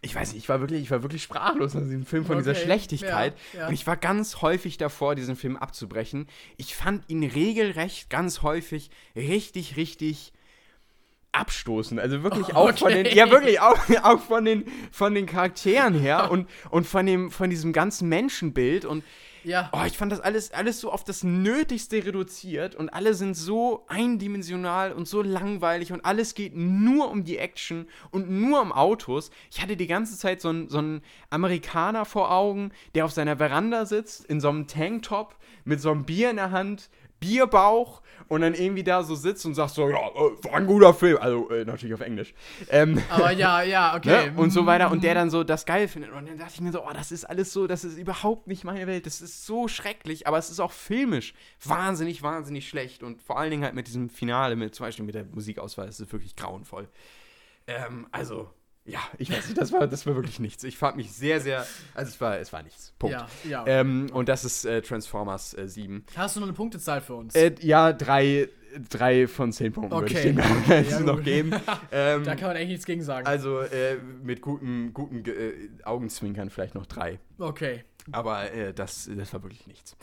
[0.02, 2.52] ich weiß nicht, ich war wirklich, ich war wirklich sprachlos nach diesem Film von dieser
[2.52, 3.38] Okay, Schlechtigkeit.
[3.54, 3.68] ja, ja.
[3.68, 6.28] Und ich war ganz häufig davor, diesen Film abzubrechen.
[6.58, 10.34] Ich fand ihn regelrecht ganz häufig richtig, richtig
[11.32, 11.98] abstoßen.
[12.00, 16.30] Also wirklich auch von den, ja wirklich auch, auch von den, von den Charakteren her
[16.32, 19.04] und, und von dem, von diesem ganzen Menschenbild und
[19.44, 19.70] Ja.
[19.74, 23.86] Oh, ich fand das alles, alles so auf das Nötigste reduziert und alle sind so
[23.88, 29.32] eindimensional und so langweilig und alles geht nur um die Action und nur um Autos.
[29.52, 33.38] Ich hatte die ganze Zeit so einen, so einen Amerikaner vor Augen, der auf seiner
[33.38, 36.90] Veranda sitzt, in so einem Tanktop, mit so einem Bier in der Hand,
[37.24, 40.94] Bierbauch und dann irgendwie da so sitzt und sagt so, ja, äh, war ein guter
[40.94, 41.18] Film.
[41.22, 42.34] Also äh, natürlich auf Englisch.
[42.70, 44.32] Ähm, Aber ja, ja, okay.
[44.32, 44.34] Ne?
[44.36, 44.92] Und so weiter.
[44.92, 46.12] Und der dann so das geil findet.
[46.12, 48.64] Und dann dachte ich mir so, oh, das ist alles so, das ist überhaupt nicht
[48.64, 49.06] meine Welt.
[49.06, 51.34] Das ist so schrecklich, aber es ist auch filmisch
[51.64, 53.04] wahnsinnig, wahnsinnig schlecht.
[53.04, 56.00] Und vor allen Dingen halt mit diesem Finale, mit zum Beispiel mit der Musikauswahl, das
[56.00, 56.90] ist wirklich grauenvoll.
[57.68, 58.50] Ähm, also,
[58.86, 60.64] ja, ich weiß nicht, das war, das war wirklich nichts.
[60.64, 62.94] Ich fand mich sehr, sehr, also es war, es war nichts.
[63.00, 63.16] Punkt.
[63.16, 63.66] Ja, ja.
[63.66, 66.06] Ähm, und das ist äh, Transformers äh, 7.
[66.16, 67.34] Hast du noch eine Punktezahl für uns?
[67.34, 68.50] Äh, ja, drei,
[68.90, 70.34] drei von zehn Punkten würde ich Okay.
[70.34, 71.54] dem Okay, ja, noch geben.
[71.92, 73.26] ähm, da kann man eigentlich nichts gegen sagen.
[73.26, 75.54] also äh, mit guten, guten äh,
[75.86, 77.20] Augenzwinkern vielleicht noch drei.
[77.40, 77.84] okay.
[78.12, 79.96] Aber äh, das, das war wirklich nichts.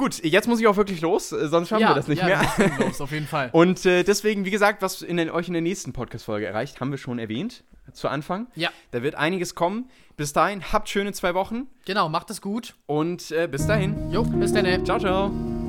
[0.00, 2.26] Gut, jetzt muss ich auch wirklich los, äh, sonst schaffen ja, wir das nicht ja,
[2.26, 2.40] mehr.
[2.56, 3.50] müssen los, auf jeden Fall.
[3.52, 6.90] Und äh, deswegen, wie gesagt, was in den, euch in der nächsten Podcast-Folge erreicht, haben
[6.90, 8.46] wir schon erwähnt zu Anfang.
[8.54, 9.90] Ja, Da wird einiges kommen.
[10.16, 12.76] Bis dahin, habt schöne zwei Wochen genau, macht es gut.
[12.86, 14.10] und äh, bis dahin.
[14.10, 14.86] Jo, bis dann.
[14.86, 15.59] Ciao, ciao.